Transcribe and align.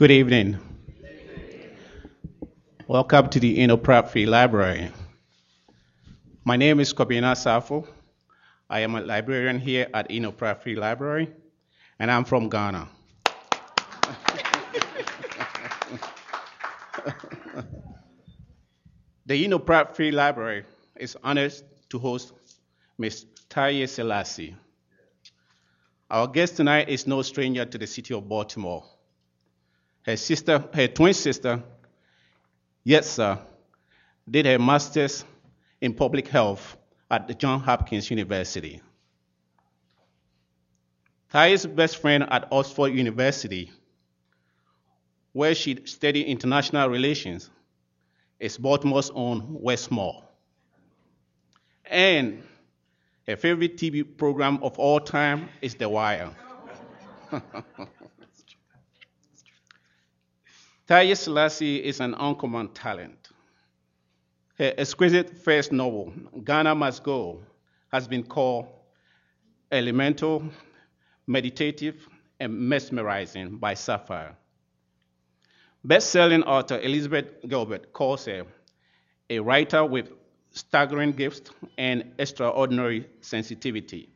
Good 0.00 0.12
evening. 0.12 0.56
Welcome 2.88 3.28
to 3.28 3.38
the 3.38 3.60
Enoch 3.60 3.82
Pratt 3.82 4.10
Free 4.10 4.24
Library. 4.24 4.90
My 6.42 6.56
name 6.56 6.80
is 6.80 6.94
Kobina 6.94 7.36
Safo. 7.36 7.86
I 8.70 8.80
am 8.80 8.94
a 8.94 9.02
librarian 9.02 9.58
here 9.58 9.88
at 9.92 10.10
Enoch 10.10 10.38
Pratt 10.38 10.62
Free 10.62 10.74
Library, 10.74 11.28
and 11.98 12.10
I'm 12.10 12.24
from 12.24 12.48
Ghana. 12.48 12.88
the 19.26 19.34
Enoch 19.34 19.66
Pratt 19.66 19.94
Free 19.94 20.12
Library 20.12 20.64
is 20.96 21.14
honored 21.22 21.52
to 21.90 21.98
host 21.98 22.32
Ms. 22.96 23.26
Taiye 23.50 23.84
Selasi. 23.84 24.54
Our 26.10 26.26
guest 26.26 26.56
tonight 26.56 26.88
is 26.88 27.06
no 27.06 27.20
stranger 27.20 27.66
to 27.66 27.76
the 27.76 27.86
city 27.86 28.14
of 28.14 28.26
Baltimore. 28.26 28.82
Her 30.02 30.16
sister, 30.16 30.64
her 30.72 30.88
twin 30.88 31.14
sister, 31.14 31.62
Yetsa, 32.86 33.40
did 34.28 34.46
her 34.46 34.58
master's 34.58 35.24
in 35.80 35.94
public 35.94 36.28
health 36.28 36.76
at 37.10 37.26
the 37.26 37.34
Johns 37.34 37.64
Hopkins 37.64 38.10
University. 38.10 38.80
Taiye's 41.32 41.66
best 41.66 41.98
friend 41.98 42.26
at 42.28 42.48
Oxford 42.50 42.88
University, 42.88 43.70
where 45.32 45.54
she 45.54 45.78
studied 45.84 46.26
international 46.26 46.88
relations, 46.88 47.50
is 48.40 48.56
Baltimore's 48.56 49.10
own 49.14 49.46
Wes 49.60 49.90
Moore. 49.90 50.24
And 51.84 52.42
her 53.26 53.36
favorite 53.36 53.76
TV 53.76 54.04
program 54.16 54.58
of 54.62 54.78
all 54.78 54.98
time 54.98 55.48
is 55.60 55.74
The 55.74 55.88
Wire. 55.88 56.34
Taiye 60.90 61.12
Selasi 61.12 61.80
is 61.80 62.00
an 62.00 62.14
uncommon 62.14 62.66
talent. 62.70 63.28
Her 64.58 64.74
exquisite 64.76 65.38
first 65.38 65.70
novel, 65.70 66.12
Ghana 66.42 66.74
Must 66.74 67.04
Go, 67.04 67.42
has 67.92 68.08
been 68.08 68.24
called 68.24 68.66
elemental, 69.70 70.42
meditative, 71.28 72.08
and 72.40 72.58
mesmerizing 72.58 73.58
by 73.58 73.74
Sapphire. 73.74 74.34
Best-selling 75.84 76.42
author 76.42 76.80
Elizabeth 76.80 77.26
Gilbert 77.46 77.92
calls 77.92 78.24
her 78.24 78.42
a 79.30 79.38
writer 79.38 79.84
with 79.84 80.10
staggering 80.50 81.12
gifts 81.12 81.52
and 81.78 82.14
extraordinary 82.18 83.06
sensitivity. 83.20 84.08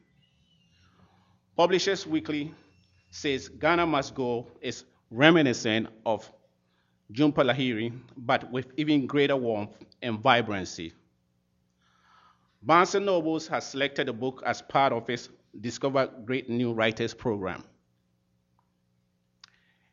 Publishers 1.57 2.05
Weekly 2.05 2.53
says 3.13 3.49
Ghana 3.49 3.87
Must 3.87 4.13
Go 4.17 4.49
is 4.61 4.83
reminiscent 5.13 5.87
of 6.05 6.29
Jhumpa 7.13 7.45
Lahiri, 7.45 7.93
but 8.17 8.51
with 8.51 8.67
even 8.77 9.07
greater 9.07 9.37
warmth 9.37 9.77
and 10.03 10.21
vibrancy. 10.21 10.93
Barnes 12.63 12.95
& 12.95 13.01
Nobles 13.01 13.47
has 13.49 13.67
selected 13.67 14.09
the 14.09 14.13
book 14.13 14.43
as 14.47 14.63
part 14.63 14.93
of 14.93 15.09
its 15.11 15.29
Discover 15.61 16.11
Great 16.25 16.49
New 16.49 16.73
Writers 16.73 17.13
program. 17.13 17.63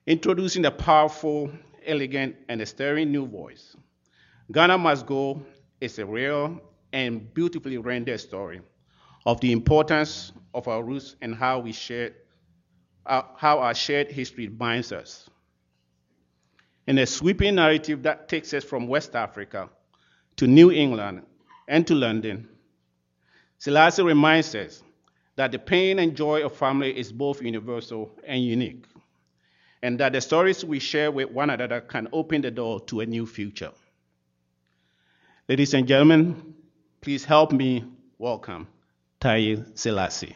Introducing 0.07 0.61
the 0.61 0.71
powerful, 0.71 1.51
elegant, 1.85 2.35
and 2.47 2.65
stirring 2.67 3.11
new 3.11 3.27
voice, 3.27 3.75
Ghana 4.51 4.77
Must 4.77 5.05
Go 5.05 5.45
is 5.79 5.99
a 5.99 6.05
real 6.05 6.61
and 6.93 7.33
beautifully 7.33 7.77
rendered 7.77 8.19
story 8.19 8.61
of 9.25 9.39
the 9.41 9.51
importance 9.51 10.31
of 10.53 10.67
our 10.67 10.83
roots 10.83 11.15
and 11.21 11.35
how 11.35 11.59
we 11.59 11.71
share, 11.71 12.13
uh, 13.05 13.21
how 13.37 13.59
our 13.59 13.73
shared 13.73 14.11
history 14.11 14.47
binds 14.47 14.91
us. 14.91 15.29
In 16.91 16.97
a 16.97 17.05
sweeping 17.05 17.55
narrative 17.55 18.03
that 18.03 18.27
takes 18.27 18.53
us 18.53 18.65
from 18.65 18.89
West 18.89 19.15
Africa 19.15 19.69
to 20.35 20.45
New 20.45 20.73
England 20.73 21.21
and 21.65 21.87
to 21.87 21.95
London, 21.95 22.49
Selasi 23.61 24.03
reminds 24.03 24.53
us 24.55 24.83
that 25.37 25.53
the 25.53 25.57
pain 25.57 25.99
and 25.99 26.17
joy 26.17 26.43
of 26.45 26.53
family 26.53 26.91
is 26.99 27.13
both 27.13 27.41
universal 27.41 28.11
and 28.27 28.43
unique, 28.43 28.83
and 29.81 30.01
that 30.01 30.11
the 30.11 30.19
stories 30.19 30.65
we 30.65 30.79
share 30.79 31.11
with 31.11 31.31
one 31.31 31.49
another 31.49 31.79
can 31.79 32.09
open 32.11 32.41
the 32.41 32.51
door 32.51 32.81
to 32.81 32.99
a 32.99 33.05
new 33.05 33.25
future. 33.25 33.71
Ladies 35.47 35.73
and 35.73 35.87
gentlemen, 35.87 36.53
please 36.99 37.23
help 37.23 37.53
me 37.53 37.85
welcome 38.17 38.67
Taiye 39.21 39.65
Selasi. 39.75 40.35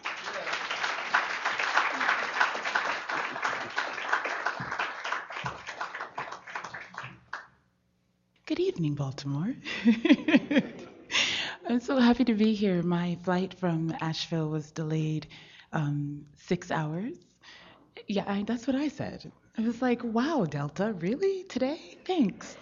Good 8.48 8.60
evening, 8.76 8.94
Baltimore. 8.94 9.56
I'm 11.70 11.80
so 11.80 11.98
happy 11.98 12.26
to 12.26 12.34
be 12.34 12.54
here. 12.54 12.84
My 12.84 13.18
flight 13.24 13.54
from 13.54 13.96
Asheville 14.02 14.50
was 14.50 14.70
delayed 14.70 15.28
um, 15.72 16.26
six 16.36 16.72
hours. 16.72 17.14
Yeah, 18.10 18.26
I, 18.28 18.44
that's 18.44 18.68
what 18.68 18.76
I 18.76 18.90
said. 18.90 19.32
I 19.58 19.62
was 19.62 19.82
like, 19.82 20.04
wow, 20.04 20.46
Delta, 20.50 20.92
really? 21.00 21.44
Today? 21.44 21.98
Thanks. 22.04 22.58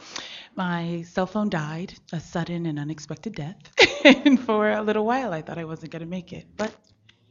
My 0.56 1.02
cell 1.02 1.26
phone 1.26 1.50
died, 1.50 1.96
a 2.12 2.20
sudden 2.20 2.68
and 2.68 2.78
unexpected 2.78 3.34
death. 3.34 3.58
and 4.06 4.40
for 4.40 4.70
a 4.70 4.84
little 4.84 5.08
while, 5.08 5.34
I 5.34 5.42
thought 5.42 5.58
I 5.58 5.66
wasn't 5.66 5.94
going 5.94 6.04
to 6.04 6.08
make 6.08 6.32
it. 6.32 6.46
But 6.56 6.72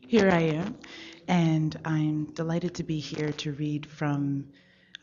here 0.00 0.28
I 0.28 0.40
am. 0.40 0.76
And 1.28 1.78
I'm 1.84 2.24
delighted 2.32 2.74
to 2.74 2.82
be 2.82 2.98
here 2.98 3.30
to 3.30 3.52
read 3.52 3.86
from 3.86 4.48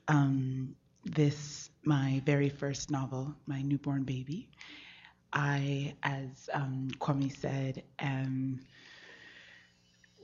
um, 0.10 0.76
this 1.06 1.69
my 1.84 2.22
very 2.26 2.50
first 2.50 2.92
novel, 2.92 3.36
My 3.48 3.62
Newborn 3.62 4.04
Baby. 4.04 4.50
I, 5.32 5.96
as 6.04 6.50
um, 6.54 6.90
Kwame 7.00 7.36
said, 7.36 7.84
am 8.00 8.62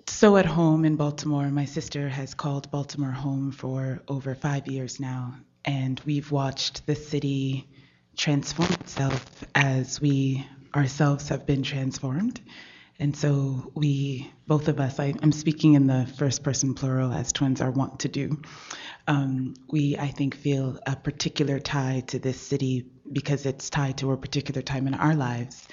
so 0.08 0.38
at 0.38 0.46
home 0.46 0.86
in 0.86 0.96
Baltimore. 0.96 1.50
My 1.50 1.66
sister 1.66 2.10
has 2.10 2.34
called 2.34 2.72
Baltimore 2.72 3.12
home 3.12 3.52
for 3.52 4.02
over 4.08 4.36
five 4.36 4.68
years 4.68 5.00
now, 5.00 5.36
and 5.64 6.00
we've 6.06 6.32
watched 6.32 6.86
the 6.86 6.96
city 6.96 7.68
transform 8.16 8.72
itself 8.74 9.44
as 9.54 10.00
we 10.00 10.46
ourselves 10.76 11.30
have 11.30 11.46
been 11.46 11.64
transformed. 11.64 12.40
And 12.98 13.16
so 13.16 13.72
we, 13.76 14.32
both 14.48 14.70
of 14.70 14.80
us, 14.80 15.00
I, 15.00 15.14
am 15.22 15.32
speaking 15.32 15.74
in 15.74 15.88
the 15.88 16.08
first 16.18 16.44
person 16.44 16.76
plural 16.76 17.12
as 17.12 17.34
twins 17.34 17.60
are 17.60 17.72
wont 17.72 18.00
to 18.02 18.08
do. 18.08 18.42
Um, 19.08 19.54
we, 19.70 19.98
I 19.98 20.08
think, 20.08 20.36
feel 20.36 20.80
a 20.86 20.96
particular 20.96 21.60
tie 21.60 22.04
to 22.08 22.20
this 22.20 22.40
city 22.40 22.86
because 23.12 23.46
it's 23.46 23.70
tied 23.70 23.98
to 24.00 24.12
a 24.12 24.18
particular 24.18 24.62
time 24.62 24.88
in 24.88 24.94
our 24.96 25.16
lives. 25.16 25.68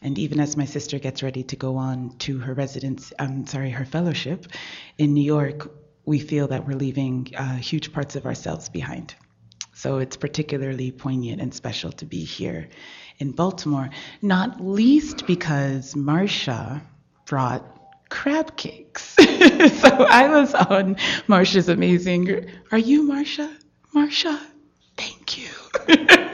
And 0.00 0.18
even 0.18 0.40
as 0.40 0.56
my 0.56 0.64
sister 0.64 0.98
gets 0.98 1.22
ready 1.22 1.42
to 1.42 1.56
go 1.56 1.76
on 1.76 2.16
to 2.18 2.38
her 2.38 2.54
residence, 2.54 3.12
I'm 3.18 3.46
sorry, 3.46 3.70
her 3.70 3.84
fellowship 3.84 4.46
in 4.96 5.12
New 5.12 5.24
York, 5.24 5.70
we 6.04 6.18
feel 6.18 6.48
that 6.48 6.66
we're 6.66 6.76
leaving 6.76 7.28
uh, 7.36 7.56
huge 7.56 7.92
parts 7.92 8.16
of 8.16 8.24
ourselves 8.24 8.68
behind. 8.68 9.14
So 9.74 9.98
it's 9.98 10.16
particularly 10.16 10.90
poignant 10.90 11.40
and 11.40 11.54
special 11.54 11.92
to 11.92 12.06
be 12.06 12.24
here 12.24 12.68
in 13.18 13.32
Baltimore, 13.32 13.90
not 14.22 14.60
least 14.60 15.26
because 15.26 15.94
Marcia 15.94 16.82
brought 17.26 17.77
crab 18.08 18.56
cakes. 18.56 19.14
so 19.14 19.88
I 19.88 20.28
was 20.28 20.54
on 20.54 20.94
Marsha's 21.26 21.68
amazing. 21.68 22.46
Are 22.72 22.78
you 22.78 23.08
Marsha? 23.08 23.54
Marsha, 23.94 24.38
thank 24.96 25.38
you. 25.38 25.48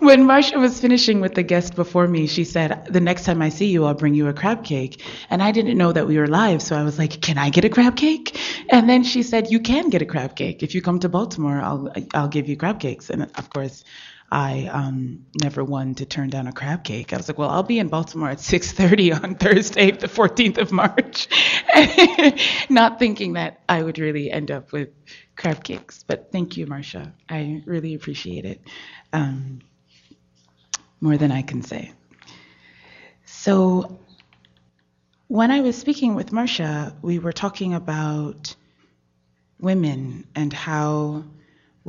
when 0.00 0.26
Marsha 0.26 0.58
was 0.58 0.80
finishing 0.80 1.20
with 1.20 1.34
the 1.34 1.42
guest 1.42 1.76
before 1.76 2.08
me, 2.08 2.26
she 2.26 2.44
said, 2.44 2.86
The 2.86 3.00
next 3.00 3.24
time 3.24 3.42
I 3.42 3.50
see 3.50 3.66
you, 3.66 3.84
I'll 3.84 3.94
bring 3.94 4.14
you 4.14 4.28
a 4.28 4.32
crab 4.32 4.64
cake. 4.64 5.04
And 5.28 5.42
I 5.42 5.52
didn't 5.52 5.76
know 5.78 5.92
that 5.92 6.06
we 6.06 6.18
were 6.18 6.26
live, 6.26 6.62
so 6.62 6.76
I 6.76 6.82
was 6.82 6.98
like, 6.98 7.20
Can 7.20 7.38
I 7.38 7.50
get 7.50 7.64
a 7.64 7.68
crab 7.68 7.96
cake? 7.96 8.36
And 8.70 8.88
then 8.88 9.04
she 9.04 9.22
said, 9.22 9.50
You 9.50 9.60
can 9.60 9.90
get 9.90 10.02
a 10.02 10.06
crab 10.06 10.34
cake. 10.36 10.62
If 10.62 10.74
you 10.74 10.82
come 10.82 10.98
to 11.00 11.08
Baltimore, 11.08 11.60
I'll, 11.60 11.92
I'll 12.14 12.28
give 12.28 12.48
you 12.48 12.56
crab 12.56 12.80
cakes. 12.80 13.10
And 13.10 13.22
of 13.22 13.50
course, 13.50 13.84
I 14.30 14.66
um, 14.72 15.26
never 15.40 15.64
won 15.64 15.96
to 15.96 16.06
turn 16.06 16.30
down 16.30 16.46
a 16.46 16.52
crab 16.52 16.84
cake. 16.84 17.12
I 17.12 17.16
was 17.16 17.26
like, 17.28 17.36
well, 17.36 17.50
I'll 17.50 17.64
be 17.64 17.80
in 17.80 17.88
Baltimore 17.88 18.30
at 18.30 18.38
6:30 18.38 19.22
on 19.24 19.34
Thursday, 19.34 19.90
the 19.90 20.06
14th 20.06 20.58
of 20.58 20.70
March, 20.70 21.28
not 22.70 22.98
thinking 22.98 23.32
that 23.32 23.60
I 23.68 23.82
would 23.82 23.98
really 23.98 24.30
end 24.30 24.50
up 24.50 24.72
with 24.72 24.90
crab 25.36 25.64
cakes. 25.64 26.04
But 26.06 26.30
thank 26.30 26.56
you, 26.56 26.66
Marcia. 26.66 27.12
I 27.28 27.62
really 27.66 27.94
appreciate 27.94 28.44
it 28.44 28.60
um, 29.12 29.60
more 31.00 31.16
than 31.16 31.32
I 31.32 31.42
can 31.42 31.62
say. 31.62 31.92
So 33.24 33.98
when 35.26 35.50
I 35.50 35.60
was 35.60 35.76
speaking 35.76 36.14
with 36.14 36.32
Marcia, 36.32 36.94
we 37.02 37.18
were 37.18 37.32
talking 37.32 37.74
about 37.74 38.54
women 39.60 40.26
and 40.34 40.52
how 40.52 41.24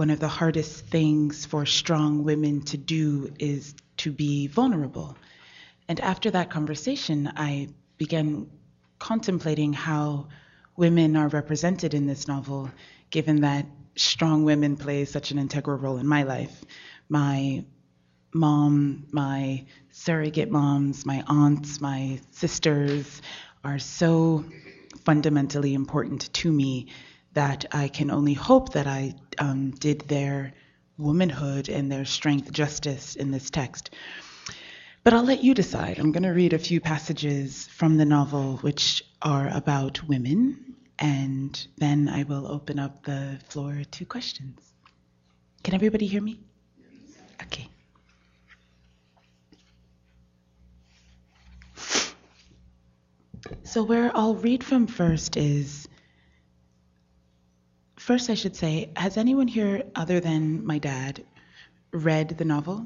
one 0.01 0.09
of 0.09 0.19
the 0.19 0.27
hardest 0.27 0.87
things 0.87 1.45
for 1.45 1.63
strong 1.63 2.23
women 2.23 2.59
to 2.63 2.75
do 2.75 3.31
is 3.37 3.75
to 3.97 4.11
be 4.11 4.47
vulnerable. 4.47 5.15
And 5.87 5.99
after 5.99 6.31
that 6.31 6.49
conversation, 6.49 7.31
I 7.35 7.67
began 7.99 8.49
contemplating 8.97 9.73
how 9.73 10.29
women 10.75 11.15
are 11.15 11.27
represented 11.27 11.93
in 11.93 12.07
this 12.07 12.27
novel, 12.27 12.71
given 13.11 13.41
that 13.41 13.67
strong 13.95 14.43
women 14.43 14.75
play 14.75 15.05
such 15.05 15.29
an 15.29 15.37
integral 15.37 15.77
role 15.77 15.99
in 15.99 16.07
my 16.07 16.23
life. 16.23 16.65
My 17.07 17.63
mom, 18.33 19.05
my 19.11 19.65
surrogate 19.91 20.49
moms, 20.49 21.05
my 21.05 21.23
aunts, 21.27 21.79
my 21.79 22.19
sisters 22.31 23.21
are 23.63 23.77
so 23.77 24.45
fundamentally 25.05 25.75
important 25.75 26.33
to 26.33 26.51
me 26.51 26.87
that 27.33 27.65
I 27.71 27.87
can 27.87 28.11
only 28.11 28.33
hope 28.33 28.73
that 28.73 28.87
I 28.87 29.15
um, 29.37 29.71
did 29.71 30.01
their 30.01 30.53
womanhood 30.97 31.69
and 31.69 31.91
their 31.91 32.05
strength 32.05 32.51
justice 32.51 33.15
in 33.15 33.31
this 33.31 33.49
text. 33.49 33.91
But 35.03 35.13
I'll 35.13 35.23
let 35.23 35.43
you 35.43 35.53
decide. 35.53 35.97
I'm 35.97 36.11
going 36.11 36.23
to 36.23 36.29
read 36.29 36.53
a 36.53 36.59
few 36.59 36.79
passages 36.79 37.67
from 37.67 37.97
the 37.97 38.05
novel 38.05 38.57
which 38.57 39.03
are 39.21 39.49
about 39.49 40.07
women, 40.07 40.75
and 40.99 41.67
then 41.77 42.07
I 42.07 42.23
will 42.23 42.47
open 42.47 42.77
up 42.77 43.03
the 43.03 43.39
floor 43.49 43.81
to 43.89 44.05
questions. 44.05 44.59
Can 45.63 45.73
everybody 45.73 46.05
hear 46.05 46.21
me? 46.21 46.39
Okay. 47.41 47.67
So, 53.63 53.83
where 53.83 54.11
I'll 54.15 54.35
read 54.35 54.63
from 54.63 54.85
first 54.85 55.35
is 55.35 55.87
first, 58.01 58.29
I 58.29 58.33
should 58.33 58.55
say, 58.55 58.91
has 58.95 59.17
anyone 59.17 59.47
here, 59.47 59.83
other 59.95 60.19
than 60.19 60.65
my 60.65 60.79
dad, 60.79 61.23
read 61.91 62.29
the 62.37 62.45
novel? 62.45 62.85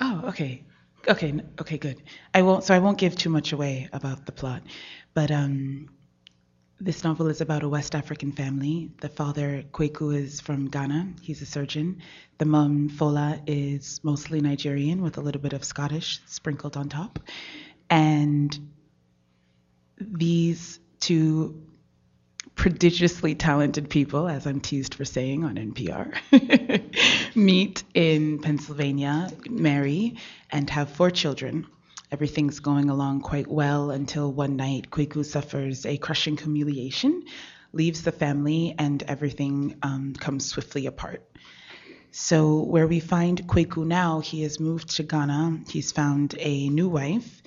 Oh, 0.00 0.22
okay. 0.26 0.64
Okay, 1.06 1.40
okay, 1.60 1.78
good. 1.78 2.02
I 2.34 2.42
won't 2.42 2.64
so 2.64 2.74
I 2.74 2.80
won't 2.80 2.98
give 2.98 3.16
too 3.16 3.30
much 3.30 3.52
away 3.52 3.88
about 3.92 4.26
the 4.26 4.32
plot. 4.32 4.62
But 5.14 5.30
um 5.30 5.88
this 6.80 7.02
novel 7.02 7.26
is 7.28 7.40
about 7.40 7.64
a 7.64 7.68
West 7.68 7.94
African 7.94 8.30
family. 8.32 8.90
The 9.00 9.08
father, 9.08 9.64
Kweku, 9.72 10.14
is 10.14 10.40
from 10.40 10.68
Ghana. 10.68 11.14
He's 11.20 11.42
a 11.42 11.46
surgeon. 11.46 12.02
The 12.38 12.44
mom, 12.44 12.88
Fola, 12.88 13.42
is 13.46 14.00
mostly 14.04 14.40
Nigerian 14.40 15.02
with 15.02 15.18
a 15.18 15.20
little 15.20 15.40
bit 15.40 15.54
of 15.54 15.64
Scottish 15.64 16.20
sprinkled 16.26 16.76
on 16.76 16.88
top. 16.88 17.18
And 17.90 18.56
these 20.00 20.78
two 21.00 21.67
prodigiously 22.58 23.36
talented 23.36 23.88
people, 23.88 24.26
as 24.28 24.44
I'm 24.44 24.60
teased 24.60 24.94
for 24.94 25.04
saying 25.04 25.44
on 25.44 25.54
NPR, 25.54 26.12
meet 27.36 27.84
in 27.94 28.40
Pennsylvania, 28.40 29.30
marry, 29.48 30.16
and 30.50 30.68
have 30.68 30.90
four 30.90 31.12
children. 31.12 31.68
Everything's 32.10 32.58
going 32.58 32.90
along 32.90 33.20
quite 33.20 33.46
well 33.46 33.92
until 33.92 34.32
one 34.32 34.56
night 34.56 34.90
Kweku 34.90 35.24
suffers 35.24 35.86
a 35.86 35.98
crushing 35.98 36.36
humiliation, 36.36 37.22
leaves 37.72 38.02
the 38.02 38.10
family, 38.10 38.74
and 38.76 39.04
everything 39.04 39.76
um, 39.82 40.14
comes 40.14 40.44
swiftly 40.44 40.86
apart. 40.86 41.22
So, 42.10 42.62
where 42.64 42.88
we 42.88 42.98
find 42.98 43.46
Kweku 43.46 43.86
now, 43.86 44.18
he 44.18 44.42
has 44.42 44.58
moved 44.58 44.96
to 44.96 45.04
Ghana, 45.04 45.60
he's 45.68 45.92
found 45.92 46.34
a 46.36 46.68
new 46.70 46.88
wife, 46.88 47.40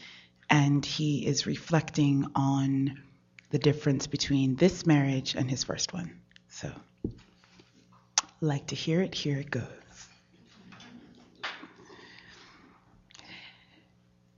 and 0.49 0.85
he 0.85 1.25
is 1.27 1.45
reflecting 1.45 2.27
on 2.33 2.97
the 3.51 3.59
difference 3.59 4.07
between 4.07 4.55
this 4.55 4.85
marriage 4.85 5.35
and 5.35 5.49
his 5.49 5.63
first 5.63 5.93
one. 5.93 6.19
So, 6.49 6.71
like 8.39 8.67
to 8.67 8.75
hear 8.75 9.01
it, 9.01 9.13
here 9.13 9.37
it 9.37 9.51
goes. 9.51 9.65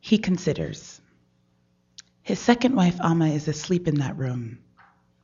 He 0.01 0.18
considers. 0.18 1.00
His 2.24 2.39
second 2.39 2.75
wife, 2.75 3.00
Ama, 3.01 3.30
is 3.30 3.48
asleep 3.48 3.88
in 3.88 3.95
that 3.95 4.18
room. 4.18 4.60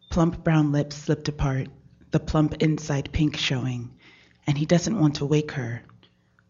Plump 0.09 0.43
brown 0.43 0.71
lips 0.71 0.95
slipped 0.95 1.27
apart, 1.27 1.67
the 2.11 2.19
plump 2.19 2.55
inside 2.61 3.11
pink 3.11 3.37
showing, 3.37 3.91
and 4.47 4.57
he 4.57 4.65
doesn't 4.65 4.99
want 4.99 5.15
to 5.15 5.25
wake 5.25 5.51
her. 5.51 5.81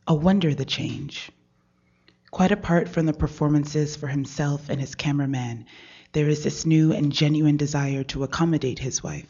A 0.07 0.13
wonder 0.15 0.53
the 0.53 0.65
change. 0.65 1.31
Quite 2.31 2.51
apart 2.51 2.87
from 2.89 3.05
the 3.05 3.13
performances 3.13 3.95
for 3.95 4.07
himself 4.07 4.69
and 4.69 4.79
his 4.79 4.95
cameraman, 4.95 5.65
there 6.13 6.27
is 6.27 6.43
this 6.43 6.65
new 6.65 6.91
and 6.91 7.11
genuine 7.11 7.57
desire 7.57 8.03
to 8.03 8.23
accommodate 8.23 8.79
his 8.79 9.03
wife. 9.03 9.29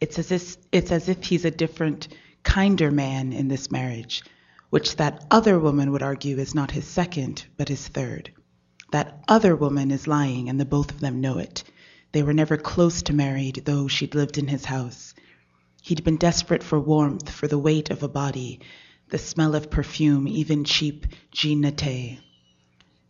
It's 0.00 0.18
as 0.18 0.30
if, 0.32 0.56
it's 0.72 0.90
as 0.92 1.08
if 1.08 1.24
he's 1.24 1.44
a 1.44 1.50
different, 1.50 2.08
kinder 2.42 2.90
man 2.90 3.32
in 3.32 3.48
this 3.48 3.70
marriage, 3.70 4.22
which 4.70 4.96
that 4.96 5.26
other 5.30 5.58
woman 5.58 5.92
would 5.92 6.02
argue 6.02 6.38
is 6.38 6.54
not 6.54 6.70
his 6.70 6.86
second, 6.86 7.44
but 7.56 7.68
his 7.68 7.88
third. 7.88 8.30
That 8.92 9.22
other 9.26 9.56
woman 9.56 9.90
is 9.90 10.06
lying, 10.06 10.48
and 10.48 10.60
the 10.60 10.64
both 10.64 10.90
of 10.90 11.00
them 11.00 11.20
know 11.20 11.38
it. 11.38 11.64
They 12.12 12.22
were 12.22 12.32
never 12.32 12.56
close 12.56 13.02
to 13.02 13.12
married, 13.12 13.62
though 13.64 13.88
she'd 13.88 14.14
lived 14.14 14.38
in 14.38 14.48
his 14.48 14.64
house. 14.64 15.14
He'd 15.82 16.04
been 16.04 16.16
desperate 16.16 16.62
for 16.62 16.80
warmth, 16.80 17.30
for 17.30 17.48
the 17.48 17.58
weight 17.58 17.90
of 17.90 18.02
a 18.02 18.08
body, 18.08 18.60
the 19.10 19.18
smell 19.18 19.54
of 19.54 19.70
perfume, 19.70 20.26
even 20.26 20.64
cheap 20.64 21.06
Jean. 21.32 21.62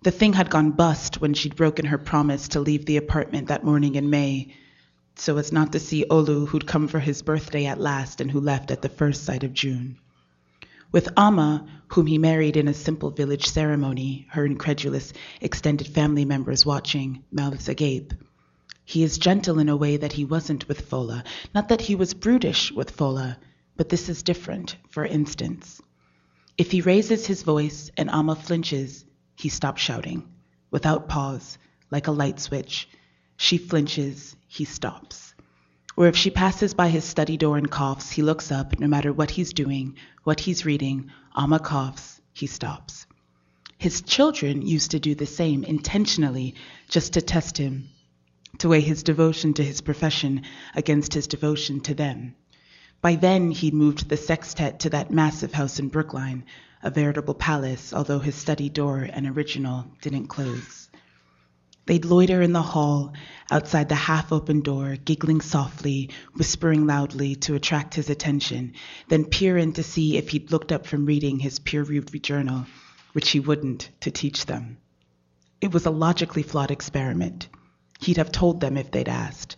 The 0.03 0.11
thing 0.11 0.35
had 0.35 0.51
gone 0.51 0.71
bust 0.73 1.21
when 1.21 1.35
she'd 1.35 1.57
broken 1.57 1.87
her 1.87 1.99
promise 1.99 2.49
to 2.49 2.61
leave 2.61 2.87
the 2.87 2.97
apartment 2.97 3.49
that 3.49 3.65
morning 3.65 3.95
in 3.95 4.11
May, 4.11 4.55
so 5.17 5.37
as 5.39 5.51
not 5.53 5.73
to 5.73 5.81
see 5.81 6.05
Olu, 6.11 6.47
who'd 6.47 6.67
come 6.67 6.87
for 6.87 7.01
his 7.01 7.23
birthday 7.23 7.67
at 7.67 7.81
last 7.81 8.21
and 8.21 8.31
who 8.31 8.39
left 8.39 8.71
at 8.71 8.83
the 8.83 8.89
first 8.89 9.25
sight 9.25 9.43
of 9.43 9.53
June. 9.55 9.99
With 10.93 11.09
Ama, 11.17 11.67
whom 11.89 12.07
he 12.07 12.19
married 12.19 12.57
in 12.57 12.69
a 12.69 12.75
simple 12.75 13.11
village 13.11 13.47
ceremony, 13.47 14.27
her 14.31 14.47
incredulous 14.47 15.13
extended 15.41 15.89
family 15.89 16.25
members 16.25 16.65
watching, 16.65 17.25
mouths 17.33 17.69
agape. 17.69 18.13
He 18.85 19.03
is 19.03 19.19
gentle 19.19 19.59
in 19.59 19.69
a 19.69 19.77
way 19.77 19.97
that 19.97 20.13
he 20.13 20.25
wasn't 20.25 20.69
with 20.69 20.89
Fola. 20.89 21.25
Not 21.55 21.69
that 21.71 21.81
he 21.81 21.97
was 21.97 22.15
brutish 22.15 22.71
with 22.71 22.97
Fola, 22.97 23.37
but 23.77 23.89
this 23.89 24.09
is 24.09 24.23
different, 24.23 24.77
for 24.91 25.05
instance. 25.05 25.81
If 26.57 26.71
he 26.71 26.81
raises 26.81 27.27
his 27.27 27.43
voice 27.43 27.91
and 27.97 28.09
Ama 28.11 28.37
flinches, 28.37 29.05
he 29.37 29.49
stops 29.49 29.81
shouting, 29.81 30.27
without 30.71 31.09
pause, 31.09 31.59
like 31.91 32.09
a 32.09 32.13
light 32.13 32.41
switch. 32.41 32.89
She 33.37 33.59
flinches, 33.59 34.35
he 34.49 34.65
stops. 34.65 35.35
Or 35.97 36.07
if 36.07 36.17
she 36.17 36.31
passes 36.31 36.75
by 36.75 36.89
his 36.89 37.05
study 37.05 37.37
door 37.37 37.57
and 37.57 37.71
coughs, 37.71 38.11
he 38.11 38.23
looks 38.23 38.51
up, 38.51 38.79
no 38.79 38.87
matter 38.87 39.13
what 39.13 39.31
he's 39.31 39.53
doing, 39.53 39.97
what 40.25 40.41
he's 40.41 40.67
reading, 40.67 41.11
Ama 41.37 41.59
coughs, 41.59 42.21
he 42.33 42.47
stops. 42.47 43.07
His 43.79 44.03
children 44.03 44.63
used 44.63 44.91
to 44.91 44.99
do 44.99 45.15
the 45.15 45.27
same 45.27 45.65
intentionally, 45.65 46.55
just 46.89 47.13
to 47.13 47.23
test 47.23 47.59
him, 47.59 47.89
to 48.59 48.69
weigh 48.69 48.81
his 48.81 49.03
devotion 49.03 49.55
to 49.55 49.65
his 49.65 49.81
profession 49.81 50.43
against 50.75 51.15
his 51.15 51.27
devotion 51.27 51.81
to 51.81 51.95
them. 51.95 52.35
By 53.03 53.17
then, 53.17 53.51
he'd 53.51 53.75
moved 53.75 54.09
the 54.09 54.17
sextet 54.17 54.81
to 54.81 54.91
that 54.91 55.11
massive 55.11 55.53
house 55.53 55.79
in 55.79 55.89
Brookline, 55.89 56.45
a 56.83 56.91
veritable 56.91 57.35
palace, 57.35 57.93
although 57.93 58.19
his 58.21 58.35
study 58.35 58.69
door 58.69 58.99
and 58.99 59.27
original 59.27 59.87
didn't 60.01 60.29
close. 60.29 60.89
They'd 61.87 62.05
loiter 62.05 62.43
in 62.43 62.53
the 62.53 62.63
hall, 62.63 63.13
outside 63.51 63.89
the 63.89 63.95
half 63.95 64.33
open 64.33 64.61
door, 64.61 64.97
giggling 65.05 65.41
softly, 65.41 66.11
whispering 66.35 66.87
loudly 66.87 67.37
to 67.37 67.55
attract 67.55 67.95
his 67.95 68.11
attention, 68.11 68.73
then 69.09 69.25
peer 69.25 69.57
in 69.57 69.73
to 69.75 69.83
see 69.85 70.17
if 70.17 70.31
he'd 70.31 70.51
looked 70.51 70.73
up 70.73 70.87
from 70.87 71.07
reading 71.07 71.39
his 71.39 71.61
peer 71.61 71.85
reviewed 71.85 72.23
journal, 72.25 72.67
which 73.13 73.31
he 73.31 73.41
wouldn't, 73.41 73.91
to 74.01 74.11
teach 74.11 74.47
them. 74.47 74.79
It 75.61 75.73
was 75.73 75.87
a 75.87 75.91
logically 75.91 76.43
flawed 76.43 76.71
experiment. 76.71 77.49
He'd 78.01 78.17
have 78.17 78.33
told 78.33 78.61
them 78.61 78.77
if 78.77 78.91
they'd 78.91 79.09
asked. 79.09 79.57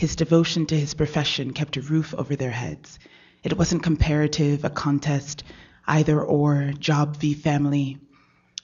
His 0.00 0.16
devotion 0.16 0.64
to 0.64 0.80
his 0.80 0.94
profession 0.94 1.52
kept 1.52 1.76
a 1.76 1.82
roof 1.82 2.14
over 2.14 2.34
their 2.34 2.50
heads. 2.50 2.98
It 3.42 3.58
wasn't 3.58 3.82
comparative, 3.82 4.64
a 4.64 4.70
contest, 4.70 5.44
either 5.86 6.18
or, 6.18 6.72
job 6.78 7.18
v 7.18 7.34
family. 7.34 7.98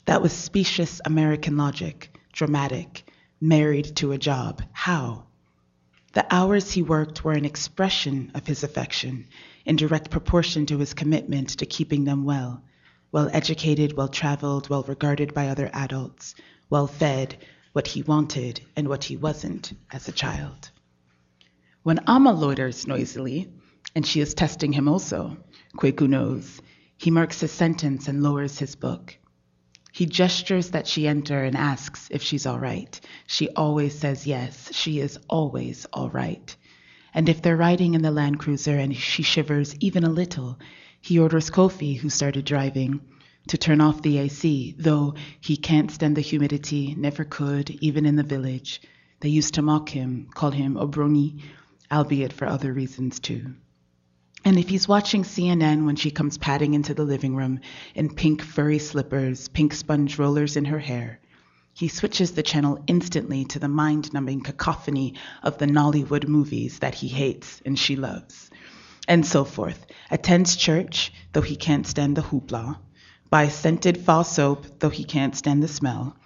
That 0.07 0.23
was 0.23 0.33
specious 0.33 0.99
American 1.05 1.59
logic, 1.59 2.19
dramatic, 2.33 3.13
married 3.39 3.97
to 3.97 4.13
a 4.13 4.19
job. 4.19 4.63
How? 4.73 5.27
The 6.15 6.27
hours 6.35 6.73
he 6.73 6.81
worked 6.81 7.23
were 7.23 7.35
an 7.35 7.45
expression 7.45 8.31
of 8.35 8.47
his 8.47 8.65
affection, 8.65 9.27
in 9.67 9.77
direct 9.77 10.09
proportion 10.09 10.65
to 10.65 10.79
his 10.79 10.95
commitment 10.95 11.51
to 11.59 11.67
keeping 11.67 12.05
them 12.05 12.25
well, 12.25 12.63
well 13.13 13.29
educated, 13.31 13.95
well 13.95 14.09
traveled, 14.09 14.71
well 14.71 14.85
regarded 14.85 15.35
by 15.35 15.49
other 15.49 15.69
adults, 15.75 16.35
well 16.71 16.87
fed, 16.87 17.37
what 17.75 17.89
he 17.89 18.01
wanted 18.01 18.63
and 18.75 18.89
what 18.89 19.05
he 19.05 19.19
wasn't 19.19 19.75
as 19.93 20.09
a 20.09 20.13
child. 20.13 20.71
When 21.87 22.01
Ama 22.09 22.33
loiters 22.33 22.89
noisily, 22.89 23.47
and 23.95 24.05
she 24.05 24.19
is 24.19 24.35
testing 24.35 24.73
him 24.73 24.89
also, 24.89 25.37
Kweku 25.77 26.09
knows, 26.09 26.61
he 26.97 27.13
marks 27.13 27.39
his 27.39 27.53
sentence 27.53 28.09
and 28.09 28.25
lowers 28.25 28.59
his 28.59 28.75
book. 28.75 29.17
He 29.93 30.05
gestures 30.05 30.71
that 30.71 30.89
she 30.89 31.07
enter 31.07 31.45
and 31.45 31.57
asks 31.57 32.09
if 32.11 32.25
she's 32.25 32.45
all 32.45 32.59
right. 32.59 33.01
She 33.29 33.51
always 33.51 33.97
says 33.97 34.27
yes. 34.27 34.69
She 34.75 34.99
is 34.99 35.17
always 35.29 35.87
all 35.93 36.11
right. 36.11 36.57
And 37.15 37.29
if 37.29 37.41
they're 37.41 37.57
riding 37.57 37.95
in 37.95 38.03
the 38.03 38.11
Land 38.11 38.41
Cruiser 38.41 38.77
and 38.77 38.97
she 38.97 39.23
shivers 39.23 39.77
even 39.79 40.03
a 40.03 40.11
little, 40.11 40.59
he 41.01 41.21
orders 41.21 41.51
Kofi, 41.51 41.99
who 41.99 42.11
started 42.11 42.45
driving, 42.45 43.01
to 43.47 43.57
turn 43.57 43.81
off 43.81 44.03
the 44.03 44.19
AC, 44.19 44.75
though 44.77 45.15
he 45.41 45.57
can't 45.57 45.93
stand 45.93 46.17
the 46.17 46.21
humidity, 46.21 46.97
never 46.99 47.23
could, 47.23 47.71
even 47.81 48.05
in 48.05 48.17
the 48.17 48.25
village. 48.25 48.81
They 49.21 49.29
used 49.29 49.55
to 49.55 49.63
mock 49.63 49.91
him, 49.91 50.31
call 50.35 50.51
him 50.51 50.75
Obroni, 50.75 51.43
albeit 51.91 52.33
for 52.33 52.47
other 52.47 52.73
reasons 52.73 53.21
too. 53.21 53.55
And 54.45 54.59
if 54.59 54.69
he's 54.69 54.87
watching 54.87 55.25
CNN 55.25 55.87
when 55.87 55.97
she 55.97 56.11
comes 56.11 56.39
padding 56.39 56.75
into 56.75 56.95
the 56.95 57.05
living 57.05 57.35
room 57.35 57.61
in 57.95 58.15
pink 58.15 58.43
furry 58.43 58.79
slippers, 58.79 59.49
pink 59.49 59.75
sponge 59.75 60.19
rollers 60.19 60.57
in 60.57 60.67
her 60.67 60.79
hair, 60.79 61.21
he 61.75 61.89
switches 61.89 62.33
the 62.33 62.43
channel 62.43 62.83
instantly 62.87 63.45
to 63.47 63.59
the 63.59 63.69
mind 63.69 64.13
numbing 64.13 64.41
cacophony 64.41 65.15
of 65.43 65.59
the 65.59 65.67
Nollywood 65.67 66.27
movies 66.27 66.79
that 66.79 66.95
he 66.95 67.09
hates 67.09 67.61
and 67.67 67.79
she 67.79 67.97
loves. 67.97 68.51
And 69.09 69.27
so 69.27 69.45
forth. 69.45 69.85
Attends 70.11 70.57
church, 70.57 71.13
though 71.33 71.43
he 71.43 71.57
can't 71.57 71.87
stand 71.87 72.17
the 72.17 72.23
hoopla. 72.23 72.79
Buys 73.29 73.55
scented 73.55 73.99
fall 73.99 74.25
soap, 74.25 74.79
though 74.79 74.91
he 74.91 75.05
can't 75.05 75.37
stand 75.37 75.63
the 75.63 75.69
smell. 75.69 76.17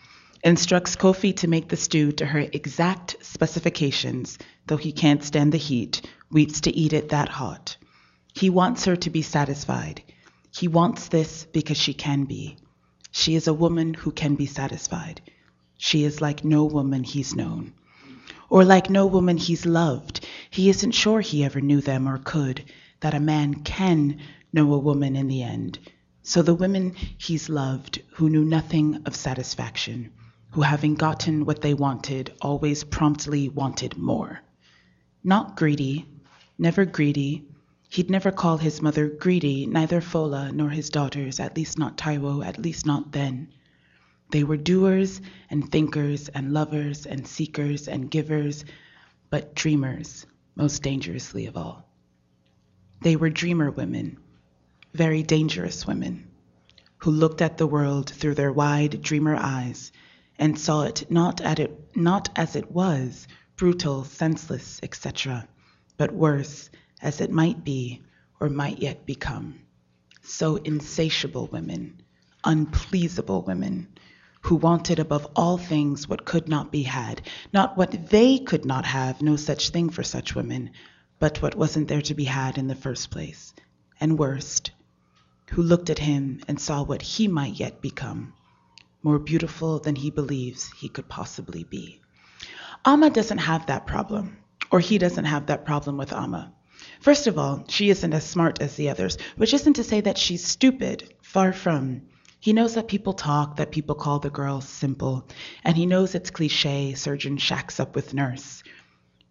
Instructs 0.42 0.96
Kofi 0.96 1.36
to 1.36 1.48
make 1.48 1.68
the 1.68 1.76
stew 1.76 2.12
to 2.12 2.24
her 2.24 2.38
exact 2.38 3.16
specifications, 3.20 4.38
though 4.66 4.78
he 4.78 4.90
can't 4.90 5.22
stand 5.22 5.52
the 5.52 5.58
heat, 5.58 6.00
weeps 6.30 6.62
to 6.62 6.74
eat 6.74 6.94
it 6.94 7.10
that 7.10 7.28
hot. 7.28 7.76
He 8.32 8.48
wants 8.48 8.86
her 8.86 8.96
to 8.96 9.10
be 9.10 9.20
satisfied. 9.20 10.02
He 10.50 10.66
wants 10.66 11.08
this 11.08 11.44
because 11.44 11.76
she 11.76 11.92
can 11.92 12.24
be. 12.24 12.56
She 13.10 13.34
is 13.34 13.48
a 13.48 13.54
woman 13.54 13.92
who 13.92 14.12
can 14.12 14.34
be 14.34 14.46
satisfied. 14.46 15.20
She 15.76 16.04
is 16.04 16.22
like 16.22 16.42
no 16.42 16.64
woman 16.64 17.04
he's 17.04 17.36
known. 17.36 17.74
Or 18.48 18.64
like 18.64 18.88
no 18.88 19.06
woman 19.06 19.36
he's 19.36 19.66
loved. 19.66 20.26
He 20.48 20.70
isn't 20.70 20.92
sure 20.92 21.20
he 21.20 21.44
ever 21.44 21.60
knew 21.60 21.82
them 21.82 22.08
or 22.08 22.16
could, 22.16 22.64
that 23.00 23.12
a 23.12 23.20
man 23.20 23.56
can 23.56 24.18
know 24.54 24.72
a 24.72 24.78
woman 24.78 25.16
in 25.16 25.28
the 25.28 25.42
end. 25.42 25.78
So 26.22 26.40
the 26.40 26.54
women 26.54 26.94
he's 27.18 27.50
loved 27.50 28.00
who 28.12 28.30
knew 28.30 28.44
nothing 28.44 29.02
of 29.04 29.14
satisfaction, 29.14 30.12
who 30.52 30.62
having 30.62 30.94
gotten 30.94 31.44
what 31.44 31.60
they 31.60 31.74
wanted, 31.74 32.32
always 32.42 32.84
promptly 32.84 33.48
wanted 33.48 33.96
more. 33.96 34.40
Not 35.22 35.56
greedy, 35.56 36.06
never 36.58 36.84
greedy, 36.84 37.44
He'd 37.90 38.08
never 38.08 38.30
call 38.30 38.56
his 38.56 38.80
mother 38.80 39.08
greedy, 39.08 39.66
neither 39.66 40.00
Fola 40.00 40.52
nor 40.52 40.70
his 40.70 40.90
daughters, 40.90 41.40
at 41.40 41.56
least 41.56 41.76
not 41.76 41.98
Taiwo, 41.98 42.46
at 42.46 42.56
least 42.56 42.86
not 42.86 43.10
then. 43.10 43.48
They 44.30 44.44
were 44.44 44.56
doers 44.56 45.20
and 45.50 45.68
thinkers 45.68 46.28
and 46.28 46.52
lovers 46.52 47.04
and 47.04 47.26
seekers 47.26 47.88
and 47.88 48.08
givers, 48.08 48.64
but 49.28 49.56
dreamers, 49.56 50.24
most 50.54 50.84
dangerously 50.84 51.46
of 51.46 51.56
all. 51.56 51.84
They 53.02 53.16
were 53.16 53.28
dreamer 53.28 53.72
women, 53.72 54.18
very 54.94 55.24
dangerous 55.24 55.84
women, 55.84 56.28
who 56.98 57.10
looked 57.10 57.42
at 57.42 57.58
the 57.58 57.66
world 57.66 58.08
through 58.08 58.36
their 58.36 58.52
wide 58.52 59.02
dreamer 59.02 59.34
eyes 59.34 59.90
and 60.40 60.58
saw 60.58 60.82
it 60.82 61.08
not, 61.10 61.42
at 61.42 61.60
it, 61.60 61.94
not 61.94 62.30
as 62.34 62.56
it 62.56 62.72
was, 62.72 63.28
brutal, 63.56 64.04
senseless, 64.04 64.80
etc., 64.82 65.46
but 65.98 66.14
worse, 66.14 66.70
as 67.02 67.20
it 67.20 67.30
might 67.30 67.62
be 67.62 68.02
or 68.40 68.48
might 68.48 68.78
yet 68.78 69.04
become. 69.04 69.60
So 70.22 70.56
insatiable 70.56 71.46
women, 71.48 72.00
unpleasable 72.42 73.42
women, 73.42 73.88
who 74.40 74.56
wanted 74.56 74.98
above 74.98 75.30
all 75.36 75.58
things 75.58 76.08
what 76.08 76.24
could 76.24 76.48
not 76.48 76.72
be 76.72 76.84
had, 76.84 77.20
not 77.52 77.76
what 77.76 78.08
they 78.08 78.38
could 78.38 78.64
not 78.64 78.86
have, 78.86 79.20
no 79.20 79.36
such 79.36 79.68
thing 79.68 79.90
for 79.90 80.02
such 80.02 80.34
women, 80.34 80.70
but 81.18 81.42
what 81.42 81.54
wasn't 81.54 81.88
there 81.88 82.00
to 82.00 82.14
be 82.14 82.24
had 82.24 82.56
in 82.56 82.66
the 82.66 82.74
first 82.74 83.10
place. 83.10 83.52
And 84.00 84.18
worst, 84.18 84.70
who 85.50 85.62
looked 85.62 85.90
at 85.90 85.98
him 85.98 86.40
and 86.48 86.58
saw 86.58 86.82
what 86.82 87.02
he 87.02 87.28
might 87.28 87.60
yet 87.60 87.82
become, 87.82 88.32
more 89.02 89.18
beautiful 89.18 89.78
than 89.78 89.96
he 89.96 90.10
believes 90.10 90.70
he 90.72 90.88
could 90.88 91.08
possibly 91.08 91.64
be. 91.64 92.00
Ama 92.84 93.10
doesn't 93.10 93.38
have 93.38 93.66
that 93.66 93.86
problem, 93.86 94.38
or 94.70 94.80
he 94.80 94.98
doesn't 94.98 95.24
have 95.24 95.46
that 95.46 95.64
problem 95.64 95.96
with 95.96 96.12
Ama. 96.12 96.52
First 97.00 97.26
of 97.26 97.38
all, 97.38 97.64
she 97.68 97.90
isn't 97.90 98.12
as 98.12 98.24
smart 98.24 98.60
as 98.60 98.76
the 98.76 98.88
others, 98.88 99.18
which 99.36 99.52
isn't 99.52 99.74
to 99.74 99.84
say 99.84 100.00
that 100.00 100.18
she's 100.18 100.44
stupid. 100.44 101.14
Far 101.20 101.52
from. 101.52 102.02
He 102.40 102.54
knows 102.54 102.74
that 102.74 102.88
people 102.88 103.12
talk, 103.12 103.56
that 103.56 103.70
people 103.70 103.94
call 103.94 104.18
the 104.18 104.30
girl 104.30 104.62
simple, 104.62 105.28
and 105.62 105.76
he 105.76 105.84
knows 105.84 106.14
it's 106.14 106.30
cliche 106.30 106.94
surgeon 106.94 107.36
shacks 107.36 107.78
up 107.78 107.94
with 107.94 108.14
nurse. 108.14 108.62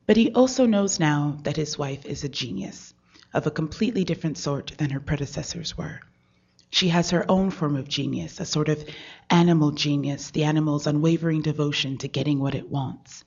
But 0.06 0.18
he 0.18 0.32
also 0.32 0.68
knows 0.68 1.00
now 1.00 1.40
that 1.44 1.58
his 1.58 1.78
wife 1.78 2.06
is 2.06 2.24
a 2.24 2.30
genius, 2.30 2.94
of 3.34 3.48
a 3.48 3.52
completely 3.52 4.04
different 4.04 4.38
sort 4.38 4.74
than 4.78 4.92
her 4.92 5.00
predecessors 5.00 5.76
were. 5.76 6.02
She 6.70 6.90
has 6.90 7.10
her 7.12 7.26
own 7.30 7.50
form 7.50 7.76
of 7.76 7.88
genius, 7.88 8.40
a 8.40 8.46
sort 8.46 8.70
of 8.70 8.84
animal 9.30 9.72
genius, 9.72 10.32
the 10.32 10.44
animal's 10.44 10.88
unwavering 10.88 11.42
devotion 11.42 11.98
to 12.00 12.08
getting 12.08 12.40
what 12.40 12.56
it 12.56 12.70
wants, 12.70 13.24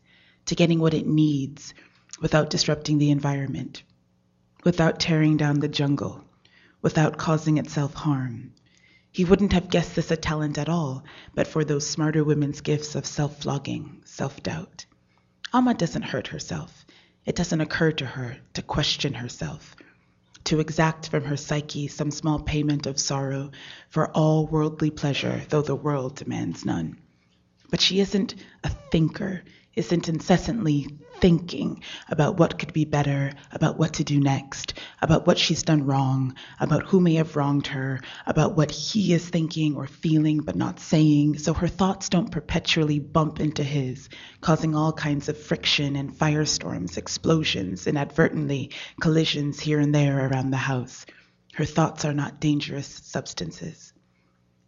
to 0.47 0.55
getting 0.55 0.79
what 0.79 0.95
it 0.95 1.07
needs, 1.07 1.75
without 2.21 2.51
disrupting 2.51 2.99
the 2.99 3.11
environment 3.11 3.83
without 4.65 5.01
tearing 5.01 5.37
down 5.37 5.59
the 5.61 5.69
jungle, 5.69 6.25
without 6.83 7.19
causing 7.19 7.59
itself 7.59 7.95
harm. 7.95 8.53
He 9.11 9.25
wouldn't 9.25 9.53
have 9.53 9.69
guessed 9.69 9.97
this 9.97 10.11
a 10.11 10.17
talent 10.17 10.57
at 10.57 10.69
all, 10.69 11.05
but 11.35 11.47
for 11.47 11.65
those 11.65 11.87
smarter 11.87 12.25
women's 12.25 12.61
gifts 12.61 12.95
of 12.95 13.05
self 13.05 13.43
flogging, 13.43 14.03
self 14.05 14.43
doubt. 14.43 14.87
Ama 15.53 15.75
doesn't 15.75 16.03
hurt 16.03 16.29
herself. 16.29 16.87
It 17.27 17.37
doesn't 17.37 17.61
occur 17.61 17.93
to 17.93 18.07
her 18.07 18.39
to 18.55 18.63
question 18.63 19.15
herself, 19.15 19.77
to 20.45 20.61
exact 20.61 21.09
from 21.09 21.25
her 21.25 21.37
psyche 21.37 21.89
some 21.89 22.11
small 22.11 22.39
payment 22.39 22.87
of 22.87 22.99
sorrow 22.99 23.51
for 23.91 24.11
all 24.11 24.47
worldly 24.47 24.91
pleasure, 24.91 25.43
though 25.49 25.63
the 25.63 25.75
world 25.75 26.17
demands 26.17 26.65
none. 26.65 26.99
But 27.71 27.81
she 27.81 28.01
isn't 28.01 28.35
a 28.65 28.69
thinker, 28.91 29.43
isn't 29.75 30.09
incessantly 30.09 30.89
thinking 31.23 31.81
about 32.09 32.37
what 32.37 32.59
could 32.59 32.73
be 32.73 32.85
better, 32.85 33.31
about 33.53 33.79
what 33.79 33.95
to 33.95 34.03
do 34.03 34.19
next, 34.19 34.75
about 35.01 35.25
what 35.25 35.39
she's 35.39 35.63
done 35.63 35.87
wrong, 35.87 36.35
about 36.59 36.83
who 36.83 37.01
may 37.01 37.15
have 37.15 37.37
wronged 37.37 37.69
her, 37.69 38.01
about 38.27 38.57
what 38.57 38.73
he 38.73 39.15
is 39.15 39.29
thinking 39.29 39.77
or 39.77 39.87
feeling 39.87 40.41
but 40.41 40.57
not 40.57 40.81
saying, 40.81 41.39
so 41.39 41.55
her 41.55 41.69
thoughts 41.69 42.09
don't 42.09 42.33
perpetually 42.33 42.99
bump 42.99 43.39
into 43.39 43.63
his, 43.63 44.09
causing 44.41 44.75
all 44.75 44.93
kinds 44.93 45.29
of 45.29 45.39
friction 45.39 45.95
and 45.95 46.13
firestorms, 46.13 46.99
explosions, 46.99 47.87
inadvertently 47.87 48.73
collisions 49.01 49.61
here 49.61 49.79
and 49.79 49.95
there 49.95 50.27
around 50.27 50.51
the 50.51 50.57
house. 50.57 51.07
Her 51.55 51.65
thoughts 51.65 52.05
are 52.05 52.15
not 52.15 52.41
dangerous 52.41 52.89
substances. 52.89 53.93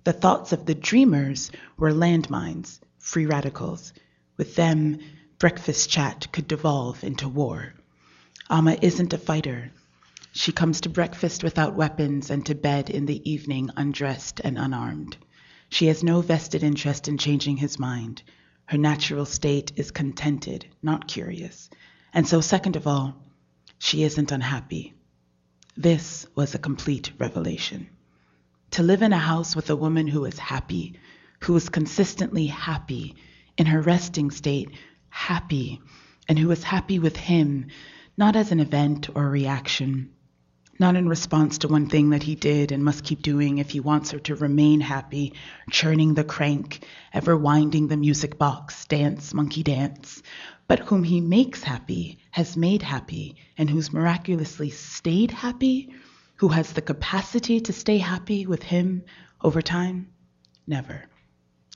The 0.05 0.13
thoughts 0.13 0.53
of 0.53 0.67
the 0.67 0.75
dreamers 0.77 1.51
were 1.77 1.93
landmines, 1.93 2.79
free 2.99 3.27
radicals. 3.27 3.93
With 4.37 4.55
them, 4.55 4.99
breakfast 5.45 5.91
chat 5.91 6.27
could 6.33 6.49
devolve 6.49 7.05
into 7.05 7.29
war. 7.29 7.75
Ama 8.49 8.79
isn't 8.81 9.13
a 9.13 9.19
fighter. 9.19 9.71
She 10.33 10.53
comes 10.53 10.81
to 10.81 10.89
breakfast 10.89 11.45
without 11.45 11.77
weapons 11.77 12.31
and 12.31 12.47
to 12.47 12.55
bed 12.55 12.89
in 12.89 13.05
the 13.05 13.31
evening 13.31 13.69
undressed 13.77 14.41
and 14.43 14.57
unarmed. 14.57 15.19
She 15.69 15.89
has 15.89 16.03
no 16.03 16.23
vested 16.23 16.63
interest 16.63 17.09
in 17.09 17.19
changing 17.19 17.59
his 17.59 17.79
mind. 17.79 18.23
Her 18.65 18.79
natural 18.79 19.27
state 19.27 19.71
is 19.77 19.91
contented, 19.91 20.65
not 20.83 21.09
curious. 21.09 21.69
And 22.15 22.27
so, 22.27 22.41
second 22.41 22.77
of 22.77 22.87
all, 22.87 23.15
she 23.79 24.03
isn't 24.03 24.33
unhappy. 24.33 24.95
This 25.77 26.27
was 26.35 26.55
a 26.55 26.59
complete 26.59 27.13
revelation. 27.19 27.91
To 28.71 28.83
live 28.83 29.03
in 29.03 29.13
a 29.13 29.19
house 29.19 29.55
with 29.55 29.69
a 29.69 29.77
woman 29.77 30.07
who 30.07 30.25
is 30.25 30.39
happy, 30.39 30.95
who 31.41 31.55
is 31.55 31.69
consistently 31.69 32.47
happy 32.47 33.17
in 33.59 33.67
her 33.67 33.83
resting 33.83 34.31
state, 34.31 34.71
happy, 35.15 35.81
and 36.29 36.39
who 36.39 36.51
is 36.51 36.65
happy 36.65 36.99
with 36.99 37.17
him, 37.17 37.67
not 38.17 38.35
as 38.35 38.51
an 38.51 38.59
event 38.59 39.09
or 39.15 39.25
a 39.25 39.31
reaction, 39.31 40.11
not 40.79 40.97
in 40.97 41.09
response 41.09 41.59
to 41.59 41.69
one 41.69 41.89
thing 41.89 42.11
that 42.11 42.25
he 42.25 42.35
did 42.35 42.73
and 42.73 42.85
must 42.85 43.05
keep 43.05 43.23
doing 43.23 43.59
if 43.59 43.71
he 43.71 43.79
wants 43.79 44.11
her 44.11 44.19
to 44.19 44.35
remain 44.35 44.81
happy, 44.81 45.33
churning 45.71 46.15
the 46.15 46.25
crank, 46.25 46.85
ever 47.13 47.37
winding 47.37 47.87
the 47.87 47.97
music 47.97 48.37
box, 48.39 48.85
dance, 48.87 49.33
monkey 49.33 49.63
dance, 49.63 50.21
but 50.67 50.81
whom 50.81 51.05
he 51.05 51.21
makes 51.21 51.63
happy, 51.63 52.19
has 52.33 52.57
made 52.57 52.83
happy, 52.83 53.37
and 53.57 53.71
who's 53.71 53.93
miraculously 53.93 54.69
stayed 54.69 55.31
happy, 55.31 55.95
who 56.37 56.49
has 56.49 56.73
the 56.73 56.83
capacity 56.83 57.61
to 57.61 57.73
stay 57.73 57.99
happy 57.99 58.47
with 58.47 58.65
him 58.65 59.05
over 59.41 59.63
time? 59.63 60.09
Never. 60.67 61.05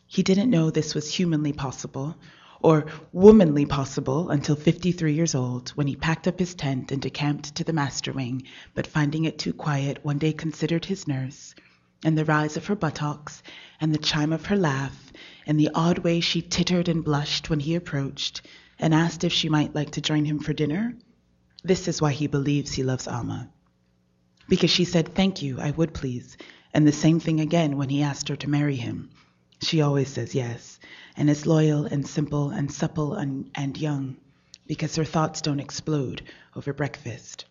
He 0.09 0.25
didn't 0.25 0.51
know 0.51 0.71
this 0.71 0.95
was 0.95 1.15
humanly 1.15 1.53
possible 1.53 2.17
or 2.61 2.87
womanly 3.13 3.65
possible 3.65 4.31
until 4.31 4.57
53 4.57 5.13
years 5.13 5.35
old, 5.35 5.71
when 5.71 5.87
he 5.87 5.95
packed 5.97 6.27
up 6.27 6.39
his 6.39 6.55
tent 6.55 6.91
and 6.91 7.01
decamped 7.01 7.55
to 7.55 7.65
the 7.65 7.73
master 7.73 8.13
wing, 8.13 8.43
but 8.75 8.87
finding 8.87 9.25
it 9.25 9.39
too 9.39 9.53
quiet, 9.53 10.05
one 10.05 10.19
day 10.19 10.33
considered 10.33 10.85
his 10.85 11.07
nurse, 11.07 11.55
and 12.05 12.17
the 12.17 12.25
rise 12.25 12.57
of 12.57 12.67
her 12.67 12.77
buttocks, 12.77 13.43
and 13.81 13.95
the 13.95 13.99
chime 13.99 14.33
of 14.33 14.47
her 14.47 14.57
laugh, 14.57 15.13
and 15.47 15.59
the 15.59 15.71
odd 15.75 15.99
way 15.99 16.21
she 16.21 16.43
tittered 16.43 16.89
and 16.89 17.05
blushed 17.05 17.49
when 17.49 17.61
he 17.61 17.75
approached, 17.75 18.43
and 18.79 18.93
asked 18.95 19.25
if 19.25 19.33
she 19.33 19.49
might 19.49 19.75
like 19.75 19.91
to 19.93 20.01
join 20.01 20.25
him 20.25 20.39
for 20.39 20.53
dinner. 20.53 20.97
This 21.63 21.89
is 21.89 22.01
why 22.01 22.13
he 22.13 22.27
believes 22.27 22.73
he 22.73 22.83
loves 22.83 23.09
Ama. 23.09 23.51
Because 24.49 24.71
she 24.71 24.85
said, 24.85 25.15
Thank 25.15 25.43
you, 25.43 25.61
I 25.61 25.73
would 25.73 25.93
please, 25.93 26.37
and 26.73 26.87
the 26.87 26.93
same 26.93 27.21
thing 27.21 27.41
again 27.41 27.77
when 27.77 27.89
he 27.89 28.03
asked 28.03 28.29
her 28.29 28.37
to 28.37 28.51
marry 28.51 28.77
him. 28.77 29.11
She 29.61 29.81
always 29.81 30.09
says 30.09 30.35
yes, 30.35 30.79
and 31.19 31.29
is 31.29 31.45
loyal 31.45 31.85
and 31.85 32.07
simple 32.07 32.49
and 32.49 32.73
supple 32.73 33.13
and, 33.13 33.51
and 33.55 33.77
young. 33.77 34.17
because 34.69 34.97
her 34.97 35.05
thoughts 35.05 35.41
don't 35.41 35.61
explode 35.61 36.23
over 36.55 36.73
breakfast. 36.73 37.47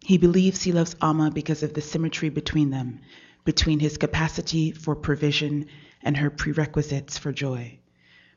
He 0.00 0.16
believes 0.16 0.62
he 0.62 0.72
loves 0.72 0.96
Ama 1.02 1.30
because 1.30 1.62
of 1.62 1.74
the 1.74 1.82
symmetry 1.82 2.30
between 2.30 2.70
them, 2.70 3.00
between 3.44 3.80
his 3.80 3.98
capacity 3.98 4.70
for 4.70 4.94
provision 4.94 5.66
and 6.02 6.16
her 6.16 6.30
prerequisites 6.30 7.18
for 7.18 7.32
joy, 7.32 7.78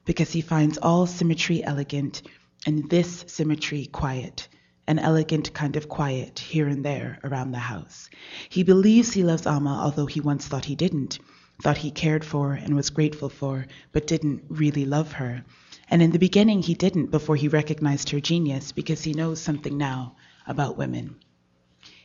because 0.06 0.32
he 0.32 0.42
finds 0.42 0.78
all 0.78 1.06
symmetry 1.06 1.64
elegant 1.64 2.24
and 2.66 2.90
this 2.90 3.24
symmetry 3.28 3.86
quiet, 3.86 4.50
an 4.88 5.00
elegant 5.00 5.54
kind 5.54 5.76
of 5.78 5.88
quiet 5.88 6.40
here 6.40 6.68
and 6.68 6.84
there 6.84 7.20
around 7.24 7.52
the 7.52 7.60
house. 7.60 8.10
He 8.50 8.64
believes 8.64 9.14
he 9.14 9.24
loves 9.24 9.48
Ama, 9.48 9.80
although 9.84 10.08
he 10.08 10.20
once 10.20 10.48
thought 10.48 10.66
he 10.66 10.76
didn't, 10.76 11.20
thought 11.62 11.78
he 11.78 11.92
cared 11.92 12.26
for 12.26 12.54
and 12.54 12.76
was 12.76 12.90
grateful 12.90 13.30
for, 13.30 13.66
but 13.92 14.08
didn't 14.08 14.44
really 14.50 14.86
love 14.86 15.14
her. 15.14 15.44
And 15.90 16.02
in 16.02 16.12
the 16.12 16.20
beginning, 16.20 16.62
he 16.62 16.74
didn't 16.74 17.12
before 17.12 17.36
he 17.36 17.48
recognized 17.48 18.10
her 18.10 18.20
genius 18.20 18.72
because 18.72 19.04
he 19.04 19.14
knows 19.14 19.40
something 19.40 19.78
now 19.78 20.16
about 20.48 20.78
women. 20.78 21.16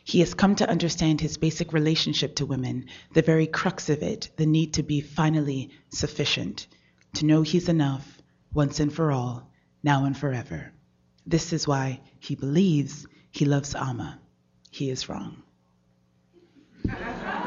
He 0.03 0.19
has 0.21 0.33
come 0.33 0.55
to 0.55 0.69
understand 0.69 1.21
his 1.21 1.37
basic 1.37 1.71
relationship 1.71 2.35
to 2.35 2.45
women, 2.45 2.85
the 3.13 3.21
very 3.21 3.47
crux 3.47 3.89
of 3.89 4.01
it, 4.01 4.29
the 4.37 4.45
need 4.45 4.73
to 4.73 4.83
be 4.83 5.01
finally 5.01 5.69
sufficient, 5.89 6.67
to 7.13 7.25
know 7.25 7.41
he's 7.41 7.69
enough 7.69 8.21
once 8.53 8.79
and 8.79 8.91
for 8.91 9.11
all, 9.11 9.51
now 9.83 10.05
and 10.05 10.17
forever. 10.17 10.71
This 11.25 11.53
is 11.53 11.67
why 11.67 12.01
he 12.19 12.35
believes 12.35 13.05
he 13.31 13.45
loves 13.45 13.75
Ama. 13.75 14.19
He 14.71 14.89
is 14.89 15.09
wrong. 15.09 15.43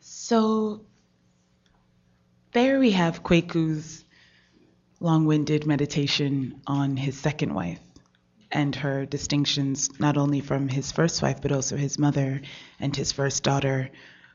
So 0.00 0.82
there 2.52 2.78
we 2.78 2.92
have 2.92 3.22
Kweku's 3.22 4.04
long 5.00 5.26
winded 5.26 5.66
meditation 5.66 6.60
on 6.66 6.96
his 6.96 7.18
second 7.18 7.54
wife 7.54 7.80
and 8.50 8.74
her 8.76 9.06
distinctions, 9.06 9.88
not 9.98 10.16
only 10.16 10.40
from 10.40 10.68
his 10.68 10.92
first 10.92 11.22
wife, 11.22 11.40
but 11.40 11.52
also 11.52 11.76
his 11.76 11.98
mother 11.98 12.40
and 12.78 12.94
his 12.94 13.12
first 13.12 13.42
daughter, 13.42 13.90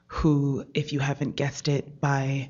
who, 0.07 0.65
if 0.73 0.93
you 0.93 0.99
haven't 0.99 1.35
guessed 1.35 1.67
it 1.67 2.01
by 2.01 2.49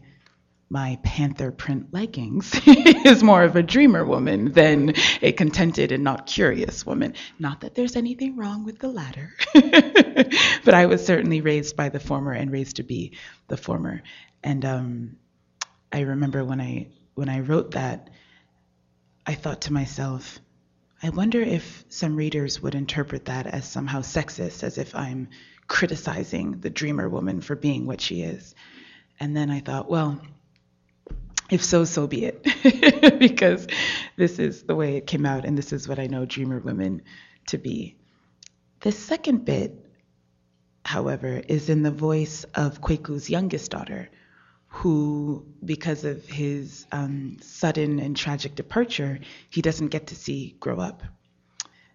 my 0.69 0.99
panther 1.01 1.51
print 1.51 1.93
leggings, 1.93 2.53
is 2.65 3.23
more 3.23 3.43
of 3.43 3.55
a 3.55 3.63
dreamer 3.63 4.05
woman 4.05 4.51
than 4.51 4.93
a 5.21 5.31
contented 5.31 5.91
and 5.91 6.03
not 6.03 6.25
curious 6.25 6.85
woman. 6.85 7.13
Not 7.39 7.61
that 7.61 7.75
there's 7.75 7.95
anything 7.95 8.35
wrong 8.35 8.65
with 8.65 8.79
the 8.79 8.89
latter, 8.89 9.33
but 9.53 10.73
I 10.73 10.87
was 10.87 11.05
certainly 11.05 11.41
raised 11.41 11.75
by 11.77 11.89
the 11.89 11.99
former 11.99 12.33
and 12.33 12.51
raised 12.51 12.77
to 12.77 12.83
be 12.83 13.13
the 13.47 13.57
former. 13.57 14.03
And 14.43 14.65
um, 14.65 15.15
I 15.91 16.01
remember 16.01 16.43
when 16.43 16.59
I 16.59 16.87
when 17.15 17.29
I 17.29 17.39
wrote 17.39 17.71
that, 17.71 18.09
I 19.25 19.33
thought 19.33 19.61
to 19.61 19.73
myself, 19.73 20.39
I 21.01 21.09
wonder 21.09 21.41
if 21.41 21.85
some 21.89 22.15
readers 22.15 22.61
would 22.61 22.75
interpret 22.75 23.25
that 23.25 23.47
as 23.47 23.67
somehow 23.67 24.01
sexist, 24.01 24.63
as 24.63 24.77
if 24.77 24.95
I'm 24.95 25.29
criticizing 25.67 26.59
the 26.59 26.69
dreamer 26.69 27.07
woman 27.07 27.41
for 27.41 27.55
being 27.55 27.85
what 27.85 28.01
she 28.01 28.21
is. 28.21 28.53
And 29.19 29.35
then 29.35 29.49
I 29.49 29.59
thought, 29.59 29.89
well, 29.89 30.21
if 31.49 31.63
so, 31.63 31.85
so 31.85 32.07
be 32.07 32.25
it, 32.25 33.19
because 33.19 33.67
this 34.15 34.39
is 34.39 34.63
the 34.63 34.75
way 34.75 34.97
it 34.97 35.07
came 35.07 35.25
out, 35.25 35.45
and 35.45 35.57
this 35.57 35.71
is 35.71 35.87
what 35.87 35.99
I 35.99 36.07
know 36.07 36.25
dreamer 36.25 36.59
women 36.59 37.03
to 37.47 37.57
be. 37.57 37.95
The 38.81 38.91
second 38.91 39.45
bit, 39.45 39.73
however, 40.83 41.41
is 41.47 41.69
in 41.69 41.83
the 41.83 41.91
voice 41.91 42.43
of 42.53 42.81
Kweku's 42.81 43.29
youngest 43.29 43.71
daughter, 43.71 44.09
who, 44.67 45.45
because 45.63 46.03
of 46.03 46.25
his 46.25 46.85
um, 46.91 47.37
sudden 47.41 47.99
and 47.99 48.15
tragic 48.15 48.55
departure, 48.55 49.19
he 49.49 49.61
doesn't 49.61 49.87
get 49.87 50.07
to 50.07 50.15
see 50.15 50.55
grow 50.59 50.79
up. 50.79 51.01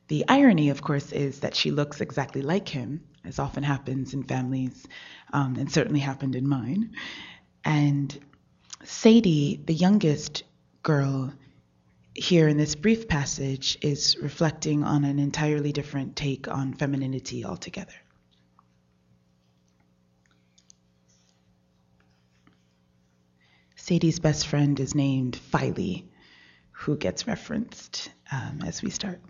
The 0.08 0.24
irony, 0.28 0.70
of 0.70 0.82
course, 0.82 1.12
is 1.12 1.40
that 1.40 1.54
she 1.54 1.70
looks 1.70 2.00
exactly 2.00 2.42
like 2.42 2.68
him, 2.68 3.04
as 3.24 3.38
often 3.38 3.62
happens 3.62 4.14
in 4.14 4.24
families, 4.24 4.86
um, 5.32 5.56
and 5.56 5.70
certainly 5.70 6.00
happened 6.00 6.34
in 6.34 6.48
mine. 6.48 6.92
And 7.64 8.18
Sadie, 8.84 9.60
the 9.64 9.74
youngest 9.74 10.42
girl, 10.82 11.32
here 12.14 12.48
in 12.48 12.56
this 12.56 12.74
brief 12.74 13.08
passage, 13.08 13.78
is 13.80 14.16
reflecting 14.20 14.82
on 14.82 15.04
an 15.04 15.18
entirely 15.18 15.72
different 15.72 16.16
take 16.16 16.48
on 16.48 16.74
femininity 16.74 17.44
altogether. 17.44 17.94
Sadie's 23.76 24.20
best 24.20 24.46
friend 24.46 24.78
is 24.78 24.94
named 24.94 25.36
Philae, 25.36 26.04
who 26.70 26.96
gets 26.96 27.26
referenced 27.26 28.10
um, 28.30 28.60
as 28.64 28.80
we 28.82 28.90
start. 28.90 29.20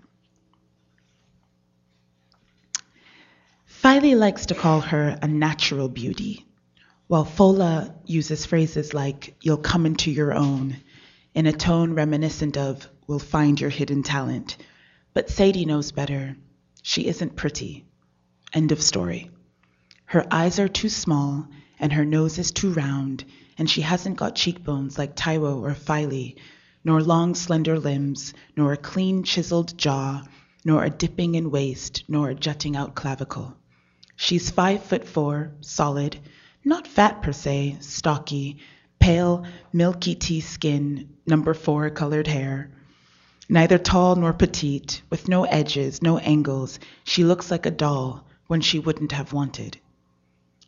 Philae 3.64 4.14
likes 4.14 4.46
to 4.46 4.54
call 4.54 4.80
her 4.80 5.18
a 5.20 5.26
natural 5.26 5.88
beauty, 5.88 6.46
while 7.12 7.26
Fola 7.26 7.94
uses 8.06 8.46
phrases 8.46 8.94
like, 8.94 9.36
you'll 9.42 9.58
come 9.58 9.84
into 9.84 10.10
your 10.10 10.32
own, 10.32 10.78
in 11.34 11.46
a 11.46 11.52
tone 11.52 11.92
reminiscent 11.92 12.56
of, 12.56 12.88
we'll 13.06 13.18
find 13.18 13.60
your 13.60 13.68
hidden 13.68 14.02
talent. 14.02 14.56
But 15.12 15.28
Sadie 15.28 15.66
knows 15.66 15.92
better. 15.92 16.38
She 16.80 17.06
isn't 17.06 17.36
pretty. 17.36 17.84
End 18.54 18.72
of 18.72 18.80
story. 18.80 19.30
Her 20.06 20.26
eyes 20.30 20.58
are 20.58 20.68
too 20.68 20.88
small, 20.88 21.46
and 21.78 21.92
her 21.92 22.06
nose 22.06 22.38
is 22.38 22.50
too 22.50 22.72
round, 22.72 23.26
and 23.58 23.68
she 23.68 23.82
hasn't 23.82 24.16
got 24.16 24.34
cheekbones 24.34 24.96
like 24.96 25.14
Taiwo 25.14 25.60
or 25.60 25.74
Philae, 25.74 26.36
nor 26.82 27.02
long 27.02 27.34
slender 27.34 27.78
limbs, 27.78 28.32
nor 28.56 28.72
a 28.72 28.78
clean 28.78 29.22
chiseled 29.22 29.76
jaw, 29.76 30.24
nor 30.64 30.82
a 30.82 30.88
dipping 30.88 31.34
in 31.34 31.50
waist, 31.50 32.04
nor 32.08 32.30
a 32.30 32.34
jutting 32.34 32.74
out 32.74 32.94
clavicle. 32.94 33.54
She's 34.16 34.48
five 34.48 34.82
foot 34.82 35.06
four, 35.06 35.52
solid, 35.60 36.18
not 36.64 36.86
fat 36.86 37.22
per 37.22 37.32
se, 37.32 37.76
stocky, 37.80 38.58
pale, 38.98 39.44
milky 39.72 40.14
tea 40.14 40.40
skin, 40.40 41.08
number 41.26 41.54
four 41.54 41.90
colored 41.90 42.26
hair. 42.26 42.70
Neither 43.48 43.78
tall 43.78 44.16
nor 44.16 44.32
petite, 44.32 45.02
with 45.10 45.28
no 45.28 45.44
edges, 45.44 46.00
no 46.00 46.18
angles, 46.18 46.78
she 47.04 47.24
looks 47.24 47.50
like 47.50 47.66
a 47.66 47.70
doll 47.70 48.24
when 48.46 48.60
she 48.60 48.78
wouldn't 48.78 49.12
have 49.12 49.32
wanted. 49.32 49.76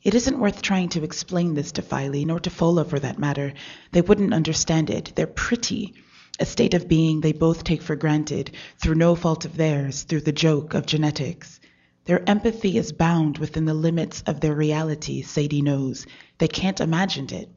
It 0.03 0.15
isn't 0.15 0.39
worth 0.39 0.61
trying 0.61 0.91
to 0.91 1.05
explain 1.05 1.55
this 1.55 1.73
to 1.73 1.83
Philae, 1.83 2.25
nor 2.25 2.41
to 2.41 2.51
Fola 2.51 2.85
for 2.85 2.99
that 2.99 3.19
matter. 3.19 3.55
They 3.93 4.03
wouldn't 4.03 4.35
understand 4.35 4.91
it. 4.91 5.13
They're 5.15 5.27
pretty, 5.27 5.95
a 6.39 6.45
state 6.45 6.75
of 6.75 6.89
being 6.89 7.21
they 7.21 7.33
both 7.33 7.65
take 7.65 7.81
for 7.81 7.97
granted, 7.97 8.51
through 8.79 8.97
no 8.97 9.15
fault 9.15 9.45
of 9.45 9.57
theirs, 9.57 10.03
through 10.03 10.23
the 10.23 10.33
joke 10.33 10.75
of 10.75 10.85
genetics. 10.85 11.61
Their 12.07 12.29
empathy 12.29 12.77
is 12.77 12.93
bound 12.93 13.39
within 13.39 13.65
the 13.65 13.73
limits 13.73 14.23
of 14.27 14.41
their 14.41 14.55
reality, 14.55 15.23
Sadie 15.23 15.63
knows. 15.63 16.07
They 16.37 16.49
can't 16.49 16.81
imagine 16.81 17.33
it. 17.33 17.49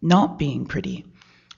Not 0.00 0.38
being 0.38 0.64
pretty. 0.64 1.04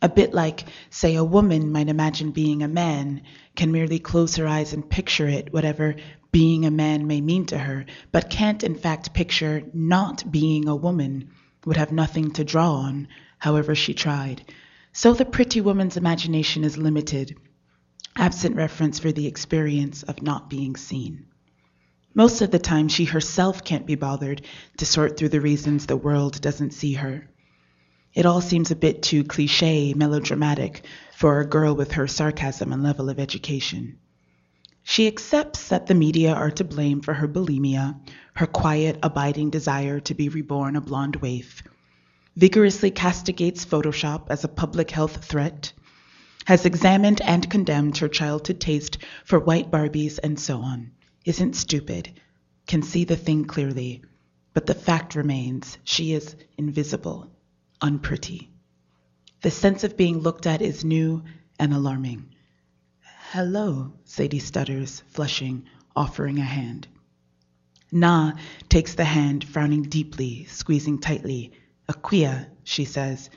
A 0.03 0.09
bit 0.09 0.35
like, 0.35 0.65
say, 0.91 1.15
a 1.15 1.23
woman 1.23 1.71
might 1.71 1.89
imagine 1.89 2.33
being 2.33 2.63
a 2.63 2.69
man, 2.69 3.23
can 3.55 3.71
merely 3.71 4.01
close 4.01 4.35
her 4.37 4.49
eyes 4.49 4.73
and 4.73 4.91
picture 4.91 5.29
it, 5.29 5.53
whatever 5.53 5.95
being 6.33 6.67
a 6.67 6.71
man 6.73 7.07
may 7.07 7.21
mean 7.21 7.47
to 7.47 7.57
her, 7.57 7.87
but 8.11 8.29
can't 8.29 8.65
in 8.65 8.75
fact 8.75 9.15
picture 9.15 9.63
not 9.73 10.31
being 10.33 10.67
a 10.67 10.75
woman, 10.75 11.31
would 11.65 11.77
have 11.77 11.93
nothing 11.93 12.33
to 12.33 12.43
draw 12.43 12.75
on, 12.75 13.07
however 13.39 13.77
she 13.77 13.95
tried. 13.95 14.43
So 14.93 15.15
the 15.15 15.25
pretty 15.25 15.61
woman's 15.61 15.97
imagination 15.97 16.65
is 16.65 16.77
limited, 16.77 17.37
absent 18.17 18.57
reference 18.57 18.99
for 18.99 19.13
the 19.13 19.29
experience 19.29 20.03
of 20.03 20.21
not 20.21 20.51
being 20.51 20.75
seen. 20.75 21.27
Most 22.17 22.43
of 22.43 22.53
the 22.53 22.61
time, 22.61 22.89
she 22.89 23.07
herself 23.07 23.65
can't 23.65 23.87
be 23.87 23.97
bothered 23.97 24.43
to 24.77 24.87
sort 24.87 25.17
through 25.17 25.31
the 25.31 25.41
reasons 25.41 25.87
the 25.87 25.97
world 25.97 26.41
doesn't 26.41 26.73
see 26.73 26.93
her. 26.93 27.29
It 28.15 28.25
all 28.25 28.41
seems 28.41 28.71
a 28.71 28.77
bit 28.77 29.03
too 29.03 29.25
cliche, 29.25 29.95
melodramatic 29.95 30.85
for 31.17 31.41
a 31.41 31.47
girl 31.47 31.75
with 31.75 31.93
her 31.93 32.07
sarcasm 32.07 32.73
and 32.73 32.85
level 32.85 33.11
of 33.11 33.19
education. 33.19 33.99
She 34.85 35.09
accepts 35.09 35.69
that 35.71 35.89
the 35.89 35.95
media 35.95 36.33
are 36.33 36.53
to 36.53 36.63
blame 36.63 37.01
for 37.01 37.15
her 37.15 37.27
bulimia, 37.27 37.97
her 38.35 38.47
quiet, 38.47 38.99
abiding 39.03 39.51
desire 39.51 39.99
to 40.01 40.15
be 40.15 40.29
reborn 40.29 40.77
a 40.77 40.81
blonde 40.81 41.17
waif, 41.17 41.65
vigorously 42.37 42.93
castigates 42.93 43.65
Photoshop 43.65 44.27
as 44.31 44.45
a 44.45 44.49
public 44.49 44.93
health 44.93 45.25
threat, 45.25 45.73
has 46.45 46.65
examined 46.65 47.21
and 47.23 47.51
condemned 47.51 47.97
her 47.97 48.09
childhood 48.09 48.61
taste 48.61 48.99
for 49.25 49.41
white 49.41 49.73
Barbies 49.73 50.19
and 50.23 50.39
so 50.39 50.59
on, 50.61 50.93
isn't 51.25 51.57
stupid, 51.57 52.11
can 52.67 52.83
see 52.83 53.05
the 53.05 53.17
thing 53.17 53.45
clearly, 53.45 54.03
but 54.53 54.67
the 54.67 54.75
fact 54.75 55.15
remains 55.15 55.79
she 55.85 56.13
is 56.13 56.37
invisible, 56.57 57.31
unpretty. 57.81 58.51
The 59.43 59.51
sense 59.51 59.85
of 59.85 59.97
being 59.97 60.21
looked 60.21 60.47
at 60.47 60.63
is 60.63 60.85
new 60.85 61.23
and 61.59 61.75
alarming. 61.75 62.35
Hello, 63.31 63.93
Sadie 64.05 64.39
stutters, 64.39 65.03
flushing, 65.09 65.65
offering 65.97 66.39
a 66.39 66.45
hand. 66.45 66.89
Na 67.91 68.33
takes 68.69 68.95
the 68.95 69.05
hand, 69.05 69.45
frowning 69.45 69.83
deeply, 69.83 70.45
squeezing 70.47 70.99
tightly. 70.99 71.53
Aquia, 71.89 72.49
she 72.65 72.85
says. 72.85 73.31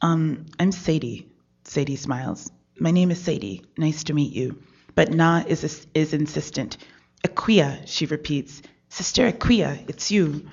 Um, 0.00 0.46
I'm 0.58 0.72
Sadie. 0.72 1.28
Sadie 1.64 1.96
smiles. 1.96 2.50
My 2.78 2.90
name 2.90 3.10
is 3.10 3.20
Sadie. 3.20 3.64
Nice 3.78 4.04
to 4.04 4.12
meet 4.12 4.32
you. 4.32 4.62
But 4.94 5.12
Na 5.12 5.42
is, 5.46 5.86
is 5.94 6.12
insistent. 6.14 6.76
Aquia, 7.24 7.80
she 7.86 8.04
repeats. 8.04 8.60
Sister 8.90 9.26
Aquia, 9.26 9.88
it's 9.88 10.10
you. 10.10 10.46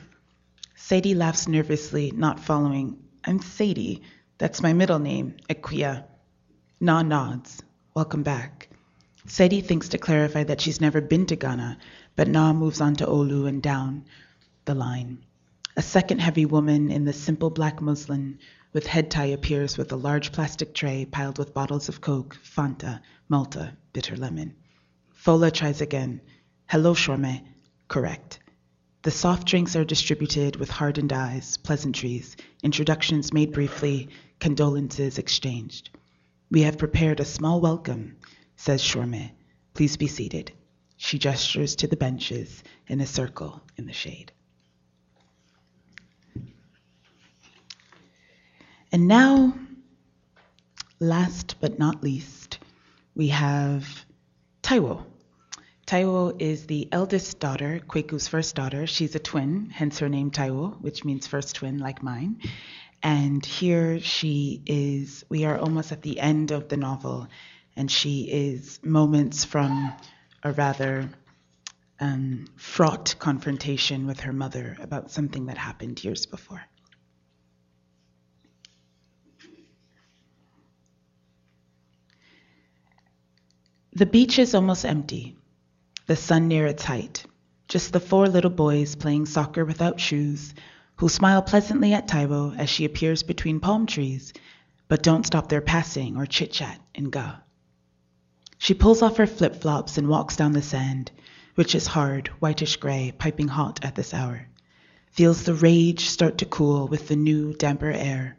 Sadie 0.75 1.15
laughs 1.15 1.49
nervously, 1.49 2.11
not 2.15 2.39
following. 2.39 2.97
I'm 3.25 3.41
Sadie. 3.41 4.03
That's 4.37 4.63
my 4.63 4.71
middle 4.71 4.99
name, 4.99 5.35
Aquia. 5.49 6.05
Na 6.79 7.01
nods. 7.01 7.61
Welcome 7.93 8.23
back. 8.23 8.69
Sadie 9.27 9.59
thinks 9.59 9.89
to 9.89 9.97
clarify 9.97 10.45
that 10.45 10.61
she's 10.61 10.79
never 10.79 11.01
been 11.01 11.25
to 11.25 11.35
Ghana, 11.35 11.77
but 12.15 12.29
Na 12.29 12.53
moves 12.53 12.79
on 12.79 12.95
to 12.95 13.05
Olu 13.05 13.49
and 13.49 13.61
down 13.61 14.05
the 14.63 14.73
line. 14.73 15.25
A 15.75 15.81
second 15.81 16.19
heavy 16.19 16.45
woman 16.45 16.89
in 16.89 17.03
the 17.03 17.11
simple 17.11 17.49
black 17.49 17.81
muslin 17.81 18.39
with 18.71 18.87
head 18.87 19.11
tie 19.11 19.25
appears 19.25 19.77
with 19.77 19.91
a 19.91 19.97
large 19.97 20.31
plastic 20.31 20.73
tray 20.73 21.03
piled 21.03 21.37
with 21.37 21.53
bottles 21.53 21.89
of 21.89 21.99
Coke, 21.99 22.37
Fanta, 22.41 23.01
Malta, 23.27 23.73
bitter 23.91 24.15
lemon. 24.15 24.55
Fola 25.13 25.51
tries 25.51 25.81
again. 25.81 26.21
Hello, 26.71 26.93
Shorme. 26.93 27.41
Correct. 27.89 28.39
The 29.01 29.11
soft 29.11 29.45
drinks 29.45 29.75
are 29.75 29.83
distributed 29.83 30.55
with 30.55 30.69
hardened 30.69 31.11
eyes, 31.11 31.57
pleasantries, 31.57 32.37
introductions 32.63 33.33
made 33.33 33.51
briefly, 33.51 34.07
condolences 34.39 35.17
exchanged. 35.17 35.89
We 36.49 36.61
have 36.61 36.77
prepared 36.77 37.19
a 37.19 37.25
small 37.25 37.59
welcome, 37.59 38.15
says 38.55 38.81
Shorme. 38.81 39.31
Please 39.73 39.97
be 39.97 40.07
seated. 40.07 40.53
She 40.95 41.19
gestures 41.19 41.75
to 41.75 41.87
the 41.87 41.97
benches 41.97 42.63
in 42.87 43.01
a 43.01 43.05
circle 43.05 43.61
in 43.75 43.85
the 43.85 43.91
shade. 43.91 44.31
And 48.93 49.09
now, 49.09 49.55
last 51.01 51.57
but 51.59 51.77
not 51.77 52.01
least, 52.01 52.59
we 53.13 53.27
have 53.27 54.05
Taiwo. 54.63 55.10
Taiwo 55.91 56.41
is 56.41 56.67
the 56.67 56.87
eldest 56.93 57.41
daughter, 57.41 57.81
Kweku's 57.85 58.25
first 58.25 58.55
daughter. 58.55 58.87
She's 58.87 59.13
a 59.15 59.19
twin, 59.19 59.69
hence 59.69 59.99
her 59.99 60.07
name 60.07 60.31
Taiwo, 60.31 60.79
which 60.79 61.03
means 61.03 61.27
first 61.27 61.55
twin, 61.55 61.79
like 61.79 62.01
mine. 62.01 62.39
And 63.03 63.45
here 63.45 63.99
she 63.99 64.61
is, 64.65 65.25
we 65.27 65.43
are 65.43 65.59
almost 65.59 65.91
at 65.91 66.01
the 66.01 66.17
end 66.17 66.51
of 66.51 66.69
the 66.69 66.77
novel, 66.77 67.27
and 67.75 67.91
she 67.91 68.21
is 68.21 68.79
moments 68.81 69.43
from 69.43 69.91
a 70.43 70.53
rather 70.53 71.09
um, 71.99 72.45
fraught 72.55 73.15
confrontation 73.19 74.07
with 74.07 74.21
her 74.21 74.31
mother 74.31 74.77
about 74.79 75.11
something 75.11 75.47
that 75.47 75.57
happened 75.57 76.01
years 76.01 76.25
before. 76.25 76.63
The 83.91 84.05
beach 84.05 84.39
is 84.39 84.55
almost 84.55 84.85
empty, 84.85 85.35
the 86.11 86.17
sun 86.17 86.49
near 86.49 86.67
its 86.67 86.83
height. 86.83 87.23
Just 87.69 87.93
the 87.93 87.99
four 88.01 88.27
little 88.27 88.49
boys 88.51 88.95
playing 88.95 89.25
soccer 89.25 89.63
without 89.63 89.97
shoes, 89.97 90.53
who 90.97 91.07
smile 91.07 91.41
pleasantly 91.41 91.93
at 91.93 92.05
Taiwo 92.05 92.53
as 92.57 92.69
she 92.69 92.83
appears 92.83 93.23
between 93.23 93.61
palm 93.61 93.85
trees, 93.85 94.33
but 94.89 95.03
don't 95.03 95.25
stop 95.25 95.47
their 95.47 95.61
passing 95.61 96.17
or 96.17 96.25
chit 96.25 96.51
chat 96.51 96.81
in 96.93 97.11
Ga. 97.11 97.35
She 98.57 98.73
pulls 98.73 99.01
off 99.01 99.15
her 99.15 99.25
flip 99.25 99.61
flops 99.61 99.97
and 99.97 100.09
walks 100.09 100.35
down 100.35 100.51
the 100.51 100.61
sand, 100.61 101.11
which 101.55 101.73
is 101.73 101.87
hard, 101.87 102.27
whitish 102.41 102.75
gray, 102.75 103.13
piping 103.17 103.47
hot 103.47 103.79
at 103.81 103.95
this 103.95 104.13
hour. 104.13 104.49
Feels 105.11 105.43
the 105.43 105.53
rage 105.53 106.07
start 106.07 106.39
to 106.39 106.45
cool 106.45 106.89
with 106.89 107.07
the 107.07 107.15
new, 107.15 107.53
damper 107.53 107.89
air 107.89 108.35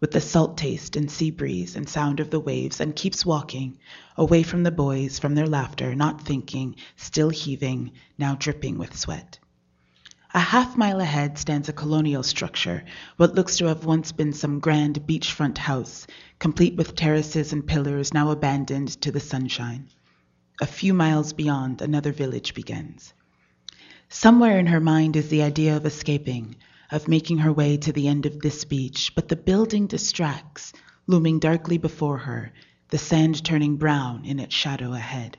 with 0.00 0.10
the 0.12 0.20
salt 0.20 0.56
taste 0.56 0.96
and 0.96 1.10
sea 1.10 1.30
breeze 1.30 1.74
and 1.74 1.88
sound 1.88 2.20
of 2.20 2.30
the 2.30 2.40
waves, 2.40 2.80
and 2.80 2.94
keeps 2.94 3.26
walking, 3.26 3.78
away 4.16 4.42
from 4.42 4.62
the 4.62 4.70
boys, 4.70 5.18
from 5.18 5.34
their 5.34 5.46
laughter, 5.46 5.94
not 5.94 6.20
thinking, 6.20 6.76
still 6.96 7.30
heaving, 7.30 7.90
now 8.16 8.34
dripping 8.34 8.78
with 8.78 8.96
sweat. 8.96 9.38
A 10.34 10.40
half 10.40 10.76
mile 10.76 11.00
ahead 11.00 11.38
stands 11.38 11.68
a 11.68 11.72
colonial 11.72 12.22
structure, 12.22 12.84
what 13.16 13.34
looks 13.34 13.56
to 13.56 13.66
have 13.66 13.86
once 13.86 14.12
been 14.12 14.34
some 14.34 14.60
grand 14.60 15.06
beachfront 15.06 15.56
house, 15.56 16.06
complete 16.38 16.76
with 16.76 16.94
terraces 16.94 17.52
and 17.52 17.66
pillars 17.66 18.12
now 18.12 18.30
abandoned 18.30 18.88
to 19.00 19.10
the 19.10 19.20
sunshine. 19.20 19.88
A 20.60 20.66
few 20.66 20.92
miles 20.92 21.32
beyond, 21.32 21.80
another 21.80 22.12
village 22.12 22.52
begins. 22.52 23.14
Somewhere 24.10 24.58
in 24.58 24.66
her 24.66 24.80
mind 24.80 25.16
is 25.16 25.28
the 25.28 25.42
idea 25.42 25.76
of 25.76 25.86
escaping, 25.86 26.56
of 26.90 27.08
making 27.08 27.38
her 27.38 27.52
way 27.52 27.76
to 27.76 27.92
the 27.92 28.08
end 28.08 28.26
of 28.26 28.40
this 28.40 28.64
beach, 28.64 29.12
but 29.14 29.28
the 29.28 29.36
building 29.36 29.86
distracts, 29.86 30.72
looming 31.06 31.38
darkly 31.38 31.78
before 31.78 32.18
her, 32.18 32.52
the 32.88 32.98
sand 32.98 33.44
turning 33.44 33.76
brown 33.76 34.24
in 34.24 34.38
its 34.38 34.54
shadow 34.54 34.92
ahead. 34.92 35.36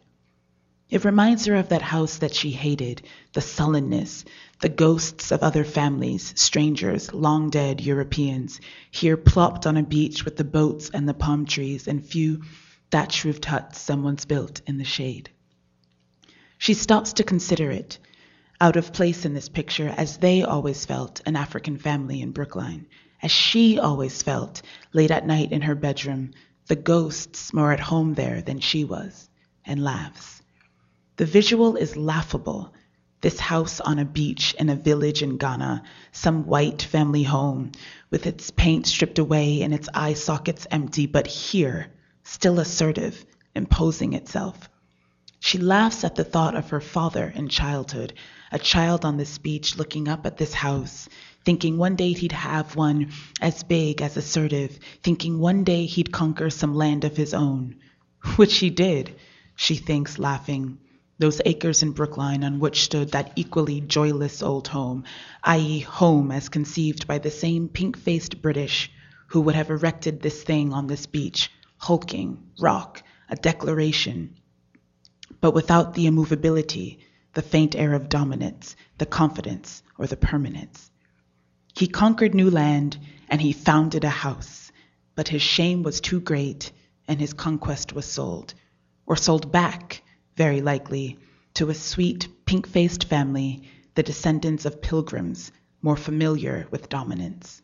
It 0.89 1.05
reminds 1.05 1.45
her 1.45 1.55
of 1.55 1.69
that 1.69 1.83
house 1.83 2.17
that 2.17 2.33
she 2.33 2.51
hated, 2.51 3.03
the 3.33 3.41
sullenness, 3.41 4.25
the 4.62 4.69
ghosts 4.69 5.31
of 5.31 5.43
other 5.43 5.63
families, 5.63 6.33
strangers, 6.35 7.13
long 7.13 7.51
dead 7.51 7.79
Europeans, 7.79 8.59
here 8.89 9.15
plopped 9.15 9.67
on 9.67 9.77
a 9.77 9.83
beach 9.83 10.25
with 10.25 10.35
the 10.35 10.43
boats 10.43 10.89
and 10.91 11.07
the 11.07 11.13
palm 11.13 11.45
trees 11.45 11.88
and 11.88 12.03
few 12.03 12.41
thatch 12.89 13.23
roofed 13.23 13.45
huts 13.45 13.79
someone's 13.79 14.25
built 14.25 14.62
in 14.65 14.79
the 14.79 14.83
shade. 14.83 15.29
She 16.57 16.73
stops 16.73 17.13
to 17.13 17.23
consider 17.23 17.69
it, 17.69 17.99
out 18.62 18.76
of 18.76 18.91
place 18.91 19.24
in 19.24 19.34
this 19.34 19.48
picture 19.48 19.93
as 19.95 20.17
they 20.17 20.43
always 20.43 20.86
felt, 20.86 21.22
an 21.26 21.38
African 21.38 21.78
family 21.78 22.22
in 22.22 22.32
Brookline, 22.32 22.88
as 23.22 23.32
she 23.32 23.80
always 23.80 24.22
felt, 24.22 24.62
late 24.91 25.12
at 25.12 25.26
night 25.26 25.54
in 25.54 25.62
her 25.62 25.76
bedroom, 25.76 26.32
the 26.67 26.76
ghosts 26.76 27.54
more 27.54 27.72
at 27.72 27.80
home 27.80 28.15
there 28.15 28.41
than 28.41 28.60
she 28.60 28.84
was, 28.84 29.30
and 29.65 29.82
laughs. 29.84 30.41
The 31.15 31.26
visual 31.26 31.78
is 31.78 31.95
laughable. 31.95 32.74
This 33.22 33.39
house 33.39 33.80
on 33.80 33.98
a 33.98 34.06
beach 34.06 34.54
in 34.60 34.69
a 34.69 34.76
village 34.76 35.22
in 35.22 35.38
Ghana, 35.38 35.84
some 36.12 36.45
white 36.45 36.82
family 36.82 37.24
home, 37.24 37.72
with 38.10 38.28
its 38.28 38.52
paint 38.52 38.88
stripped 38.88 39.19
away 39.19 39.62
and 39.62 39.74
its 39.74 39.89
eye 39.93 40.13
sockets 40.13 40.67
empty, 40.69 41.06
but 41.06 41.28
here, 41.28 41.88
still 42.24 42.60
assertive, 42.60 43.26
imposing 43.56 44.13
itself. 44.13 44.69
She 45.39 45.58
laughs 45.58 46.04
at 46.04 46.15
the 46.15 46.24
thought 46.26 46.56
of 46.56 46.69
her 46.69 46.82
father 46.82 47.32
in 47.34 47.48
childhood, 47.48 48.13
a 48.51 48.59
child 48.59 49.05
on 49.05 49.17
this 49.17 49.38
beach 49.38 49.77
looking 49.77 50.07
up 50.07 50.25
at 50.25 50.38
this 50.38 50.53
house, 50.53 51.07
thinking 51.45 51.77
one 51.77 51.95
day 51.95 52.13
he'd 52.13 52.31
have 52.31 52.75
one 52.75 53.12
as 53.41 53.63
big, 53.63 54.01
as 54.01 54.17
assertive, 54.17 54.79
thinking 55.03 55.39
one 55.39 55.63
day 55.63 55.85
he'd 55.85 56.12
conquer 56.12 56.49
some 56.49 56.73
land 56.73 57.03
of 57.03 57.15
his 57.17 57.33
own. 57.33 57.75
Which 58.35 58.57
he 58.57 58.69
did, 58.69 59.15
she 59.55 59.75
thinks, 59.75 60.17
laughing. 60.17 60.79
Those 61.19 61.41
acres 61.45 61.83
in 61.83 61.91
Brookline 61.91 62.43
on 62.43 62.59
which 62.59 62.83
stood 62.83 63.12
that 63.12 63.33
equally 63.35 63.81
joyless 63.81 64.41
old 64.41 64.69
home, 64.69 65.03
i.e., 65.43 65.79
home 65.79 66.31
as 66.31 66.47
conceived 66.47 67.07
by 67.07 67.17
the 67.17 67.29
same 67.29 67.67
pink 67.67 67.97
faced 67.97 68.41
British 68.41 68.89
who 69.27 69.41
would 69.41 69.55
have 69.55 69.69
erected 69.69 70.21
this 70.21 70.41
thing 70.41 70.73
on 70.73 70.88
this 70.88 71.05
beach, 71.05 71.51
hulking, 71.77 72.38
rock, 72.59 73.03
a 73.29 73.35
declaration, 73.35 74.35
but 75.41 75.53
without 75.53 75.93
the 75.93 76.07
immovability, 76.07 76.99
the 77.33 77.41
faint 77.41 77.75
air 77.75 77.93
of 77.93 78.09
dominance, 78.09 78.75
the 78.97 79.05
confidence, 79.05 79.83
or 79.97 80.07
the 80.07 80.17
permanence. 80.17 80.89
He 81.75 81.87
conquered 81.87 82.33
new 82.33 82.49
land 82.49 82.97
and 83.29 83.39
he 83.39 83.53
founded 83.53 84.03
a 84.03 84.09
house, 84.09 84.71
but 85.15 85.27
his 85.27 85.41
shame 85.41 85.83
was 85.83 86.01
too 86.01 86.19
great 86.19 86.71
and 87.07 87.19
his 87.19 87.33
conquest 87.33 87.93
was 87.93 88.05
sold, 88.05 88.53
or 89.05 89.15
sold 89.15 89.51
back, 89.51 90.01
very 90.35 90.61
likely, 90.61 91.19
to 91.53 91.69
a 91.69 91.73
sweet, 91.73 92.27
pink 92.45 92.67
faced 92.67 93.03
family, 93.03 93.63
the 93.95 94.03
descendants 94.03 94.65
of 94.65 94.81
pilgrims, 94.81 95.51
more 95.81 95.97
familiar 95.97 96.67
with 96.71 96.89
dominance. 96.89 97.61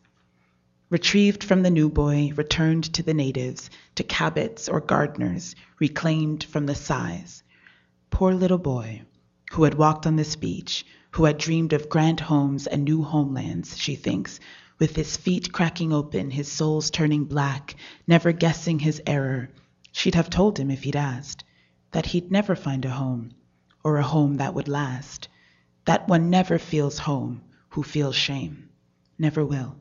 Retrieved 0.90 1.42
from 1.42 1.62
the 1.62 1.70
new 1.70 1.88
boy, 1.88 2.32
returned 2.36 2.84
to 2.94 3.02
the 3.02 3.14
natives, 3.14 3.70
to 3.96 4.04
cabots 4.04 4.68
or 4.68 4.80
gardeners, 4.80 5.56
reclaimed 5.80 6.44
from 6.44 6.66
the 6.66 6.74
size. 6.74 7.42
Poor 8.10 8.32
little 8.32 8.58
boy 8.58 9.02
who 9.56 9.64
had 9.64 9.72
walked 9.72 10.06
on 10.06 10.16
this 10.16 10.36
beach, 10.36 10.84
who 11.12 11.24
had 11.24 11.38
dreamed 11.38 11.72
of 11.72 11.88
grand 11.88 12.20
homes 12.20 12.66
and 12.66 12.84
new 12.84 13.02
homelands, 13.02 13.78
she 13.78 13.94
thinks, 13.94 14.38
with 14.78 14.94
his 14.94 15.16
feet 15.16 15.50
cracking 15.50 15.94
open, 15.94 16.30
his 16.30 16.52
soles 16.52 16.90
turning 16.90 17.24
black, 17.24 17.74
never 18.06 18.32
guessing 18.32 18.78
his 18.78 19.00
error. 19.06 19.48
She'd 19.92 20.14
have 20.14 20.28
told 20.28 20.58
him 20.58 20.70
if 20.70 20.82
he'd 20.82 20.94
asked 20.94 21.42
that 21.92 22.04
he'd 22.04 22.30
never 22.30 22.54
find 22.54 22.84
a 22.84 22.90
home, 22.90 23.30
or 23.82 23.96
a 23.96 24.02
home 24.02 24.36
that 24.36 24.52
would 24.52 24.68
last, 24.68 25.26
that 25.86 26.06
one 26.06 26.28
never 26.28 26.58
feels 26.58 26.98
home 26.98 27.40
who 27.70 27.82
feels 27.82 28.14
shame, 28.14 28.68
never 29.18 29.42
will. 29.42 29.76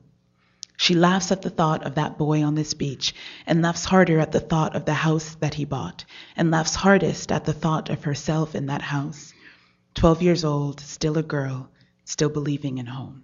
She 0.78 0.96
laughs 0.96 1.34
at 1.34 1.42
the 1.42 1.50
thought 1.50 1.84
of 1.84 1.96
that 1.96 2.18
boy 2.18 2.46
on 2.46 2.56
this 2.56 2.74
beach, 2.74 3.14
and 3.46 3.62
laughs 3.62 3.84
harder 3.84 4.22
at 4.22 4.32
the 4.32 4.40
thought 4.40 4.74
of 4.74 4.86
the 4.86 4.94
house 4.94 5.36
that 5.42 5.56
he 5.56 5.66
bought, 5.66 6.06
and 6.38 6.50
laughs 6.50 6.76
hardest 6.76 7.30
at 7.30 7.44
the 7.44 7.52
thought 7.52 7.90
of 7.90 8.06
herself 8.06 8.56
in 8.56 8.68
that 8.68 8.82
house. 8.82 9.34
Twelve 9.96 10.22
years 10.22 10.44
old, 10.44 10.82
still 10.82 11.18
a 11.18 11.24
girl, 11.24 11.72
still 12.04 12.30
believing 12.30 12.78
in 12.78 12.86
home. 12.86 13.24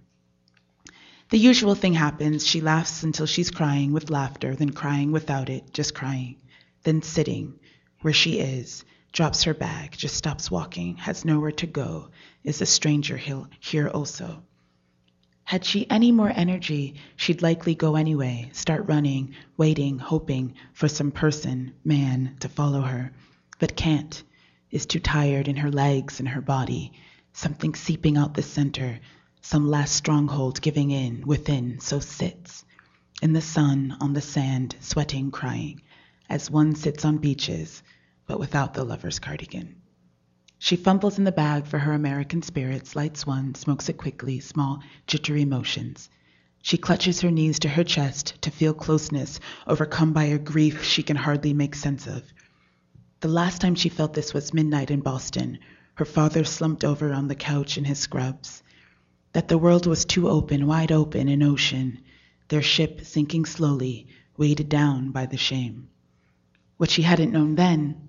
The 1.30 1.38
usual 1.38 1.74
thing 1.74 1.94
happens. 1.94 2.46
She 2.46 2.60
laughs 2.60 3.02
until 3.02 3.26
she's 3.26 3.50
crying 3.50 3.92
with 3.92 4.10
laughter, 4.10 4.54
then 4.54 4.70
crying 4.70 5.12
without 5.12 5.48
it, 5.48 5.72
just 5.72 5.94
crying, 5.94 6.36
then 6.82 7.02
sitting 7.02 7.58
where 8.00 8.12
she 8.12 8.40
is, 8.40 8.84
drops 9.12 9.44
her 9.44 9.54
bag, 9.54 9.92
just 9.92 10.16
stops 10.16 10.50
walking, 10.50 10.96
has 10.96 11.24
nowhere 11.24 11.52
to 11.52 11.66
go, 11.66 12.08
is 12.42 12.60
a 12.60 12.66
stranger 12.66 13.16
here 13.16 13.88
also. 13.88 14.42
Had 15.44 15.64
she 15.64 15.88
any 15.90 16.10
more 16.10 16.32
energy, 16.34 16.94
she'd 17.16 17.42
likely 17.42 17.74
go 17.74 17.96
anyway, 17.96 18.48
start 18.52 18.88
running, 18.88 19.34
waiting, 19.56 19.98
hoping 19.98 20.54
for 20.72 20.88
some 20.88 21.10
person, 21.10 21.74
man, 21.84 22.36
to 22.40 22.48
follow 22.48 22.80
her, 22.80 23.12
but 23.58 23.76
can't, 23.76 24.22
is 24.72 24.86
too 24.86 24.98
tired 24.98 25.46
in 25.46 25.56
her 25.56 25.70
legs 25.70 26.18
and 26.18 26.28
her 26.30 26.40
body, 26.40 26.92
something 27.32 27.74
seeping 27.76 28.16
out 28.16 28.34
the 28.34 28.42
center, 28.42 28.98
some 29.40 29.68
last 29.68 29.94
stronghold 29.94 30.60
giving 30.60 30.90
in 30.90 31.24
within, 31.24 31.78
so 31.78 32.00
sits 32.00 32.64
in 33.22 33.32
the 33.32 33.40
sun, 33.40 33.96
on 34.00 34.12
the 34.14 34.20
sand, 34.20 34.74
sweating, 34.80 35.30
crying, 35.30 35.80
as 36.28 36.50
one 36.50 36.74
sits 36.74 37.04
on 37.04 37.18
beaches, 37.18 37.80
but 38.26 38.40
without 38.40 38.74
the 38.74 38.82
lover's 38.82 39.20
cardigan. 39.20 39.76
She 40.58 40.74
fumbles 40.74 41.18
in 41.18 41.24
the 41.24 41.30
bag 41.30 41.66
for 41.66 41.78
her 41.78 41.92
American 41.92 42.42
spirits, 42.42 42.96
lights 42.96 43.24
one, 43.24 43.54
smokes 43.54 43.88
it 43.88 43.96
quickly, 43.96 44.40
small, 44.40 44.82
jittery 45.06 45.44
motions. 45.44 46.10
She 46.62 46.76
clutches 46.78 47.20
her 47.20 47.30
knees 47.30 47.60
to 47.60 47.68
her 47.68 47.84
chest 47.84 48.34
to 48.42 48.50
feel 48.50 48.74
closeness, 48.74 49.38
overcome 49.68 50.12
by 50.12 50.24
a 50.24 50.38
grief 50.38 50.82
she 50.82 51.04
can 51.04 51.16
hardly 51.16 51.52
make 51.52 51.76
sense 51.76 52.08
of. 52.08 52.24
The 53.22 53.28
last 53.28 53.60
time 53.60 53.76
she 53.76 53.88
felt 53.88 54.14
this 54.14 54.34
was 54.34 54.52
midnight 54.52 54.90
in 54.90 54.98
Boston, 54.98 55.60
her 55.94 56.04
father 56.04 56.42
slumped 56.42 56.82
over 56.82 57.12
on 57.12 57.28
the 57.28 57.36
couch 57.36 57.78
in 57.78 57.84
his 57.84 58.00
scrubs 58.00 58.64
that 59.32 59.46
the 59.46 59.58
world 59.58 59.86
was 59.86 60.04
too 60.04 60.28
open, 60.28 60.66
wide 60.66 60.90
open, 60.90 61.28
an 61.28 61.40
ocean, 61.40 62.00
their 62.48 62.62
ship 62.62 63.02
sinking 63.04 63.44
slowly, 63.44 64.08
weighted 64.36 64.68
down 64.68 65.12
by 65.12 65.26
the 65.26 65.36
shame. 65.36 65.88
What 66.78 66.90
she 66.90 67.02
hadn't 67.02 67.30
known 67.30 67.54
then 67.54 68.08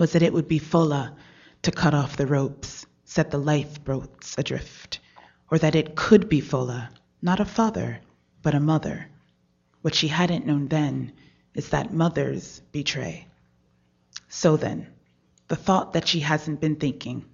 was 0.00 0.10
that 0.10 0.22
it 0.22 0.32
would 0.32 0.48
be 0.48 0.58
Fola 0.58 1.14
to 1.62 1.70
cut 1.70 1.94
off 1.94 2.16
the 2.16 2.26
ropes, 2.26 2.84
set 3.04 3.30
the 3.30 3.38
lifeboats 3.38 4.34
adrift, 4.36 4.98
or 5.52 5.58
that 5.58 5.76
it 5.76 5.94
could 5.94 6.28
be 6.28 6.40
Fola, 6.40 6.88
not 7.22 7.38
a 7.38 7.44
father, 7.44 8.00
but 8.42 8.56
a 8.56 8.60
mother. 8.60 9.06
What 9.82 9.94
she 9.94 10.08
hadn't 10.08 10.46
known 10.46 10.66
then 10.66 11.12
is 11.54 11.68
that 11.68 11.94
mothers 11.94 12.60
betray. 12.72 13.28
So 14.34 14.56
then, 14.56 14.86
the 15.48 15.56
thought 15.56 15.92
that 15.92 16.08
she 16.08 16.20
hasn't 16.20 16.58
been 16.58 16.76
thinking, 16.76 17.26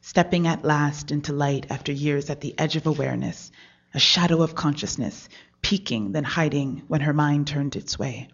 stepping 0.00 0.46
at 0.46 0.64
last 0.64 1.10
into 1.10 1.34
light 1.34 1.66
after 1.68 1.92
years 1.92 2.30
at 2.30 2.40
the 2.40 2.58
edge 2.58 2.74
of 2.74 2.86
awareness, 2.86 3.52
a 3.92 3.98
shadow 3.98 4.40
of 4.40 4.54
consciousness, 4.54 5.28
peeking, 5.60 6.12
then 6.12 6.24
hiding 6.24 6.84
when 6.88 7.02
her 7.02 7.12
mind 7.12 7.48
turned 7.48 7.76
its 7.76 7.98
way. 7.98 8.28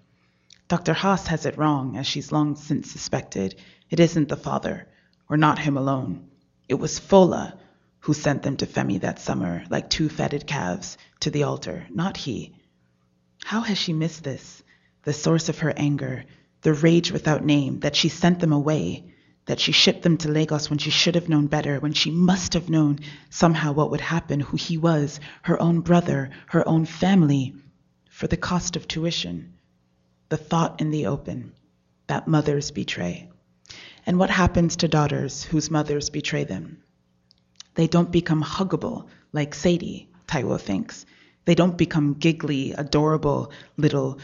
Dr. 0.69 0.95
Haas 0.95 1.27
has 1.27 1.45
it 1.45 1.59
wrong, 1.59 1.97
as 1.97 2.07
she's 2.07 2.31
long 2.31 2.55
since 2.55 2.93
suspected. 2.93 3.57
It 3.91 3.99
isn't 3.99 4.29
the 4.29 4.37
father, 4.37 4.87
or 5.29 5.37
not 5.37 5.59
him 5.59 5.77
alone. 5.77 6.29
It 6.69 6.77
was 6.77 7.01
Fola 7.01 7.59
who 7.99 8.15
sent 8.15 8.45
them 8.45 8.57
to 8.59 8.67
Femi 8.67 9.01
that 9.01 9.19
summer, 9.19 9.65
like 9.71 9.91
two 9.91 10.09
fatted 10.09 10.47
calves, 10.47 10.97
to 11.19 11.31
the 11.31 11.43
altar, 11.43 11.89
not 11.91 12.17
he. 12.17 12.55
How 13.43 13.63
has 13.63 13.77
she 13.77 13.93
missed 13.93 14.23
this? 14.23 14.63
The 15.03 15.13
source 15.13 15.49
of 15.49 15.59
her 15.59 15.75
anger, 15.77 16.25
the 16.65 16.75
rage 16.75 17.13
without 17.13 17.45
name, 17.45 17.81
that 17.81 17.95
she 17.95 18.09
sent 18.09 18.41
them 18.41 18.53
away, 18.53 19.05
that 19.45 19.61
she 19.61 19.71
shipped 19.71 20.03
them 20.03 20.17
to 20.17 20.31
Lagos 20.31 20.71
when 20.71 20.79
she 20.79 20.91
should 20.91 21.15
have 21.15 21.29
known 21.29 21.47
better, 21.47 21.79
when 21.79 21.93
she 21.93 22.11
must 22.11 22.55
have 22.55 22.71
known 22.71 22.99
somehow 23.29 23.73
what 23.73 23.91
would 23.91 24.01
happen, 24.01 24.41
who 24.41 24.57
he 24.57 24.79
was, 24.79 25.21
her 25.43 25.61
own 25.61 25.81
brother, 25.81 26.31
her 26.47 26.67
own 26.67 26.87
family, 26.87 27.55
for 28.09 28.27
the 28.27 28.39
cost 28.39 28.77
of 28.77 28.89
tuition. 28.89 29.53
The 30.31 30.39
thought 30.39 30.81
in 30.81 30.91
the 30.91 31.07
open 31.07 31.53
that 32.07 32.27
mothers 32.27 32.71
betray. 32.71 33.29
And 34.07 34.19
what 34.19 34.31
happens 34.31 34.77
to 34.77 34.89
daughters 34.89 35.45
whose 35.45 35.71
mothers 35.71 36.09
betray 36.09 36.45
them? 36.45 36.83
They 37.75 37.87
don't 37.87 38.11
become 38.11 38.43
huggable 38.43 39.09
like 39.33 39.55
Sadie, 39.55 40.09
Taiwo 40.27 40.59
thinks. 40.59 41.05
They 41.45 41.55
don't 41.55 41.77
become 41.77 42.15
giggly, 42.15 42.73
adorable 42.73 43.53
little 43.77 44.19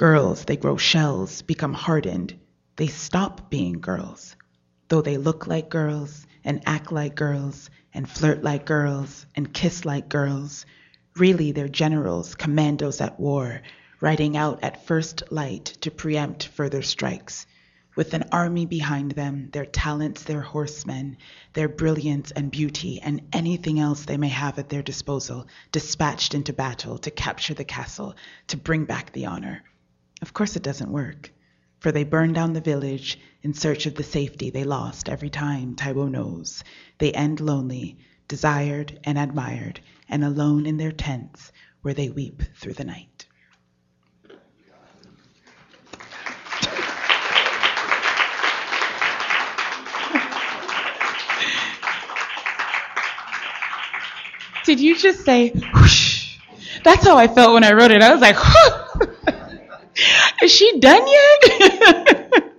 girls. 0.00 0.44
They 0.46 0.56
grow 0.56 0.76
shells, 0.76 1.42
become 1.42 1.74
hardened. 1.74 2.34
They 2.76 2.88
stop 2.88 3.50
being 3.50 3.80
girls 3.80 4.34
though 4.90 5.00
they 5.00 5.16
look 5.16 5.46
like 5.46 5.70
girls 5.70 6.26
and 6.44 6.60
act 6.66 6.90
like 6.90 7.14
girls 7.14 7.70
and 7.94 8.10
flirt 8.10 8.42
like 8.42 8.66
girls 8.66 9.24
and 9.36 9.54
kiss 9.54 9.84
like 9.84 10.08
girls, 10.08 10.66
really 11.16 11.52
they're 11.52 11.68
generals, 11.68 12.34
commandos 12.34 13.00
at 13.00 13.20
war, 13.20 13.62
riding 14.00 14.36
out 14.36 14.58
at 14.64 14.84
first 14.84 15.22
light 15.30 15.66
to 15.80 15.92
preempt 15.92 16.48
further 16.48 16.82
strikes. 16.82 17.46
With 17.94 18.14
an 18.14 18.24
army 18.32 18.66
behind 18.66 19.12
them, 19.12 19.50
their 19.52 19.64
talents, 19.66 20.24
their 20.24 20.40
horsemen, 20.40 21.18
their 21.52 21.68
brilliance 21.68 22.32
and 22.32 22.50
beauty, 22.50 23.00
and 23.00 23.28
anything 23.32 23.78
else 23.78 24.04
they 24.04 24.16
may 24.16 24.28
have 24.28 24.58
at 24.58 24.68
their 24.70 24.82
disposal, 24.82 25.46
dispatched 25.70 26.34
into 26.34 26.52
battle 26.52 26.98
to 26.98 27.12
capture 27.12 27.54
the 27.54 27.64
castle, 27.64 28.16
to 28.48 28.56
bring 28.56 28.86
back 28.86 29.12
the 29.12 29.26
honor. 29.26 29.62
Of 30.22 30.32
course, 30.32 30.56
it 30.56 30.62
doesn't 30.62 30.90
work 30.90 31.32
for 31.80 31.92
they 31.92 32.04
burn 32.04 32.34
down 32.34 32.52
the 32.52 32.60
village 32.60 33.18
in 33.42 33.54
search 33.54 33.86
of 33.86 33.94
the 33.94 34.02
safety 34.02 34.50
they 34.50 34.64
lost 34.64 35.08
every 35.08 35.30
time 35.30 35.74
Taiwo 35.74 36.10
knows. 36.10 36.62
They 36.98 37.10
end 37.12 37.40
lonely, 37.40 37.96
desired 38.28 39.00
and 39.04 39.18
admired, 39.18 39.80
and 40.08 40.22
alone 40.22 40.66
in 40.66 40.76
their 40.76 40.92
tents 40.92 41.52
where 41.80 41.94
they 41.94 42.10
weep 42.10 42.42
through 42.54 42.74
the 42.74 42.84
night. 42.84 43.26
Did 54.66 54.78
you 54.78 54.96
just 54.96 55.24
say 55.24 55.50
whoosh? 55.74 56.36
That's 56.84 57.04
how 57.04 57.16
I 57.16 57.26
felt 57.26 57.54
when 57.54 57.64
I 57.64 57.72
wrote 57.72 57.90
it. 57.90 58.02
I 58.02 58.12
was 58.12 58.20
like, 58.20 58.36
Is 60.42 60.52
she 60.52 60.78
done 60.80 61.06
yet? 61.06 62.54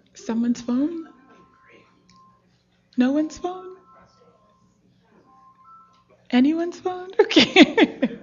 Someone's 0.14 0.60
phone? 0.60 1.08
No 2.96 3.12
one's 3.12 3.38
phone? 3.38 3.76
Anyone's 6.30 6.78
phone? 6.80 7.10
Okay. 7.20 8.18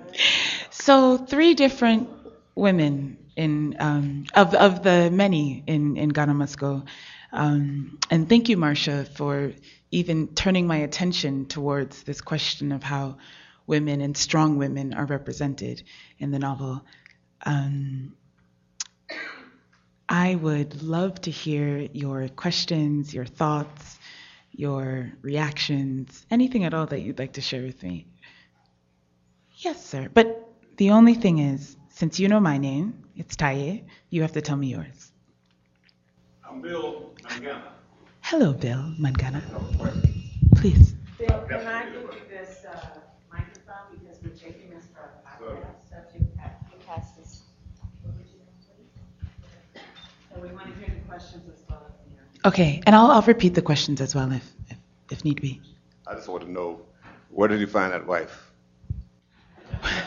so 0.72 1.18
three 1.18 1.54
different 1.54 2.10
women 2.56 3.18
in 3.36 3.76
um, 3.80 4.26
of 4.36 4.54
of 4.54 4.84
the 4.84 5.10
many 5.12 5.64
in 5.68 5.98
in 5.98 6.10
Ghana 6.10 6.34
Must. 6.34 6.58
Um, 7.32 8.00
and 8.10 8.28
thank 8.30 8.50
you, 8.50 8.58
Marcia, 8.58 9.06
for 9.06 9.54
even 9.92 10.30
turning 10.30 10.68
my 10.68 10.78
attention 10.78 11.46
towards 11.48 12.04
this 12.04 12.22
question 12.22 12.72
of 12.72 12.84
how 12.84 13.18
women 13.68 14.02
and 14.02 14.18
strong 14.18 14.58
women 14.58 14.94
are 14.94 15.06
represented 15.06 15.84
in 16.18 16.32
the 16.32 16.40
novel. 16.40 16.84
Um, 17.46 18.16
I 20.10 20.36
would 20.36 20.82
love 20.82 21.22
to 21.22 21.32
hear 21.32 21.88
your 21.94 22.30
questions, 22.30 23.14
your 23.14 23.26
thoughts, 23.26 24.00
your 24.52 25.12
reactions, 25.22 26.26
anything 26.32 26.64
at 26.64 26.74
all 26.74 26.86
that 26.88 27.02
you'd 27.02 27.20
like 27.20 27.34
to 27.34 27.42
share 27.42 27.62
with 27.62 27.84
me. 27.84 28.08
Yes, 29.58 29.86
sir. 29.86 30.10
But 30.14 30.48
the 30.78 30.92
only 30.92 31.14
thing 31.16 31.40
is, 31.40 31.76
since 31.90 32.20
you 32.20 32.28
know 32.28 32.40
my 32.40 32.58
name, 32.58 33.04
it's 33.16 33.36
Taiye, 33.36 33.84
you 34.10 34.22
have 34.22 34.34
to 34.34 34.42
tell 34.42 34.56
me 34.56 34.68
yours. 34.68 35.12
I'm 36.48 36.62
Bill 36.62 37.12
Mangana. 37.24 37.62
Hello, 38.22 38.54
Bill 38.54 38.94
Mangana. 39.00 39.42
Please. 40.56 40.94
Bill, 41.18 41.46
can 41.50 41.66
I 41.68 41.86
give 41.90 42.04
you 42.04 42.22
this 42.30 42.66
uh, 42.66 43.00
microphone 43.32 43.98
because 44.00 44.18
we're 44.24 44.30
taking 44.30 44.70
this 44.70 44.86
for 44.94 45.02
a 45.02 45.28
podcast? 45.28 45.90
So 45.90 45.96
if 46.08 46.22
you 46.22 46.28
pa- 46.38 46.52
you 46.72 46.78
pass 46.86 47.12
this 47.18 47.42
over 48.06 48.14
to 48.14 48.38
them, 48.38 48.48
please. 48.62 49.82
And 50.34 50.44
we 50.44 50.50
want 50.50 50.68
to 50.68 50.74
hear 50.80 50.94
the 50.96 50.97
questions 51.08 51.48
as 51.48 51.64
well 51.70 51.86
as 51.88 52.42
the. 52.42 52.48
Okay, 52.48 52.82
and 52.86 52.96
I'll, 52.96 53.12
I'll 53.12 53.22
repeat 53.22 53.56
the 53.56 53.62
questions 53.62 54.02
as 54.02 54.16
well 54.16 54.32
if, 54.32 54.50
if, 54.70 54.78
if 55.12 55.26
need 55.26 55.42
be. 55.42 55.62
I 56.06 56.16
just 56.16 56.28
want 56.28 56.44
to 56.44 56.52
know, 56.52 56.82
where 57.30 57.48
did 57.48 57.60
you 57.60 57.68
find 57.68 57.94
that 57.94 58.06
wife? 58.06 58.44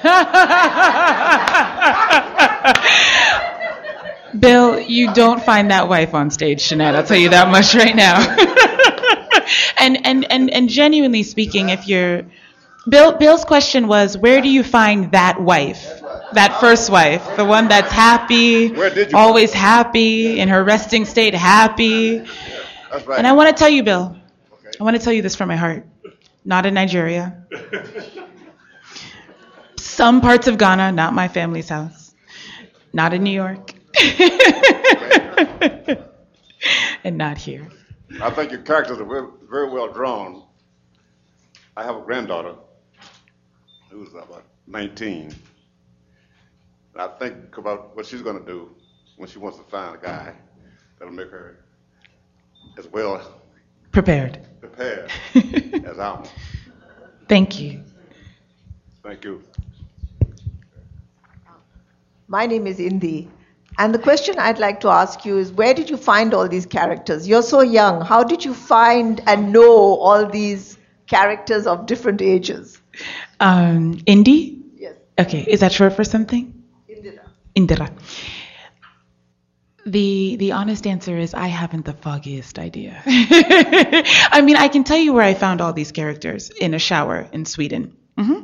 Bill, 4.39 4.81
you 4.81 5.13
don't 5.13 5.43
find 5.43 5.71
that 5.71 5.89
wife 5.89 6.15
on 6.15 6.31
stage, 6.31 6.69
Jeanette. 6.69 6.95
I'll 6.95 7.05
tell 7.05 7.17
you 7.17 7.31
that 7.31 7.51
much 7.51 7.75
right 7.75 7.97
now. 7.97 8.21
and, 9.79 10.07
and, 10.07 10.31
and, 10.31 10.51
and 10.51 10.69
genuinely 10.69 11.25
speaking, 11.25 11.71
if 11.71 11.89
you're 11.89 12.23
Bill, 12.89 13.19
Bill's 13.19 13.45
question 13.45 13.89
was, 13.89 14.17
where 14.17 14.41
do 14.41 14.49
you 14.49 14.63
find 14.63 15.11
that 15.13 15.41
wife? 15.41 16.00
That 16.33 16.59
first 16.61 16.91
wife, 16.91 17.37
the 17.37 17.45
one 17.45 17.69
that's 17.69 17.91
happy, 17.93 18.69
Where 18.73 18.91
did 18.91 19.13
you 19.13 19.19
always 19.19 19.53
happy, 19.53 20.39
in 20.39 20.49
her 20.49 20.63
resting 20.63 21.05
state, 21.05 21.35
happy. 21.35 22.21
Right. 22.21 23.19
And 23.19 23.27
I 23.27 23.33
want 23.33 23.49
to 23.49 23.59
tell 23.59 23.69
you, 23.69 23.83
Bill, 23.83 24.17
Okay. 24.53 24.71
I 24.81 24.85
want 24.85 24.97
to 24.97 25.03
tell 25.03 25.13
you 25.13 25.23
this 25.23 25.35
from 25.37 25.49
my 25.49 25.57
heart. 25.57 25.87
Not 26.45 26.67
in 26.67 26.75
Nigeria. 26.75 27.45
Some 29.77 30.21
parts 30.21 30.47
of 30.49 30.57
Ghana, 30.59 30.93
not 30.93 31.15
my 31.15 31.29
family's 31.29 31.69
house. 31.69 32.15
Not 32.93 33.13
in 33.13 33.23
New 33.23 33.31
York. 33.31 33.73
and 37.05 37.17
not 37.19 37.39
here. 37.39 37.69
I 38.21 38.31
think 38.31 38.51
your 38.51 38.63
characters 38.63 38.99
are 38.99 39.05
very, 39.05 39.27
very 39.49 39.69
well 39.71 39.93
drawn. 39.93 40.45
I 41.77 41.85
have 41.85 41.97
a 41.97 42.01
granddaughter 42.01 42.55
who's 43.91 44.11
about 44.13 44.45
19. 44.67 45.35
And 46.93 47.03
I 47.03 47.09
think 47.19 47.57
about 47.57 47.97
what 47.97 48.07
she's 48.07 48.23
going 48.23 48.39
to 48.39 48.45
do 48.45 48.71
when 49.17 49.29
she 49.29 49.39
wants 49.39 49.59
to 49.59 49.65
find 49.65 49.95
a 49.95 49.99
guy 49.99 50.35
that'll 50.99 51.15
make 51.15 51.31
her 51.31 51.65
as 52.79 52.87
well 52.89 53.41
Prepared. 53.93 54.47
prepared 54.61 55.11
as 55.85 55.99
I 55.99 56.17
am. 56.17 56.25
Thank 57.29 57.61
you. 57.61 57.83
Thank 59.03 59.25
you. 59.25 59.43
My 62.29 62.47
name 62.47 62.67
is 62.67 62.79
Indi. 62.79 63.29
And 63.79 63.95
the 63.95 63.99
question 63.99 64.39
I'd 64.39 64.59
like 64.59 64.81
to 64.81 64.89
ask 64.89 65.25
you 65.25 65.39
is 65.39 65.53
where 65.53 65.75
did 65.75 65.91
you 65.91 65.97
find 65.97 66.35
all 66.35 66.49
these 66.49 66.67
characters? 66.67 67.27
You're 67.27 67.43
so 67.43 67.61
young. 67.63 68.03
How 68.03 68.23
did 68.23 68.45
you 68.45 68.53
find 68.55 69.21
and 69.27 69.53
know 69.53 69.71
all 69.97 70.27
these 70.27 70.77
characters 71.07 71.67
of 71.67 71.87
different 71.87 72.21
ages? 72.21 72.81
Um, 73.41 74.01
Indy? 74.07 74.63
Yes, 74.77 74.95
Okay, 75.19 75.45
is 75.49 75.61
that 75.61 75.73
short 75.73 75.95
for 75.95 76.05
something? 76.05 76.60
Indira. 77.61 77.89
The 79.87 80.37
the 80.37 80.53
honest 80.53 80.87
answer 80.87 81.17
is 81.17 81.33
I 81.33 81.49
haven't 81.49 81.87
the 81.87 81.95
foggiest 81.95 82.59
idea. 82.59 83.03
I 83.07 84.43
mean, 84.45 84.57
I 84.57 84.69
can 84.69 84.85
tell 84.85 84.99
you 84.99 85.15
where 85.15 85.25
I 85.25 85.33
found 85.35 85.63
all 85.63 85.73
these 85.73 85.91
characters 85.91 86.51
in 86.51 86.75
a 86.75 86.79
shower 86.79 87.27
in 87.33 87.47
Sweden. 87.47 87.97
hmm 88.19 88.41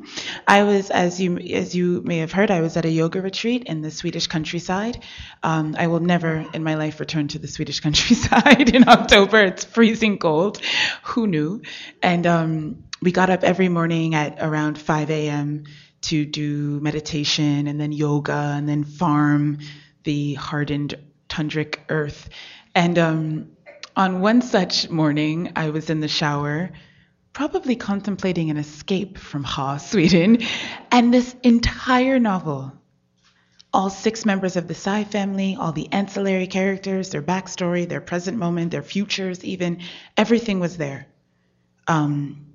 I 0.46 0.62
was, 0.62 0.90
as 0.90 1.20
you 1.20 1.36
as 1.38 1.74
you 1.74 2.00
may 2.04 2.18
have 2.18 2.32
heard, 2.32 2.50
I 2.50 2.62
was 2.62 2.78
at 2.78 2.86
a 2.86 2.90
yoga 2.90 3.20
retreat 3.20 3.64
in 3.64 3.82
the 3.82 3.90
Swedish 3.90 4.28
countryside. 4.28 5.02
Um, 5.42 5.74
I 5.78 5.88
will 5.88 6.00
never 6.00 6.46
in 6.54 6.64
my 6.64 6.76
life 6.76 7.00
return 7.00 7.28
to 7.28 7.38
the 7.38 7.48
Swedish 7.48 7.80
countryside 7.86 8.74
in 8.74 8.88
October. 8.88 9.40
It's 9.44 9.64
freezing 9.64 10.18
cold. 10.18 10.60
Who 11.02 11.26
knew? 11.26 11.62
And 12.02 12.26
um, 12.26 12.84
we 13.02 13.12
got 13.12 13.28
up 13.28 13.44
every 13.44 13.68
morning 13.68 14.14
at 14.14 14.38
around 14.40 14.78
5 14.78 15.10
a.m. 15.10 15.64
to 16.02 16.24
do 16.24 16.80
meditation 16.80 17.66
and 17.66 17.80
then 17.80 17.92
yoga 17.92 18.54
and 18.56 18.68
then 18.68 18.84
farm 18.84 19.58
the 20.04 20.34
hardened 20.34 20.94
tundric 21.28 21.78
earth. 21.88 22.28
And 22.74 22.98
um, 22.98 23.50
on 23.96 24.20
one 24.20 24.42
such 24.42 24.90
morning, 24.90 25.52
I 25.56 25.70
was 25.70 25.90
in 25.90 26.00
the 26.00 26.08
shower, 26.08 26.70
probably 27.32 27.76
contemplating 27.76 28.50
an 28.50 28.56
escape 28.56 29.18
from 29.18 29.44
Ha, 29.44 29.78
Sweden, 29.78 30.38
and 30.90 31.12
this 31.12 31.34
entire 31.42 32.18
novel. 32.18 32.72
All 33.72 33.90
six 33.90 34.24
members 34.24 34.56
of 34.56 34.68
the 34.68 34.74
Sai 34.74 35.04
family, 35.04 35.56
all 35.58 35.72
the 35.72 35.92
ancillary 35.92 36.46
characters, 36.46 37.10
their 37.10 37.22
backstory, 37.22 37.86
their 37.86 38.00
present 38.00 38.38
moment, 38.38 38.70
their 38.70 38.82
futures, 38.82 39.44
even 39.44 39.80
everything 40.16 40.60
was 40.60 40.76
there. 40.78 41.06
Um, 41.86 42.46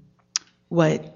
what 0.67 1.10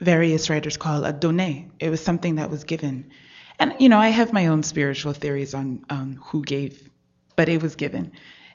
various 0.00 0.48
writers 0.50 0.76
call 0.76 1.04
a 1.04 1.12
donné. 1.12 1.70
It 1.78 1.90
was 1.90 2.02
something 2.02 2.36
that 2.36 2.50
was 2.50 2.64
given. 2.64 3.10
And, 3.58 3.74
you 3.78 3.88
know, 3.88 3.98
I 3.98 4.08
have 4.08 4.32
my 4.32 4.46
own 4.46 4.62
spiritual 4.62 5.12
theories 5.12 5.54
on 5.54 5.84
um, 5.90 6.20
who 6.26 6.42
gave, 6.42 6.88
but 7.36 7.48
it 7.48 7.62
was 7.62 7.74
given. 7.74 8.12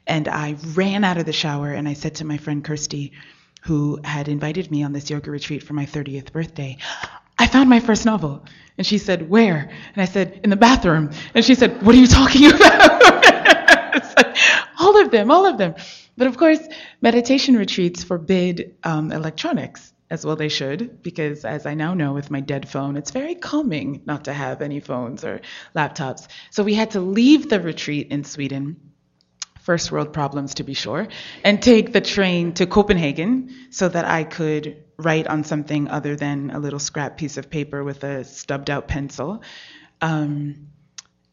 And 0.08 0.28
I 0.28 0.56
ran 0.74 1.04
out 1.04 1.18
of 1.18 1.26
the 1.26 1.34
shower 1.34 1.72
and 1.72 1.88
I 1.88 1.94
said 1.94 2.16
to 2.16 2.26
my 2.26 2.38
friend 2.38 2.64
Kirsty, 2.64 3.14
who 3.64 4.00
had 4.04 4.28
invited 4.28 4.70
me 4.72 4.84
on 4.84 4.92
this 4.92 5.10
yoga 5.10 5.32
retreat 5.32 5.64
for 5.64 5.74
my 5.74 5.86
30th 5.86 6.32
birthday, 6.32 6.78
I 7.38 7.48
found 7.48 7.70
my 7.70 7.80
first 7.80 8.06
novel. 8.06 8.46
And 8.78 8.86
she 8.86 8.98
said, 8.98 9.30
Where? 9.30 9.70
And 9.94 10.02
I 10.02 10.06
said, 10.06 10.42
In 10.44 10.50
the 10.50 10.56
bathroom. 10.56 11.12
And 11.34 11.46
she 11.46 11.56
said, 11.56 11.82
What 11.84 11.96
are 11.96 11.98
you 11.98 12.08
talking 12.08 12.46
about? 12.54 13.02
Like, 14.18 14.38
all 14.80 15.02
of 15.02 15.12
them, 15.12 15.32
all 15.32 15.46
of 15.46 15.58
them. 15.58 15.76
But 16.18 16.28
of 16.28 16.38
course, 16.38 16.60
meditation 17.02 17.56
retreats 17.56 18.04
forbid 18.04 18.76
um, 18.84 19.12
electronics, 19.12 19.93
as 20.14 20.24
well 20.24 20.36
they 20.36 20.48
should, 20.50 21.02
because 21.02 21.44
as 21.44 21.66
I 21.66 21.74
now 21.74 21.96
know 21.96 22.14
with 22.14 22.30
my 22.30 22.40
dead 22.40 22.70
phone, 22.70 22.98
it's 22.98 23.10
very 23.10 23.34
calming 23.34 24.04
not 24.06 24.26
to 24.26 24.34
have 24.34 24.62
any 24.62 24.80
phones 24.80 25.24
or 25.24 25.42
laptops. 25.76 26.28
So 26.52 26.64
we 26.64 26.76
had 26.76 26.92
to 26.92 27.00
leave 27.00 27.50
the 27.50 27.60
retreat 27.60 28.10
in 28.12 28.24
Sweden 28.24 28.78
first 29.62 29.92
world 29.92 30.14
problems 30.14 30.56
to 30.56 30.64
be 30.64 30.74
sure, 30.74 31.08
and 31.44 31.62
take 31.62 31.94
the 31.94 32.02
train 32.02 32.54
to 32.54 32.68
Copenhagen 32.68 33.50
so 33.72 33.88
that 33.90 34.06
I 34.06 34.26
could 34.26 34.84
write 34.98 35.26
on 35.26 35.46
something 35.46 35.88
other 35.88 36.16
than 36.16 36.52
a 36.52 36.60
little 36.60 36.80
scrap 36.80 37.18
piece 37.18 37.38
of 37.38 37.50
paper 37.50 37.84
with 37.84 38.04
a 38.04 38.24
stubbed 38.26 38.70
out 38.70 38.88
pencil. 38.88 39.42
Um, 40.02 40.68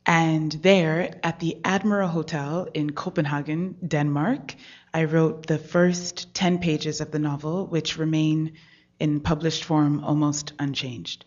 and 0.07 0.53
there 0.53 1.19
at 1.23 1.41
the 1.41 1.59
Admiral 1.65 2.09
Hotel 2.09 2.69
in 2.73 2.91
Copenhagen, 2.91 3.77
Denmark, 3.87 4.55
I 4.95 5.05
wrote 5.05 5.47
the 5.47 5.59
first 5.59 6.33
10 6.35 6.59
pages 6.59 7.01
of 7.01 7.11
the 7.11 7.19
novel, 7.19 7.67
which 7.67 7.99
remain 7.99 8.53
in 9.01 9.21
published 9.21 9.65
form 9.65 10.05
almost 10.05 10.53
unchanged. 10.59 11.25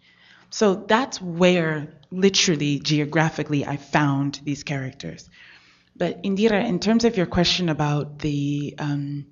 So 0.49 0.75
that's 0.75 1.19
where, 1.19 1.91
literally, 2.12 2.79
geographically, 2.79 3.65
I 3.65 3.77
found 3.77 4.39
these 4.43 4.63
characters. 4.63 5.29
But 5.95 6.21
Indira, 6.23 6.63
in 6.63 6.79
terms 6.79 7.05
of 7.05 7.17
your 7.17 7.25
question 7.25 7.69
about 7.69 8.19
the 8.19 8.75
um, 8.77 9.25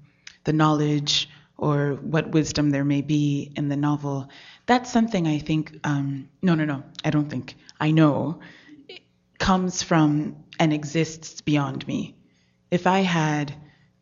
the 0.43 0.53
knowledge 0.53 1.29
or 1.57 1.93
what 1.93 2.31
wisdom 2.31 2.71
there 2.71 2.83
may 2.83 3.01
be 3.01 3.51
in 3.55 3.69
the 3.69 3.77
novel, 3.77 4.29
that's 4.65 4.91
something 4.91 5.27
I 5.27 5.37
think. 5.37 5.77
Um, 5.83 6.29
no, 6.41 6.55
no, 6.55 6.65
no. 6.65 6.83
I 7.05 7.11
don't 7.11 7.29
think. 7.29 7.55
I 7.79 7.91
know 7.91 8.39
it 8.89 9.01
comes 9.37 9.83
from 9.83 10.37
and 10.59 10.73
exists 10.73 11.41
beyond 11.41 11.87
me. 11.87 12.15
If 12.71 12.87
I 12.87 13.01
had 13.01 13.53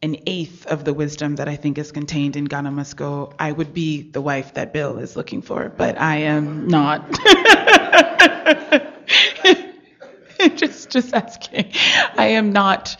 an 0.01 0.17
eighth 0.25 0.65
of 0.67 0.85
the 0.85 0.93
wisdom 0.93 1.35
that 1.35 1.49
I 1.49 1.55
think 1.55 1.77
is 1.77 1.91
contained 1.91 2.35
in 2.35 2.45
Ghana 2.45 2.71
Must 2.71 2.95
Go, 2.95 3.33
I 3.37 3.51
would 3.51 3.73
be 3.73 4.01
the 4.01 4.21
wife 4.21 4.53
that 4.53 4.73
Bill 4.73 4.97
is 4.97 5.15
looking 5.15 5.41
for. 5.41 5.69
But 5.69 5.99
I 5.99 6.17
am 6.17 6.67
not. 6.67 7.11
just 10.55 10.89
just 10.89 11.13
asking. 11.13 11.71
I 12.17 12.27
am 12.27 12.53
not 12.53 12.95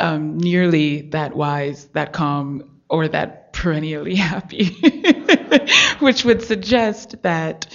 um, 0.00 0.38
nearly 0.38 1.02
that 1.10 1.36
wise, 1.36 1.86
that 1.92 2.12
calm, 2.12 2.80
or 2.88 3.06
that 3.08 3.52
perennially 3.52 4.16
happy, 4.16 4.64
which 6.00 6.24
would 6.24 6.42
suggest 6.42 7.22
that 7.22 7.66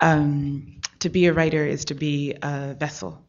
um, 0.00 0.80
to 1.00 1.08
be 1.08 1.26
a 1.26 1.32
writer 1.32 1.64
is 1.64 1.86
to 1.86 1.94
be 1.94 2.34
a 2.42 2.74
vessel. 2.74 3.22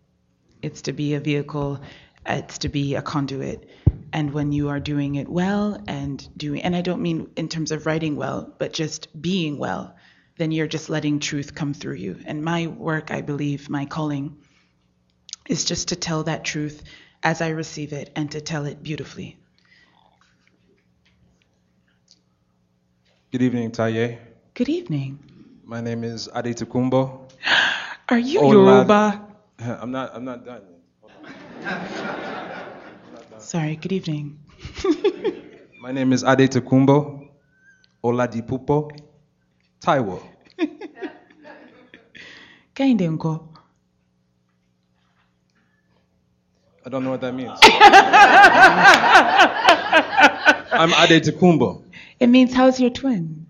It's 0.62 0.84
to 0.84 0.94
be 0.94 1.14
a 1.14 1.20
vehicle. 1.20 1.82
It's 2.28 2.60
to 2.60 2.70
be 2.70 2.96
a 2.96 3.02
conduit. 3.02 3.70
And 4.14 4.34
when 4.34 4.52
you 4.52 4.70
are 4.70 4.80
doing 4.80 5.16
it 5.16 5.30
well 5.30 5.82
and 5.88 6.28
doing, 6.38 6.62
and 6.62 6.76
I 6.76 6.82
don't 6.82 7.02
mean 7.02 7.30
in 7.36 7.50
terms 7.50 7.72
of 7.72 7.86
writing 7.86 8.16
well, 8.16 8.54
but 8.58 8.74
just 8.74 9.22
being 9.22 9.58
well, 9.58 9.96
then 10.38 10.52
you're 10.52 10.68
just 10.68 10.90
letting 10.90 11.20
truth 11.20 11.56
come 11.56 11.74
through 11.74 11.96
you. 11.96 12.20
And 12.26 12.44
my 12.44 12.68
work, 12.68 13.12
I 13.12 13.22
believe, 13.22 13.70
my 13.70 13.86
calling, 13.86 14.38
is 15.48 15.66
just 15.66 15.90
to 15.90 15.96
tell 15.96 16.24
that 16.24 16.44
truth 16.44 16.84
as 17.24 17.42
I 17.42 17.50
receive 17.50 17.94
it 17.94 18.12
and 18.16 18.32
to 18.32 18.42
tell 18.42 18.66
it 18.66 18.84
beautifully. 18.84 19.38
Good 23.32 23.42
evening, 23.42 23.72
Taiye. 23.72 24.20
Good 24.54 24.70
evening. 24.70 25.20
My 25.64 25.82
name 25.82 26.04
is 26.04 26.30
Adetokunbo. 26.30 27.30
Are 28.10 28.20
you 28.20 28.40
Hola. 28.40 28.54
Yoruba? 28.54 29.28
I'm 29.60 29.92
not. 29.92 30.12
I'm 30.16 30.24
not 30.24 30.46
done. 30.46 30.62
Sorry, 33.40 33.76
good 33.78 33.92
evening. 33.94 34.40
My 35.82 35.92
name 35.92 36.14
is 36.14 36.24
Adetokunbo. 36.24 37.30
Oladipupo. 38.04 38.92
Taiwo. 39.80 40.22
Kehinde 42.76 43.10
nko. 43.10 43.48
I 46.86 46.90
don't 46.90 47.04
know 47.04 47.12
what 47.12 47.22
that 47.22 47.34
means. 47.34 47.60
I'm 50.72 50.92
Adetokunbo. 50.92 51.82
It 52.20 52.28
means 52.28 52.54
how's 52.54 52.80
your 52.80 52.92
twin? 52.92 53.47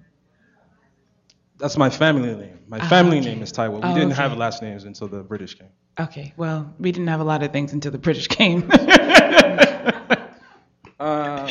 That's 1.59 1.77
my 1.77 1.89
family 1.89 2.35
name. 2.35 2.59
My 2.67 2.79
family 2.79 3.19
okay. 3.19 3.29
name 3.29 3.41
is 3.43 3.51
Taiwo. 3.53 3.81
We 3.83 3.89
Oh, 3.89 3.93
didn't 3.93 4.11
okay. 4.13 4.21
have 4.21 4.37
last 4.37 4.61
names 4.61 4.83
until 4.85 5.07
the 5.07 5.23
British 5.23 5.55
came. 5.55 5.69
Okay, 5.99 6.33
well, 6.37 6.73
we 6.79 6.91
didn't 6.91 7.07
have 7.07 7.19
a 7.21 7.23
lot 7.23 7.43
of 7.43 7.51
things 7.51 7.73
until 7.73 7.91
the 7.91 7.97
British 7.99 8.27
came. 8.27 8.69
Uh, 10.99 11.47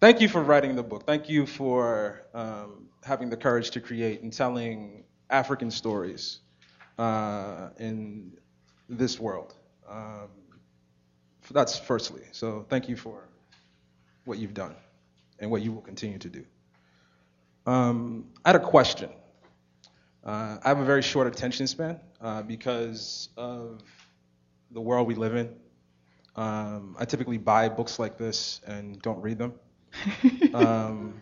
thank 0.00 0.20
you 0.20 0.28
for 0.28 0.42
writing 0.42 0.76
the 0.76 0.82
book. 0.82 1.06
Thank 1.06 1.28
you 1.28 1.46
for 1.46 2.22
um, 2.34 2.88
having 3.04 3.30
the 3.30 3.36
courage 3.36 3.70
to 3.72 3.80
create 3.80 4.22
and 4.22 4.32
telling 4.32 5.04
African 5.30 5.70
stories 5.70 6.40
uh, 6.98 7.70
in 7.78 8.32
this 8.88 9.18
world. 9.18 9.54
Um, 9.88 10.28
that's 11.50 11.78
firstly. 11.78 12.22
So 12.32 12.66
thank 12.68 12.88
you 12.88 12.96
for 12.96 13.28
what 14.24 14.38
you've 14.38 14.54
done. 14.54 14.76
and 15.40 15.50
what 15.50 15.62
you 15.62 15.72
will 15.72 15.82
continue 15.82 16.18
to 16.18 16.28
do. 16.28 16.44
Um, 17.66 18.26
I 18.44 18.50
had 18.50 18.56
a 18.56 18.64
question. 18.64 19.10
Uh, 20.24 20.58
I 20.62 20.68
have 20.68 20.78
a 20.78 20.84
very 20.84 21.02
short 21.02 21.26
attention 21.26 21.66
span 21.66 22.00
uh, 22.20 22.42
because 22.42 23.28
of 23.36 23.82
the 24.70 24.80
world 24.80 25.06
we 25.06 25.14
live 25.14 25.34
in. 25.36 25.54
Um, 26.36 26.96
I 26.98 27.04
typically 27.04 27.38
buy 27.38 27.68
books 27.68 27.98
like 27.98 28.16
this 28.16 28.60
and 28.66 29.00
don't 29.02 29.20
read 29.20 29.38
them, 29.38 29.54
um, 30.54 31.20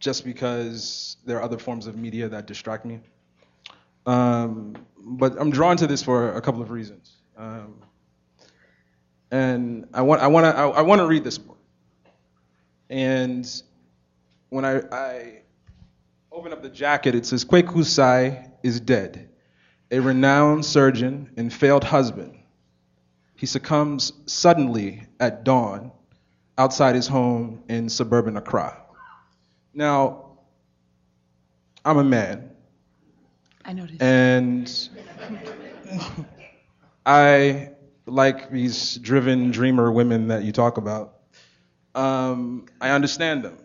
just 0.00 0.24
because 0.24 1.16
there 1.24 1.38
are 1.38 1.42
other 1.42 1.58
forms 1.58 1.86
of 1.86 1.96
media 1.96 2.28
that 2.28 2.46
distract 2.46 2.84
me. 2.84 3.00
Um, 4.06 4.74
but 4.96 5.38
I'm 5.38 5.50
drawn 5.50 5.76
to 5.76 5.86
this 5.86 6.02
for 6.02 6.32
a 6.32 6.40
couple 6.40 6.62
of 6.62 6.70
reasons. 6.70 7.12
Um, 7.36 7.82
and 9.30 9.86
I 9.92 10.02
want 10.02 10.22
I 10.22 10.26
want 10.26 10.44
to 10.44 10.58
I, 10.58 10.68
I 10.68 10.82
want 10.82 11.00
to 11.00 11.06
read 11.06 11.24
this 11.24 11.38
book. 11.38 11.58
And 12.90 13.46
when 14.50 14.64
I, 14.64 14.80
I 14.92 15.42
open 16.32 16.52
up 16.52 16.62
the 16.62 16.68
jacket, 16.68 17.14
it 17.14 17.26
says 17.26 17.44
Kweku 17.44 17.84
Sai 17.84 18.50
is 18.62 18.80
dead, 18.80 19.28
a 19.90 20.00
renowned 20.00 20.64
surgeon 20.64 21.30
and 21.36 21.52
failed 21.52 21.84
husband. 21.84 22.38
He 23.34 23.46
succumbs 23.46 24.12
suddenly 24.26 25.04
at 25.20 25.44
dawn 25.44 25.92
outside 26.56 26.94
his 26.96 27.06
home 27.06 27.62
in 27.68 27.88
suburban 27.88 28.36
Accra. 28.36 28.76
Now, 29.72 30.38
I'm 31.84 31.98
a 31.98 32.04
man, 32.04 32.50
I 33.64 33.72
noticed. 33.72 34.02
and 34.02 34.88
I 37.06 37.70
like 38.06 38.50
these 38.50 38.96
driven 38.96 39.50
dreamer 39.50 39.92
women 39.92 40.28
that 40.28 40.42
you 40.42 40.52
talk 40.52 40.78
about. 40.78 41.14
Um, 41.94 42.66
I 42.80 42.90
understand 42.90 43.44
them, 43.44 43.56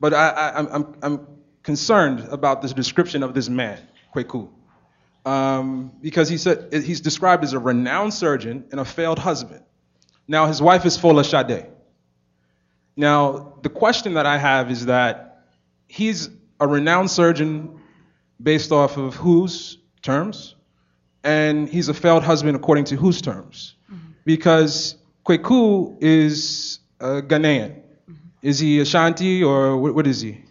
but 0.00 0.14
I, 0.14 0.28
I, 0.28 0.58
I'm, 0.58 0.96
I'm, 1.02 1.26
concerned 1.62 2.20
about 2.30 2.60
this 2.60 2.74
description 2.74 3.22
of 3.22 3.32
this 3.32 3.48
man, 3.48 3.80
Kweku, 4.14 4.50
um, 5.24 5.90
because 6.02 6.28
he 6.28 6.36
said 6.36 6.70
he's 6.74 7.00
described 7.00 7.42
as 7.42 7.54
a 7.54 7.58
renowned 7.58 8.12
surgeon 8.12 8.66
and 8.70 8.78
a 8.80 8.84
failed 8.84 9.18
husband. 9.18 9.64
Now 10.28 10.44
his 10.44 10.60
wife 10.60 10.84
is 10.84 10.98
Folashade. 10.98 11.70
Now 12.98 13.54
the 13.62 13.70
question 13.70 14.12
that 14.14 14.26
I 14.26 14.36
have 14.36 14.70
is 14.70 14.84
that 14.86 15.46
he's 15.86 16.28
a 16.60 16.66
renowned 16.66 17.10
surgeon 17.10 17.80
based 18.42 18.72
off 18.72 18.96
of 18.96 19.14
whose 19.14 19.78
terms? 20.02 20.54
And 21.22 21.68
he's 21.68 21.88
a 21.88 21.94
failed 21.94 22.22
husband 22.22 22.56
according 22.56 22.84
to 22.86 22.96
whose 22.96 23.22
terms? 23.22 23.74
Because 24.24 24.96
Kweku 25.26 25.96
is 26.00 26.80
a 27.00 27.22
Ghanaian. 27.22 27.80
Is 28.44 28.58
he 28.58 28.78
Ashanti 28.78 29.42
or 29.42 29.78
what, 29.78 29.94
what 29.94 30.06
is 30.06 30.20
he? 30.20 30.44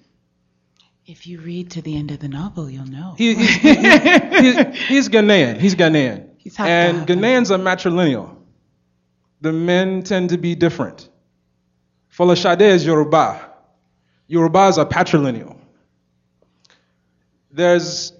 If 1.06 1.28
you 1.28 1.40
read 1.40 1.70
to 1.72 1.82
the 1.84 1.96
end 1.96 2.10
of 2.10 2.20
the 2.20 2.28
novel, 2.28 2.68
you'll 2.68 2.88
know. 2.88 3.14
He, 3.18 3.36
he, 3.36 3.46
he, 3.46 3.76
he- 3.76 4.72
he's 4.88 5.10
Ghanaian. 5.10 5.60
He's 5.60 5.76
Ghanaian. 5.76 6.30
He's 6.40 6.60
and. 6.60 7.08
Ghanaians 7.08 7.52
are 7.52 7.60
matrilineal. 7.60 8.36
The 9.42 9.54
men 9.54 10.02
tend 10.02 10.32
to 10.32 10.40
be 10.40 10.56
different. 10.56 11.08
Folashade 12.18 12.62
is 12.62 12.84
Yoruba. 12.84 13.52
Yorubas 14.28 14.80
are 14.80 14.86
patrilineal. 14.88 15.56
There's 17.52 18.12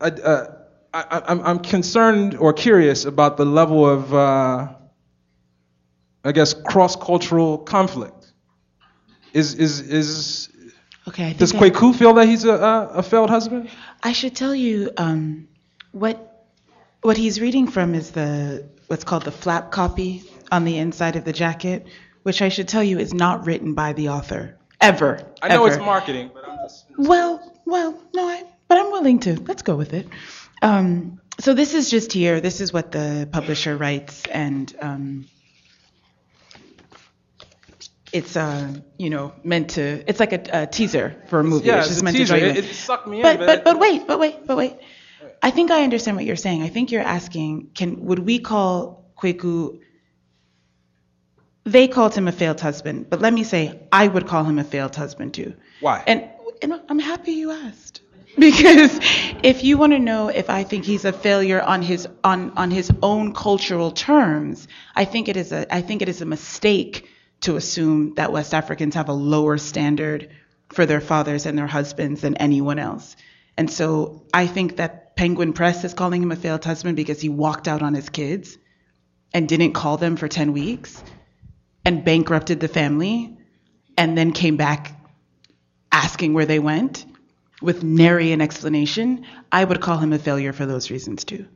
a, 0.00 0.06
a, 0.12 0.56
I, 0.94 1.02
I- 1.18 1.22
I'm, 1.32 1.40
I'm 1.40 1.58
concerned 1.58 2.36
or 2.36 2.52
curious 2.52 3.06
about 3.06 3.36
the 3.38 3.44
level 3.44 3.88
of, 3.88 4.14
uh, 4.14 4.68
I 6.22 6.32
guess, 6.32 6.54
cross-cultural 6.54 7.58
conflict. 7.58 8.19
Is, 9.32 9.54
is, 9.54 9.80
is, 9.80 10.48
Okay, 11.08 11.30
I 11.30 11.32
does 11.32 11.52
Kweku 11.52 11.94
feel 11.94 12.14
that 12.14 12.28
he's 12.28 12.44
a, 12.44 12.52
a, 12.52 12.86
a 12.98 13.02
failed 13.02 13.30
husband? 13.30 13.70
I 14.02 14.12
should 14.12 14.36
tell 14.36 14.54
you 14.54 14.92
um, 14.96 15.48
what 15.92 16.46
what 17.02 17.16
he's 17.16 17.40
reading 17.40 17.66
from 17.66 17.94
is 17.94 18.10
the 18.10 18.68
what's 18.88 19.04
called 19.04 19.24
the 19.24 19.32
flap 19.32 19.70
copy 19.70 20.22
on 20.52 20.64
the 20.64 20.76
inside 20.78 21.16
of 21.16 21.24
the 21.24 21.32
jacket, 21.32 21.86
which 22.22 22.42
I 22.42 22.48
should 22.48 22.68
tell 22.68 22.84
you 22.84 22.98
is 22.98 23.14
not 23.14 23.46
written 23.46 23.74
by 23.74 23.92
the 23.92 24.10
author 24.10 24.56
ever. 24.80 25.26
I 25.42 25.48
know 25.48 25.64
ever. 25.64 25.74
it's 25.74 25.84
marketing, 25.84 26.30
but 26.32 26.48
I'm 26.48 26.58
just. 26.58 26.86
Well, 26.98 27.60
well, 27.64 28.00
no, 28.14 28.28
I, 28.28 28.44
but 28.68 28.78
I'm 28.78 28.90
willing 28.90 29.20
to. 29.20 29.40
Let's 29.40 29.62
go 29.62 29.76
with 29.76 29.94
it. 29.94 30.06
Um, 30.62 31.20
so 31.38 31.54
this 31.54 31.72
is 31.74 31.90
just 31.90 32.12
here. 32.12 32.40
This 32.40 32.60
is 32.60 32.72
what 32.72 32.92
the 32.92 33.28
publisher 33.32 33.76
writes, 33.76 34.24
and 34.26 34.74
um, 34.80 35.26
it's 38.12 38.36
uh, 38.36 38.72
you 38.98 39.10
know, 39.10 39.32
meant 39.44 39.70
to. 39.70 40.02
It's 40.08 40.20
like 40.20 40.32
a, 40.32 40.62
a 40.62 40.66
teaser 40.66 41.14
for 41.28 41.40
a 41.40 41.44
movie. 41.44 41.66
Yeah, 41.66 41.78
it's 41.78 41.88
just 41.88 42.00
a 42.00 42.04
meant 42.04 42.16
teaser. 42.16 42.34
to 42.34 42.40
draw 42.40 42.48
you 42.48 42.52
It- 42.54 42.64
in. 42.64 42.70
it 42.70 42.74
sucked 42.74 43.06
me 43.06 43.18
in, 43.18 43.22
but, 43.22 43.38
but- 43.38 43.46
but 43.46 43.64
but 43.64 43.78
wait, 43.78 44.06
but 44.06 44.18
wait, 44.18 44.46
but 44.46 44.56
wait. 44.56 44.76
I 45.42 45.50
think 45.50 45.70
I 45.70 45.84
understand 45.84 46.16
what 46.16 46.26
you're 46.26 46.36
saying. 46.36 46.62
I 46.62 46.68
think 46.68 46.90
you're 46.90 47.02
asking, 47.18 47.70
can 47.74 48.04
would 48.06 48.18
we 48.20 48.38
call 48.40 49.04
Kweku? 49.18 49.78
They 51.64 51.88
called 51.88 52.14
him 52.14 52.26
a 52.26 52.32
failed 52.32 52.60
husband, 52.60 53.08
but 53.10 53.20
let 53.20 53.32
me 53.32 53.44
say, 53.44 53.80
I 53.92 54.08
would 54.08 54.26
call 54.26 54.44
him 54.44 54.58
a 54.58 54.64
failed 54.64 54.96
husband 54.96 55.34
too. 55.34 55.54
Why? 55.80 56.02
And, 56.06 56.28
and 56.62 56.80
I'm 56.88 56.98
happy 56.98 57.32
you 57.32 57.50
asked. 57.52 58.00
Because 58.38 58.96
if 59.42 59.64
you 59.64 59.76
want 59.76 59.92
to 59.92 59.98
know 59.98 60.28
if 60.28 60.48
I 60.50 60.62
think 60.62 60.84
he's 60.84 61.04
a 61.04 61.12
failure 61.12 61.60
on 61.60 61.82
his 61.82 62.06
on, 62.22 62.52
on 62.56 62.70
his 62.70 62.90
own 63.02 63.34
cultural 63.34 63.90
terms, 63.90 64.68
I 64.94 65.04
think 65.04 65.28
it 65.28 65.36
is 65.36 65.50
a 65.52 65.66
I 65.74 65.80
think 65.82 66.00
it 66.00 66.08
is 66.08 66.22
a 66.22 66.26
mistake 66.26 67.08
to 67.42 67.56
assume 67.56 68.14
that 68.14 68.32
West 68.32 68.54
Africans 68.54 68.94
have 68.94 69.08
a 69.08 69.14
lower 69.14 69.58
standard 69.58 70.30
for 70.68 70.86
their 70.86 71.00
fathers 71.00 71.46
and 71.46 71.56
their 71.56 71.66
husbands 71.66 72.20
than 72.20 72.36
anyone 72.36 72.78
else. 72.78 73.16
And 73.56 73.70
so 73.70 74.22
I 74.32 74.46
think 74.46 74.76
that 74.76 75.16
Penguin 75.16 75.52
Press 75.52 75.84
is 75.84 75.94
calling 75.94 76.22
him 76.22 76.32
a 76.32 76.36
failed 76.36 76.64
husband 76.64 76.96
because 76.96 77.20
he 77.20 77.28
walked 77.28 77.68
out 77.68 77.82
on 77.82 77.94
his 77.94 78.08
kids 78.08 78.56
and 79.32 79.48
didn't 79.48 79.72
call 79.72 79.96
them 79.96 80.16
for 80.16 80.28
10 80.28 80.52
weeks 80.52 81.02
and 81.84 82.04
bankrupted 82.04 82.60
the 82.60 82.68
family 82.68 83.36
and 83.96 84.16
then 84.16 84.32
came 84.32 84.56
back 84.56 84.96
asking 85.92 86.34
where 86.34 86.46
they 86.46 86.58
went 86.58 87.04
with 87.60 87.82
nary 87.82 88.32
an 88.32 88.40
explanation, 88.40 89.26
I 89.52 89.64
would 89.64 89.80
call 89.80 89.98
him 89.98 90.12
a 90.12 90.18
failure 90.18 90.52
for 90.52 90.66
those 90.66 90.90
reasons 90.90 91.24
too. 91.24 91.46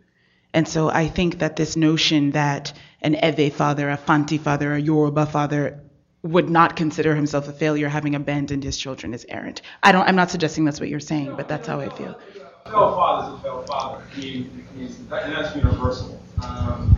And 0.55 0.69
so 0.69 0.89
I 0.89 1.09
think 1.09 1.41
that 1.41 1.57
this 1.57 1.77
notion 1.77 2.31
that 2.31 2.73
an 3.03 3.15
Ewe 3.15 3.51
father, 3.51 3.91
a 3.91 3.97
Fanti 3.97 4.39
father, 4.39 4.73
a 4.73 4.79
Yoruba 4.81 5.27
father 5.27 5.81
would 6.23 6.49
not 6.49 6.77
consider 6.77 7.15
himself 7.15 7.49
a 7.49 7.53
failure 7.53 7.89
having 7.89 8.15
abandoned 8.15 8.63
his 8.65 8.79
children 8.79 9.13
is 9.13 9.27
errant. 9.29 9.61
I 9.83 9.93
don't 9.93 10.09
I'm 10.09 10.17
not 10.17 10.31
suggesting 10.31 10.65
that's 10.65 10.81
what 10.81 10.89
you're 10.89 11.01
saying, 11.01 11.35
but 11.37 11.49
that's 11.49 11.67
how 11.67 11.81
I 11.81 11.89
feel. 11.91 12.19
failed 12.65 12.95
father 12.95 13.35
is 13.35 13.41
a 13.41 13.43
failed 13.43 13.67
father. 13.67 14.05
I 14.17 14.19
mean, 14.21 14.67
I 14.73 14.79
mean, 14.79 15.07
that, 15.11 15.25
and 15.25 15.33
that's 15.35 15.55
universal. 15.57 16.19
Um, 16.43 16.97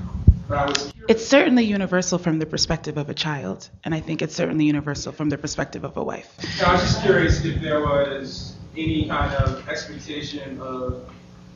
but 0.48 0.58
I 0.58 0.66
was 0.66 0.92
It's 1.08 1.26
certainly 1.26 1.64
universal 1.64 2.18
from 2.18 2.38
the 2.38 2.46
perspective 2.46 2.98
of 2.98 3.08
a 3.08 3.14
child, 3.14 3.68
and 3.84 3.94
I 3.94 4.00
think 4.00 4.22
it's 4.22 4.36
certainly 4.36 4.66
universal 4.66 5.12
from 5.12 5.30
the 5.30 5.38
perspective 5.38 5.82
of 5.82 5.96
a 5.96 6.04
wife. 6.04 6.36
I 6.64 6.72
was 6.72 6.82
just 6.82 7.02
curious 7.02 7.44
if 7.44 7.60
there 7.60 7.80
was 7.80 8.54
any 8.76 9.08
kind 9.08 9.34
of 9.34 9.68
expectation 9.68 10.60
of, 10.60 11.10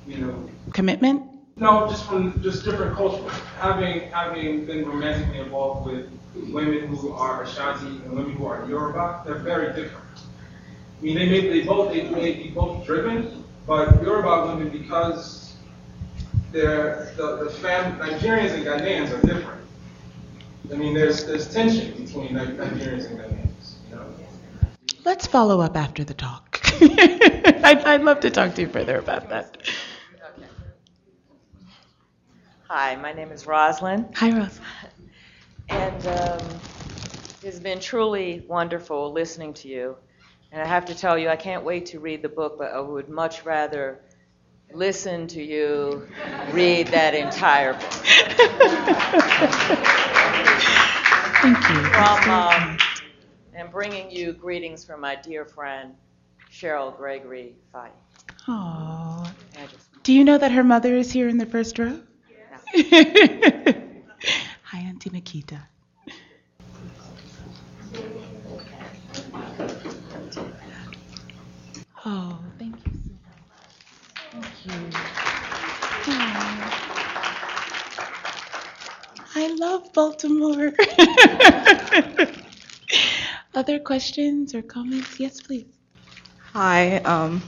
you 0.08 0.16
know, 0.16 0.50
Commitment? 0.72 1.29
No, 1.60 1.86
just 1.88 2.06
from 2.06 2.42
just 2.42 2.64
different 2.64 2.96
cultures. 2.96 3.30
Having 3.58 4.10
having 4.10 4.64
been 4.64 4.86
romantically 4.88 5.38
involved 5.40 5.86
with 5.86 6.08
women 6.52 6.88
who 6.88 7.12
are 7.12 7.42
Ashanti 7.42 7.86
and 8.04 8.12
women 8.12 8.32
who 8.32 8.46
are 8.46 8.66
Yoruba, 8.66 9.22
they're 9.26 9.34
very 9.34 9.74
different. 9.74 10.06
I 10.98 11.02
mean, 11.02 11.16
they 11.16 11.28
may 11.28 11.48
they 11.48 11.60
both 11.66 11.92
they 11.92 12.08
may 12.08 12.32
be 12.32 12.48
both 12.48 12.86
driven, 12.86 13.44
but 13.66 14.02
Yoruba 14.02 14.54
women 14.56 14.70
because 14.70 15.54
they're 16.50 17.12
the, 17.18 17.44
the 17.44 17.50
fam 17.50 17.98
Nigerians 17.98 18.52
and 18.54 18.64
Ghanaians 18.64 19.12
are 19.12 19.26
different. 19.26 19.60
I 20.72 20.76
mean, 20.76 20.94
there's 20.94 21.26
there's 21.26 21.52
tension 21.52 21.92
between 22.02 22.30
Nigerians 22.30 23.10
and 23.10 23.18
Ghanaians. 23.18 23.74
You 23.90 23.96
know. 23.96 24.06
Let's 25.04 25.26
follow 25.26 25.60
up 25.60 25.76
after 25.76 26.04
the 26.04 26.14
talk. 26.14 26.58
I'd, 26.80 27.84
I'd 27.84 28.02
love 28.02 28.20
to 28.20 28.30
talk 28.30 28.54
to 28.54 28.62
you 28.62 28.68
further 28.68 28.96
about 28.98 29.28
that. 29.28 29.58
Hi, 32.72 32.94
my 32.94 33.12
name 33.12 33.32
is 33.32 33.48
Roslyn, 33.48 34.06
Hi, 34.14 34.30
Ross. 34.30 34.60
and 35.70 36.06
um, 36.06 36.60
it's 37.42 37.58
been 37.58 37.80
truly 37.80 38.44
wonderful 38.46 39.12
listening 39.12 39.52
to 39.54 39.66
you. 39.66 39.96
And 40.52 40.62
I 40.62 40.66
have 40.66 40.84
to 40.84 40.94
tell 40.94 41.18
you, 41.18 41.30
I 41.30 41.34
can't 41.34 41.64
wait 41.64 41.86
to 41.86 41.98
read 41.98 42.22
the 42.22 42.28
book, 42.28 42.58
but 42.58 42.70
I 42.70 42.78
would 42.78 43.08
much 43.08 43.44
rather 43.44 43.98
listen 44.72 45.26
to 45.26 45.42
you 45.42 46.06
read 46.52 46.86
that 46.86 47.12
entire 47.12 47.72
book. 47.72 47.82
Thank 51.42 51.68
you. 51.70 51.82
From, 51.90 52.30
um, 52.30 52.78
and 53.52 53.68
bringing 53.72 54.12
you 54.12 54.32
greetings 54.32 54.84
from 54.84 55.00
my 55.00 55.16
dear 55.16 55.44
friend, 55.44 55.92
Cheryl 56.52 56.96
Gregory 56.96 57.56
Fight. 57.72 57.90
Aww. 58.46 59.28
Do 60.04 60.12
you 60.12 60.22
know 60.22 60.38
that 60.38 60.52
her 60.52 60.62
mother 60.62 60.94
is 60.94 61.10
here 61.10 61.26
in 61.26 61.36
the 61.36 61.46
first 61.46 61.76
row? 61.76 61.98
Hi, 64.62 64.78
Auntie 64.78 65.10
Nikita. 65.10 65.68
Oh, 72.06 72.38
thank 72.58 72.86
you 72.86 72.92
so 72.92 73.10
much. 73.26 73.42
Thank 74.32 74.64
you. 74.64 74.72
Oh. 76.06 76.70
I 79.34 79.48
love 79.54 79.92
Baltimore. 79.92 80.72
Other 83.54 83.78
questions 83.80 84.54
or 84.54 84.62
comments? 84.62 85.18
Yes, 85.18 85.40
please. 85.40 85.66
Hi, 86.52 86.98
um, 86.98 87.42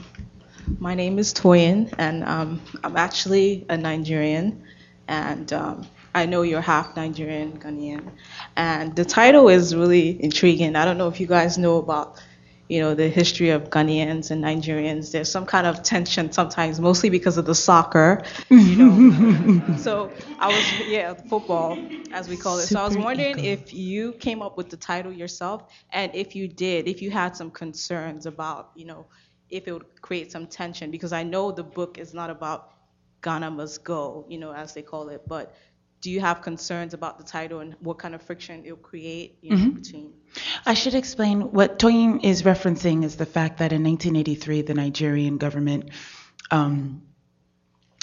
my 0.79 0.95
name 0.95 1.17
is 1.17 1.33
Toyin, 1.33 1.93
and 1.97 2.25
um, 2.25 2.61
I'm 2.83 2.97
actually 2.97 3.65
a 3.69 3.77
Nigerian 3.77 4.65
and 5.07 5.51
um, 5.53 5.85
I 6.15 6.25
know 6.25 6.43
you're 6.43 6.61
half 6.61 6.95
Nigerian, 6.95 7.57
Ghanaian, 7.59 8.11
and 8.55 8.95
the 8.95 9.05
title 9.05 9.49
is 9.49 9.75
really 9.75 10.21
intriguing. 10.23 10.75
I 10.75 10.85
don't 10.85 10.97
know 10.97 11.07
if 11.07 11.19
you 11.19 11.27
guys 11.27 11.57
know 11.57 11.77
about, 11.77 12.21
you 12.69 12.79
know, 12.81 12.93
the 12.93 13.09
history 13.09 13.49
of 13.49 13.69
Ghanaians 13.69 14.31
and 14.31 14.43
Nigerians. 14.43 15.11
There's 15.11 15.29
some 15.29 15.45
kind 15.45 15.65
of 15.65 15.83
tension 15.83 16.31
sometimes, 16.31 16.79
mostly 16.79 17.09
because 17.09 17.37
of 17.37 17.45
the 17.45 17.55
soccer, 17.55 18.23
you 18.49 18.75
know. 18.75 19.75
so 19.77 20.11
I 20.39 20.47
was, 20.47 20.87
yeah, 20.87 21.13
football, 21.15 21.79
as 22.11 22.29
we 22.29 22.37
call 22.37 22.59
it. 22.59 22.67
so 22.67 22.79
I 22.79 22.87
was 22.87 22.97
wondering 22.97 23.39
ego. 23.39 23.47
if 23.47 23.73
you 23.73 24.13
came 24.13 24.41
up 24.41 24.55
with 24.57 24.69
the 24.69 24.77
title 24.77 25.11
yourself, 25.11 25.73
and 25.91 26.13
if 26.15 26.35
you 26.35 26.47
did, 26.47 26.87
if 26.87 27.01
you 27.01 27.09
had 27.11 27.35
some 27.35 27.49
concerns 27.51 28.25
about, 28.27 28.71
you 28.75 28.85
know, 28.85 29.07
if 29.49 29.67
it 29.67 29.73
would 29.73 30.01
create 30.01 30.31
some 30.31 30.47
tension, 30.47 30.91
because 30.91 31.11
I 31.13 31.23
know 31.23 31.51
the 31.51 31.63
book 31.63 31.97
is 31.97 32.13
not 32.13 32.29
about 32.29 32.72
Ghana 33.23 33.49
must 33.51 33.83
go, 33.83 34.25
you 34.29 34.37
know, 34.37 34.53
as 34.53 34.73
they 34.73 34.81
call 34.81 35.09
it, 35.09 35.21
but 35.27 35.55
do 36.01 36.11
you 36.11 36.19
have 36.19 36.41
concerns 36.41 36.93
about 36.93 37.17
the 37.17 37.23
title 37.23 37.61
and 37.61 37.75
what 37.79 37.97
kind 37.97 38.13
of 38.13 38.21
friction 38.21 38.65
it'll 38.65 38.75
create, 38.75 39.37
you 39.41 39.55
know, 39.55 39.71
between? 39.71 40.11
I 40.65 40.73
should 40.73 40.95
explain 40.95 41.53
what 41.53 41.79
Toyin 41.79 42.25
is 42.25 42.43
referencing 42.43 43.05
is 43.05 43.15
the 43.15 43.25
fact 43.25 43.59
that 43.59 43.71
in 43.71 43.83
1983, 43.83 44.63
the 44.63 44.73
Nigerian 44.73 45.37
government, 45.37 45.91
um, 46.51 47.03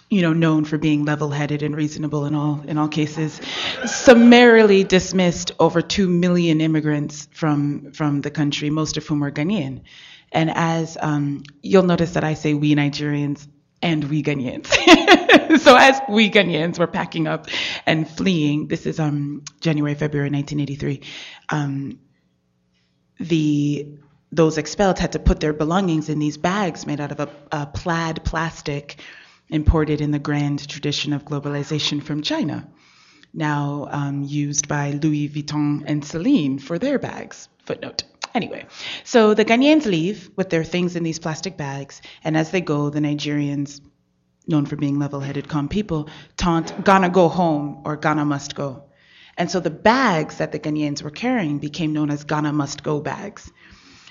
you 0.09 0.23
know, 0.23 0.33
known 0.33 0.65
for 0.65 0.79
being 0.79 1.05
level-headed 1.05 1.63
and 1.63 1.77
reasonable 1.77 2.25
in 2.25 2.35
all 2.35 2.63
in 2.67 2.79
all 2.79 2.89
cases, 2.89 3.39
summarily 3.85 4.83
dismissed 4.83 5.53
over 5.59 5.83
two 5.83 6.09
million 6.09 6.63
immigrants 6.63 7.29
from 7.33 7.93
from 7.93 8.23
the 8.23 8.31
country, 8.31 8.71
most 8.71 8.97
of 8.97 9.07
whom 9.07 9.21
were 9.21 9.31
Ghanaian. 9.31 9.83
And 10.33 10.51
as 10.51 10.97
um, 11.01 11.43
you'll 11.61 11.83
notice 11.83 12.13
that 12.13 12.25
I 12.25 12.33
say 12.35 12.55
we 12.55 12.75
Nigerians 12.75 13.47
and 13.83 14.05
we 14.05 14.23
Ghanaians. 14.23 14.67
so 15.61 15.77
as 15.77 16.01
we 16.09 16.31
Ghanaians 16.31 16.79
were 16.79 16.87
packing 16.87 17.27
up 17.27 17.47
and 17.87 18.09
fleeing, 18.09 18.69
this 18.69 18.87
is 18.87 19.01
um, 19.01 19.43
January, 19.61 19.95
February 19.95 20.31
1983. 20.31 21.01
Um, 21.49 21.99
the 23.19 23.89
those 24.33 24.59
expelled 24.59 24.99
had 24.99 25.13
to 25.13 25.19
put 25.19 25.41
their 25.41 25.53
belongings 25.53 26.09
in 26.09 26.19
these 26.19 26.37
bags 26.37 26.87
made 26.87 27.01
out 27.01 27.11
of 27.11 27.21
a, 27.21 27.29
a 27.51 27.67
plaid 27.67 28.25
plastic 28.25 29.01
imported 29.49 30.01
in 30.01 30.13
the 30.13 30.21
grand 30.21 30.69
tradition 30.69 31.13
of 31.13 31.25
globalization 31.25 32.01
from 32.03 32.23
China, 32.23 32.69
now 33.35 33.89
um, 33.91 34.23
used 34.23 34.69
by 34.69 34.93
Louis 34.93 35.29
Vuitton 35.29 35.83
and 35.87 36.05
Celine 36.05 36.61
for 36.61 36.79
their 36.79 36.99
bags. 36.99 37.49
Footnote. 37.65 38.05
Anyway, 38.35 38.67
so 39.05 39.35
the 39.35 39.45
Ghanaians 39.45 39.87
leave 39.87 40.31
with 40.37 40.51
their 40.51 40.65
things 40.65 40.95
in 40.97 41.03
these 41.03 41.19
plastic 41.19 41.57
bags, 41.57 42.01
and 42.23 42.37
as 42.37 42.51
they 42.51 42.61
go, 42.61 42.91
the 42.91 43.01
Nigerians, 43.01 43.81
known 44.47 44.67
for 44.67 44.77
being 44.77 44.99
level 44.99 45.21
headed, 45.21 45.49
calm 45.49 45.69
people, 45.69 46.09
taunt 46.37 46.85
Ghana 46.85 47.11
go 47.11 47.29
home 47.29 47.83
or 47.85 47.97
Ghana 47.97 48.25
must 48.25 48.55
go. 48.55 48.85
And 49.37 49.51
so 49.51 49.61
the 49.61 49.71
bags 49.71 50.39
that 50.39 50.53
the 50.53 50.59
Ghanaians 50.59 51.03
were 51.03 51.11
carrying 51.11 51.59
became 51.59 51.93
known 51.93 52.11
as 52.11 52.25
Ghana 52.25 52.53
must 52.53 52.83
go 52.83 53.01
bags. 53.01 53.51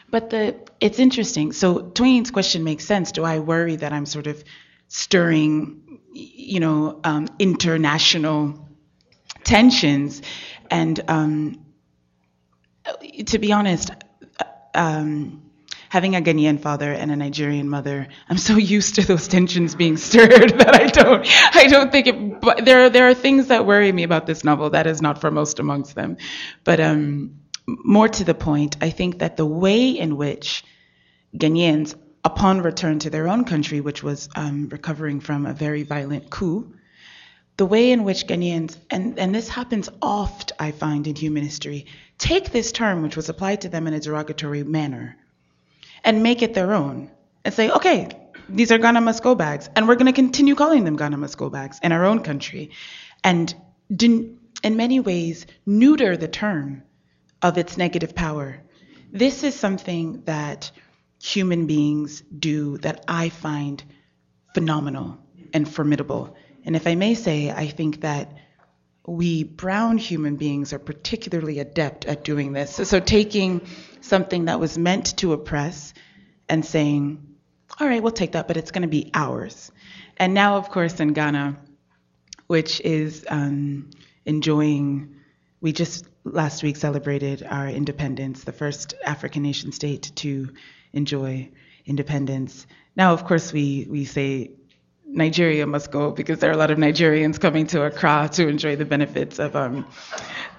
But 0.09 0.31
the 0.31 0.55
it's 0.79 0.99
interesting. 0.99 1.51
So 1.51 1.79
Toyin's 1.79 2.31
question 2.31 2.63
makes 2.63 2.85
sense. 2.85 3.11
Do 3.11 3.23
I 3.23 3.39
worry 3.39 3.75
that 3.75 3.93
I'm 3.93 4.05
sort 4.05 4.27
of 4.27 4.43
stirring, 4.87 5.99
you 6.13 6.59
know, 6.59 6.99
um, 7.03 7.27
international 7.37 8.67
tensions? 9.43 10.21
And 10.71 10.99
um, 11.07 11.65
to 13.27 13.37
be 13.37 13.51
honest, 13.51 13.91
um, 14.75 15.49
having 15.89 16.15
a 16.15 16.21
Ghanaian 16.21 16.59
father 16.59 16.91
and 16.91 17.11
a 17.11 17.15
Nigerian 17.15 17.67
mother, 17.67 18.07
I'm 18.29 18.37
so 18.37 18.55
used 18.77 18.95
to 18.95 19.05
those 19.05 19.27
tensions 19.27 19.75
being 19.75 19.97
stirred 19.97 20.29
that 20.59 20.75
I 20.75 20.87
don't, 20.87 21.27
I 21.55 21.67
don't 21.67 21.91
think 21.91 22.07
it. 22.07 22.41
But 22.41 22.65
there, 22.65 22.85
are, 22.85 22.89
there 22.89 23.07
are 23.07 23.13
things 23.13 23.47
that 23.47 23.65
worry 23.65 23.91
me 23.91 24.03
about 24.03 24.25
this 24.25 24.43
novel. 24.43 24.71
That 24.71 24.87
is 24.87 25.01
not 25.01 25.21
foremost 25.21 25.59
amongst 25.59 25.95
them. 25.95 26.17
But 26.63 26.79
um, 26.79 27.39
more 27.67 28.07
to 28.07 28.23
the 28.23 28.35
point, 28.35 28.77
I 28.81 28.89
think 28.89 29.19
that 29.19 29.37
the 29.37 29.45
way 29.45 29.89
in 29.89 30.17
which 30.17 30.63
Ghanaians, 31.35 31.95
upon 32.23 32.61
return 32.61 32.99
to 32.99 33.09
their 33.09 33.27
own 33.27 33.45
country, 33.45 33.81
which 33.81 34.03
was 34.03 34.29
um, 34.35 34.69
recovering 34.69 35.19
from 35.19 35.45
a 35.45 35.53
very 35.53 35.83
violent 35.83 36.29
coup, 36.29 36.73
the 37.57 37.65
way 37.65 37.91
in 37.91 38.03
which 38.03 38.25
Ghanaians, 38.25 38.77
and, 38.89 39.19
and 39.19 39.35
this 39.35 39.49
happens 39.49 39.89
oft, 40.01 40.53
I 40.59 40.71
find, 40.71 41.05
in 41.07 41.15
human 41.15 41.43
history, 41.43 41.87
take 42.19 42.51
this 42.51 42.71
term, 42.71 43.01
which 43.01 43.15
was 43.15 43.29
applied 43.29 43.61
to 43.61 43.69
them 43.69 43.87
in 43.87 43.95
a 43.95 43.99
derogatory 43.99 44.63
manner, 44.63 45.17
and 46.03 46.21
make 46.21 46.43
it 46.43 46.53
their 46.53 46.73
own 46.75 47.09
and 47.43 47.53
say, 47.53 47.71
okay, 47.71 48.09
these 48.47 48.71
are 48.71 48.77
Ghana 48.77 49.01
must 49.01 49.23
go 49.23 49.33
bags, 49.33 49.69
and 49.75 49.87
we're 49.87 49.95
going 49.95 50.05
to 50.05 50.13
continue 50.13 50.53
calling 50.53 50.83
them 50.83 50.97
Ghana 50.97 51.17
must 51.17 51.37
go 51.37 51.49
bags 51.49 51.79
in 51.81 51.91
our 51.91 52.05
own 52.05 52.21
country, 52.21 52.71
and 53.23 53.55
in 53.99 54.37
many 54.63 54.99
ways 54.99 55.47
neuter 55.65 56.17
the 56.17 56.27
term 56.27 56.83
of 57.41 57.57
its 57.57 57.77
negative 57.77 58.13
power. 58.13 58.61
This 59.11 59.43
is 59.43 59.55
something 59.55 60.23
that 60.25 60.71
human 61.21 61.67
beings 61.67 62.21
do 62.37 62.77
that 62.79 63.03
I 63.07 63.29
find 63.29 63.83
phenomenal 64.53 65.17
and 65.53 65.67
formidable. 65.67 66.35
And 66.65 66.75
if 66.75 66.85
I 66.85 66.95
may 66.95 67.15
say, 67.15 67.49
I 67.49 67.67
think 67.67 68.01
that 68.01 68.33
we 69.09 69.43
brown 69.43 69.97
human 69.97 70.35
beings 70.35 70.73
are 70.73 70.79
particularly 70.79 71.59
adept 71.59 72.05
at 72.05 72.23
doing 72.23 72.53
this. 72.53 72.75
So, 72.75 72.83
so 72.83 72.99
taking 72.99 73.61
something 74.01 74.45
that 74.45 74.59
was 74.59 74.77
meant 74.77 75.17
to 75.17 75.33
oppress 75.33 75.93
and 76.47 76.65
saying, 76.65 77.35
all 77.79 77.87
right, 77.87 78.01
we'll 78.01 78.11
take 78.11 78.33
that, 78.33 78.47
but 78.47 78.57
it's 78.57 78.71
going 78.71 78.83
to 78.83 78.87
be 78.87 79.11
ours. 79.13 79.71
And 80.17 80.33
now, 80.33 80.57
of 80.57 80.69
course, 80.69 80.99
in 80.99 81.13
Ghana, 81.13 81.57
which 82.47 82.81
is 82.81 83.25
um, 83.29 83.89
enjoying, 84.25 85.15
we 85.61 85.71
just 85.71 86.05
last 86.23 86.63
week 86.63 86.75
celebrated 86.75 87.45
our 87.47 87.67
independence, 87.67 88.43
the 88.43 88.51
first 88.51 88.95
African 89.03 89.43
nation 89.43 89.71
state 89.71 90.11
to 90.15 90.49
enjoy 90.93 91.49
independence. 91.85 92.65
Now, 92.95 93.13
of 93.13 93.25
course, 93.25 93.53
we, 93.53 93.87
we 93.89 94.05
say 94.05 94.51
Nigeria 95.11 95.65
must 95.65 95.91
go 95.91 96.11
because 96.11 96.39
there 96.39 96.49
are 96.49 96.53
a 96.53 96.57
lot 96.57 96.71
of 96.71 96.77
Nigerians 96.77 97.39
coming 97.39 97.67
to 97.67 97.83
Accra 97.83 98.29
to 98.33 98.47
enjoy 98.47 98.75
the 98.75 98.85
benefits 98.85 99.39
of 99.39 99.55
um, 99.55 99.87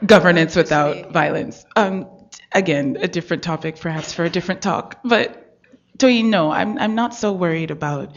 governance 0.04 0.56
without 0.56 1.12
violence. 1.12 1.64
Um, 1.76 2.08
again, 2.52 2.96
a 3.00 3.08
different 3.08 3.42
topic, 3.42 3.78
perhaps 3.78 4.12
for 4.12 4.24
a 4.24 4.30
different 4.30 4.60
talk. 4.62 4.98
But 5.04 5.56
Toyin, 5.98 6.26
no, 6.26 6.50
I'm 6.50 6.78
I'm 6.78 6.94
not 6.94 7.14
so 7.14 7.32
worried 7.32 7.70
about 7.70 8.16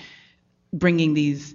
bringing 0.72 1.14
these 1.14 1.54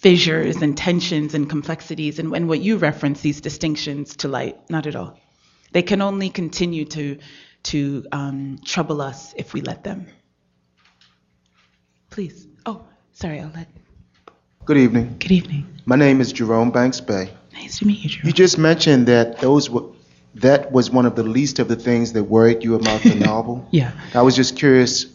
fissures 0.00 0.62
and 0.62 0.76
tensions 0.76 1.34
and 1.34 1.50
complexities 1.50 2.18
and, 2.18 2.34
and 2.34 2.48
what 2.48 2.60
you 2.60 2.78
reference 2.78 3.20
these 3.20 3.40
distinctions 3.40 4.16
to 4.16 4.28
light. 4.28 4.70
Not 4.70 4.86
at 4.86 4.96
all. 4.96 5.18
They 5.72 5.82
can 5.82 6.00
only 6.00 6.30
continue 6.30 6.86
to 6.86 7.18
to 7.64 8.06
um, 8.12 8.58
trouble 8.64 9.02
us 9.02 9.34
if 9.36 9.52
we 9.52 9.60
let 9.60 9.84
them. 9.84 10.06
Please. 12.10 12.46
Oh, 12.64 12.86
sorry. 13.18 13.40
I'll 13.40 13.50
let. 13.54 13.66
Good 14.64 14.76
evening. 14.76 15.16
Good 15.18 15.32
evening. 15.32 15.66
My 15.86 15.96
name 15.96 16.20
is 16.20 16.32
Jerome 16.32 16.70
Banks 16.70 17.00
Bay. 17.00 17.30
Nice 17.52 17.78
to 17.78 17.86
meet 17.86 18.04
you, 18.04 18.10
Jerome. 18.10 18.26
You 18.28 18.32
just 18.32 18.58
mentioned 18.58 19.08
that 19.08 19.38
those 19.38 19.68
were, 19.68 19.82
that 20.36 20.70
was 20.70 20.90
one 20.90 21.04
of 21.04 21.16
the 21.16 21.24
least 21.24 21.58
of 21.58 21.66
the 21.68 21.76
things 21.76 22.12
that 22.12 22.24
worried 22.24 22.62
you 22.62 22.74
about 22.76 23.02
the 23.02 23.14
novel. 23.26 23.66
Yeah. 23.72 23.92
I 24.14 24.22
was 24.22 24.36
just 24.36 24.56
curious 24.56 25.06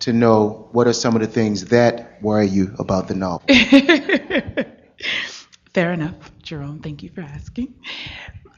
to 0.00 0.12
know 0.12 0.68
what 0.72 0.88
are 0.88 0.92
some 0.92 1.14
of 1.14 1.20
the 1.20 1.28
things 1.28 1.66
that 1.66 2.20
worry 2.20 2.48
you 2.48 2.74
about 2.80 3.06
the 3.06 3.14
novel. 3.14 3.46
Fair 5.72 5.92
enough, 5.92 6.32
Jerome. 6.42 6.80
Thank 6.80 7.04
you 7.04 7.10
for 7.10 7.20
asking. 7.20 7.74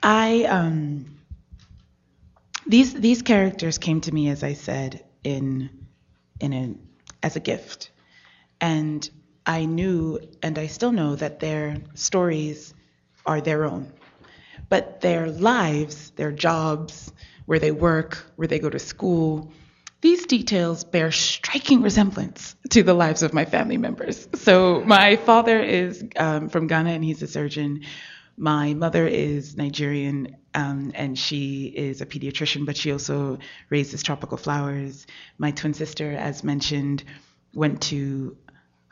I 0.03 0.45
um, 0.45 1.19
these 2.67 2.95
these 2.95 3.21
characters 3.21 3.77
came 3.77 4.01
to 4.03 4.13
me, 4.13 4.31
as 4.31 4.43
I 4.43 4.55
said, 4.55 5.05
in 5.23 5.69
in 6.41 6.53
a, 6.53 6.75
as 7.23 7.37
a 7.37 7.41
gift, 7.41 7.91
and 8.65 9.11
I 9.45 9.67
knew, 9.67 10.19
and 10.43 10.59
I 10.59 10.69
still 10.69 10.91
know 10.91 11.17
that 11.17 11.39
their 11.39 11.77
stories 11.93 12.73
are 13.27 13.43
their 13.43 13.67
own, 13.67 13.93
but 14.71 15.03
their 15.03 15.27
lives, 15.31 16.13
their 16.13 16.33
jobs, 16.33 17.13
where 17.45 17.59
they 17.59 17.73
work, 17.73 18.25
where 18.37 18.49
they 18.49 18.59
go 18.59 18.71
to 18.71 18.79
school, 18.79 19.53
these 20.01 20.25
details 20.25 20.83
bear 20.83 21.13
striking 21.13 21.83
resemblance 21.83 22.57
to 22.71 22.83
the 22.83 22.95
lives 22.95 23.23
of 23.23 23.35
my 23.35 23.45
family 23.45 23.77
members. 23.77 24.29
So, 24.35 24.83
my 24.87 25.17
father 25.17 25.61
is 25.61 26.03
um, 26.17 26.49
from 26.49 26.67
Ghana 26.67 26.91
and 26.91 27.05
he's 27.05 27.23
a 27.23 27.27
surgeon 27.27 27.83
My 28.37 28.73
mother 28.73 29.07
is 29.07 29.57
Nigerian 29.57 30.37
um, 30.55 30.93
and 30.95 31.19
she 31.19 31.67
is 31.67 32.01
a 32.01 32.07
pediatrician, 32.07 32.65
but 32.65 32.77
she 32.79 32.93
also 32.93 33.39
raises 33.69 34.03
tropical 34.03 34.39
flowers. 34.39 35.07
My 35.37 35.51
twin 35.51 35.75
sister, 35.75 36.13
as 36.13 36.43
mentioned, 36.43 37.05
went 37.55 37.83
to 37.83 38.37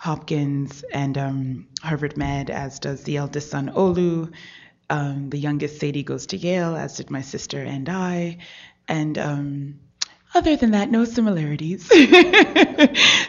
Hopkins 0.02 0.84
and 0.92 1.16
um, 1.16 1.68
Harvard 1.80 2.16
Med, 2.16 2.50
as 2.50 2.80
does 2.80 3.04
the 3.04 3.18
eldest 3.18 3.50
son, 3.50 3.70
Olu. 3.70 4.32
Um, 4.90 5.30
the 5.30 5.38
youngest, 5.38 5.78
Sadie, 5.78 6.02
goes 6.02 6.26
to 6.26 6.36
Yale, 6.36 6.74
as 6.74 6.96
did 6.96 7.08
my 7.08 7.20
sister 7.20 7.62
and 7.62 7.88
I. 7.88 8.38
And 8.88 9.16
um, 9.16 9.78
other 10.34 10.56
than 10.56 10.72
that, 10.72 10.90
no 10.90 11.04
similarities. 11.04 11.88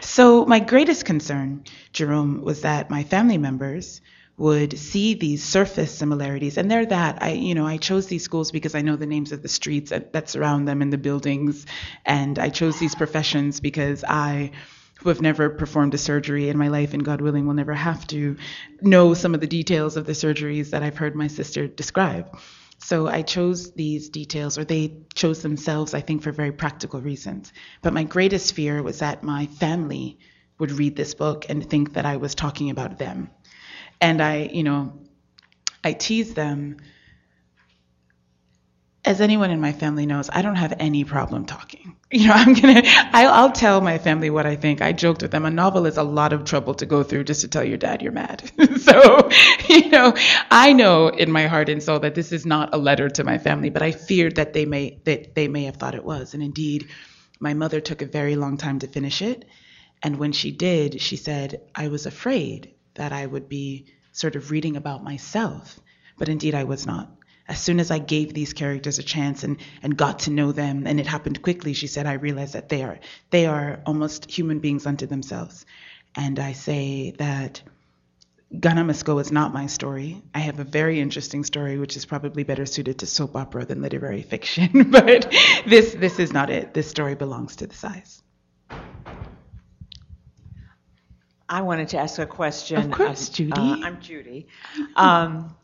so, 0.00 0.46
my 0.46 0.58
greatest 0.58 1.04
concern, 1.04 1.62
Jerome, 1.92 2.42
was 2.42 2.62
that 2.62 2.90
my 2.90 3.04
family 3.04 3.38
members 3.38 4.00
would 4.36 4.76
see 4.76 5.14
these 5.14 5.44
surface 5.44 5.96
similarities 5.96 6.58
and 6.58 6.68
they're 6.68 6.86
that 6.86 7.22
i 7.22 7.30
you 7.30 7.54
know 7.54 7.64
i 7.64 7.76
chose 7.76 8.08
these 8.08 8.24
schools 8.24 8.50
because 8.50 8.74
i 8.74 8.82
know 8.82 8.96
the 8.96 9.06
names 9.06 9.30
of 9.30 9.42
the 9.42 9.48
streets 9.48 9.90
that 9.90 10.28
surround 10.28 10.66
them 10.66 10.82
and 10.82 10.92
the 10.92 10.98
buildings 10.98 11.66
and 12.04 12.36
i 12.40 12.48
chose 12.48 12.80
these 12.80 12.96
professions 12.96 13.60
because 13.60 14.02
i 14.08 14.50
who 15.04 15.10
have 15.10 15.22
never 15.22 15.50
performed 15.50 15.94
a 15.94 15.98
surgery 15.98 16.48
in 16.48 16.58
my 16.58 16.68
life 16.68 16.94
and 16.94 17.04
god 17.04 17.20
willing 17.20 17.46
will 17.46 17.54
never 17.54 17.74
have 17.74 18.04
to 18.06 18.36
know 18.80 19.14
some 19.14 19.34
of 19.34 19.40
the 19.40 19.46
details 19.46 19.96
of 19.96 20.06
the 20.06 20.12
surgeries 20.12 20.70
that 20.70 20.82
i've 20.82 20.96
heard 20.96 21.14
my 21.14 21.28
sister 21.28 21.68
describe 21.68 22.36
so 22.78 23.08
I 23.08 23.22
chose 23.22 23.72
these 23.72 24.10
details, 24.10 24.58
or 24.58 24.64
they 24.64 24.98
chose 25.14 25.40
themselves, 25.40 25.94
I 25.94 26.02
think, 26.02 26.22
for 26.22 26.32
very 26.32 26.52
practical 26.52 27.00
reasons. 27.00 27.50
But 27.80 27.94
my 27.94 28.04
greatest 28.04 28.52
fear 28.52 28.82
was 28.82 28.98
that 28.98 29.22
my 29.22 29.46
family 29.46 30.18
would 30.58 30.70
read 30.70 30.94
this 30.94 31.14
book 31.14 31.46
and 31.48 31.64
think 31.64 31.94
that 31.94 32.04
I 32.04 32.16
was 32.16 32.34
talking 32.34 32.68
about 32.68 32.98
them. 32.98 33.30
And 34.02 34.20
I, 34.20 34.50
you 34.52 34.64
know, 34.64 35.00
I 35.82 35.94
tease 35.94 36.34
them 36.34 36.76
as 39.04 39.20
anyone 39.20 39.50
in 39.50 39.60
my 39.60 39.72
family 39.72 40.06
knows, 40.06 40.30
I 40.32 40.40
don't 40.40 40.56
have 40.56 40.72
any 40.78 41.04
problem 41.04 41.44
talking. 41.44 41.96
You 42.14 42.28
know, 42.28 42.34
I'm 42.34 42.52
gonna, 42.52 42.82
I, 42.84 43.26
I'll 43.26 43.50
tell 43.50 43.80
my 43.80 43.98
family 43.98 44.30
what 44.30 44.46
I 44.46 44.54
think. 44.54 44.80
I 44.80 44.92
joked 44.92 45.22
with 45.22 45.32
them. 45.32 45.44
A 45.44 45.50
novel 45.50 45.84
is 45.84 45.96
a 45.96 46.04
lot 46.04 46.32
of 46.32 46.44
trouble 46.44 46.74
to 46.74 46.86
go 46.86 47.02
through 47.02 47.24
just 47.24 47.40
to 47.40 47.48
tell 47.48 47.64
your 47.64 47.76
dad 47.76 48.02
you're 48.02 48.12
mad. 48.12 48.48
so, 48.80 49.28
you 49.68 49.88
know, 49.88 50.14
I 50.48 50.74
know 50.74 51.08
in 51.08 51.32
my 51.32 51.48
heart 51.48 51.68
and 51.68 51.82
soul 51.82 51.98
that 52.00 52.14
this 52.14 52.30
is 52.30 52.46
not 52.46 52.72
a 52.72 52.78
letter 52.78 53.08
to 53.08 53.24
my 53.24 53.38
family, 53.38 53.68
but 53.68 53.82
I 53.82 53.90
feared 53.90 54.36
that 54.36 54.52
they 54.52 54.64
may, 54.64 55.00
that 55.06 55.34
they 55.34 55.48
may 55.48 55.64
have 55.64 55.74
thought 55.74 55.96
it 55.96 56.04
was. 56.04 56.34
And 56.34 56.42
indeed, 56.42 56.88
my 57.40 57.52
mother 57.52 57.80
took 57.80 58.00
a 58.00 58.06
very 58.06 58.36
long 58.36 58.58
time 58.58 58.78
to 58.78 58.86
finish 58.86 59.20
it. 59.20 59.44
And 60.00 60.16
when 60.20 60.30
she 60.30 60.52
did, 60.52 61.00
she 61.00 61.16
said, 61.16 61.62
I 61.74 61.88
was 61.88 62.06
afraid 62.06 62.74
that 62.94 63.12
I 63.12 63.26
would 63.26 63.48
be 63.48 63.86
sort 64.12 64.36
of 64.36 64.52
reading 64.52 64.76
about 64.76 65.02
myself. 65.02 65.80
But 66.16 66.28
indeed, 66.28 66.54
I 66.54 66.62
was 66.62 66.86
not 66.86 67.10
as 67.46 67.60
soon 67.60 67.78
as 67.78 67.90
I 67.90 67.98
gave 67.98 68.32
these 68.32 68.52
characters 68.52 68.98
a 68.98 69.02
chance 69.02 69.44
and, 69.44 69.58
and 69.82 69.96
got 69.96 70.20
to 70.20 70.30
know 70.30 70.52
them, 70.52 70.86
and 70.86 70.98
it 70.98 71.06
happened 71.06 71.42
quickly, 71.42 71.74
she 71.74 71.86
said, 71.86 72.06
I 72.06 72.14
realized 72.14 72.54
that 72.54 72.68
they 72.68 72.82
are 72.82 72.98
they 73.30 73.46
are 73.46 73.80
almost 73.84 74.30
human 74.30 74.60
beings 74.60 74.86
unto 74.86 75.06
themselves. 75.06 75.66
And 76.16 76.38
I 76.38 76.52
say 76.52 77.10
that 77.18 77.60
Ghana 78.58 78.84
Must 78.84 79.04
Go 79.04 79.18
is 79.18 79.32
not 79.32 79.52
my 79.52 79.66
story. 79.66 80.22
I 80.34 80.38
have 80.40 80.60
a 80.60 80.64
very 80.64 81.00
interesting 81.00 81.44
story, 81.44 81.76
which 81.78 81.96
is 81.96 82.06
probably 82.06 82.44
better 82.44 82.66
suited 82.66 83.00
to 83.00 83.06
soap 83.06 83.36
opera 83.36 83.64
than 83.64 83.82
literary 83.82 84.22
fiction. 84.32 84.90
but 84.90 85.30
this 85.66 85.94
this 85.94 86.18
is 86.18 86.32
not 86.32 86.50
it. 86.50 86.72
This 86.72 86.88
story 86.88 87.14
belongs 87.14 87.56
to 87.56 87.66
the 87.66 87.74
Sais. 87.74 88.22
I 91.46 91.60
wanted 91.60 91.88
to 91.88 91.98
ask 91.98 92.18
a 92.18 92.26
question. 92.26 92.78
Of 92.78 92.90
course, 92.90 93.28
Judy. 93.28 93.52
Uh, 93.52 93.76
I'm 93.82 94.00
Judy. 94.00 94.46
Um, 94.96 95.54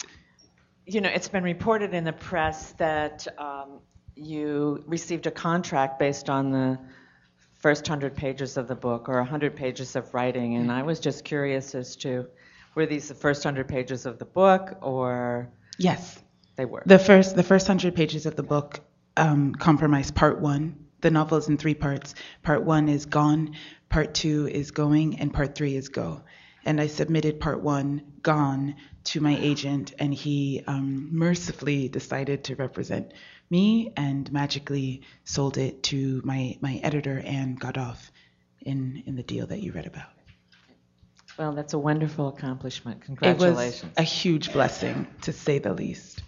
you 0.95 1.01
know, 1.01 1.09
it's 1.09 1.28
been 1.28 1.45
reported 1.45 1.95
in 1.95 2.05
the 2.05 2.12
press 2.12 2.72
that 2.72 3.26
um, 3.38 3.80
you 4.16 4.82
received 4.86 5.26
a 5.26 5.30
contract 5.30 5.99
based 5.99 6.28
on 6.28 6.51
the 6.51 6.78
first 7.55 7.88
100 7.88 8.16
pages 8.16 8.57
of 8.57 8.66
the 8.66 8.74
book 8.74 9.09
or 9.09 9.16
100 9.16 9.55
pages 9.55 9.95
of 9.95 10.12
writing, 10.14 10.57
and 10.57 10.72
I 10.72 10.82
was 10.82 10.99
just 10.99 11.24
curious 11.24 11.74
as 11.74 11.97
to 11.97 12.26
were 12.74 12.86
these 12.86 13.09
the 13.09 13.14
first 13.14 13.45
100 13.45 13.68
pages 13.68 14.07
of 14.07 14.18
the 14.18 14.24
book 14.24 14.78
or 14.80 15.51
yes. 15.78 16.22
they 16.57 16.64
were? 16.64 16.82
The 16.86 16.99
first 16.99 17.36
the 17.36 17.43
first 17.43 17.68
100 17.68 17.95
pages 17.95 18.26
of 18.26 18.36
the 18.36 18.43
book 18.43 18.80
um, 19.16 19.55
compromise 19.55 20.11
part 20.11 20.41
one. 20.41 20.86
The 21.01 21.11
novel 21.11 21.38
is 21.38 21.49
in 21.49 21.57
three 21.57 21.74
parts. 21.74 22.14
Part 22.43 22.62
one 22.64 22.88
is 22.88 23.07
gone 23.07 23.57
part 23.88 24.14
two 24.14 24.49
is 24.49 24.70
going 24.70 25.18
and 25.18 25.32
part 25.32 25.55
three 25.55 25.76
is 25.76 25.88
go. 25.88 26.22
And 26.64 26.80
i 26.80 26.86
submitted 26.86 27.41
part 27.41 27.61
one 27.62 28.03
gone 28.22 28.76
to 29.05 29.20
my 29.20 29.36
agent, 29.36 29.94
and 29.98 30.12
he 30.12 30.62
um, 30.66 31.09
mercifully 31.12 31.88
decided 31.88 32.44
to 32.44 32.57
represent 32.57 33.12
me 33.48 33.92
and 33.96 34.30
magically 34.32 35.03
sold 35.24 35.59
it 35.59 35.82
to 35.84 36.20
my, 36.24 36.59
my 36.61 36.80
editor, 36.82 37.18
Ann 37.18 37.57
Godoff, 37.57 38.11
in, 38.61 39.03
in 39.07 39.16
the 39.16 39.22
deal 39.22 39.46
that 39.46 39.61
you 39.61 39.72
read 39.72 39.86
about. 39.86 40.11
Well, 41.38 41.53
that's 41.53 41.72
a 41.72 41.78
wonderful 41.78 42.28
accomplishment. 42.28 43.03
Congratulations. 43.03 43.82
It 43.82 43.86
was 43.86 43.98
a 43.98 44.03
huge 44.03 44.53
blessing, 44.53 45.07
to 45.22 45.32
say 45.32 45.59
the 45.59 45.72
least. 45.72 46.22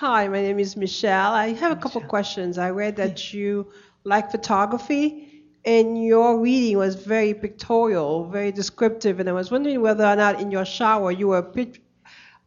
Hi, 0.00 0.28
my 0.28 0.40
name 0.42 0.60
is 0.60 0.76
Michelle. 0.76 1.32
I 1.32 1.54
have 1.54 1.72
a 1.72 1.80
couple 1.80 2.00
questions. 2.02 2.56
I 2.56 2.70
read 2.70 2.94
that 2.98 3.34
you 3.34 3.66
like 4.04 4.30
photography, 4.30 5.42
and 5.64 6.06
your 6.06 6.38
reading 6.38 6.78
was 6.78 6.94
very 6.94 7.34
pictorial, 7.34 8.30
very 8.30 8.52
descriptive, 8.52 9.18
and 9.18 9.28
I 9.28 9.32
was 9.32 9.50
wondering 9.50 9.80
whether 9.80 10.04
or 10.04 10.14
not 10.14 10.40
in 10.40 10.52
your 10.52 10.64
shower 10.64 11.10
you 11.10 11.26
were 11.26 11.42
pic- 11.42 11.82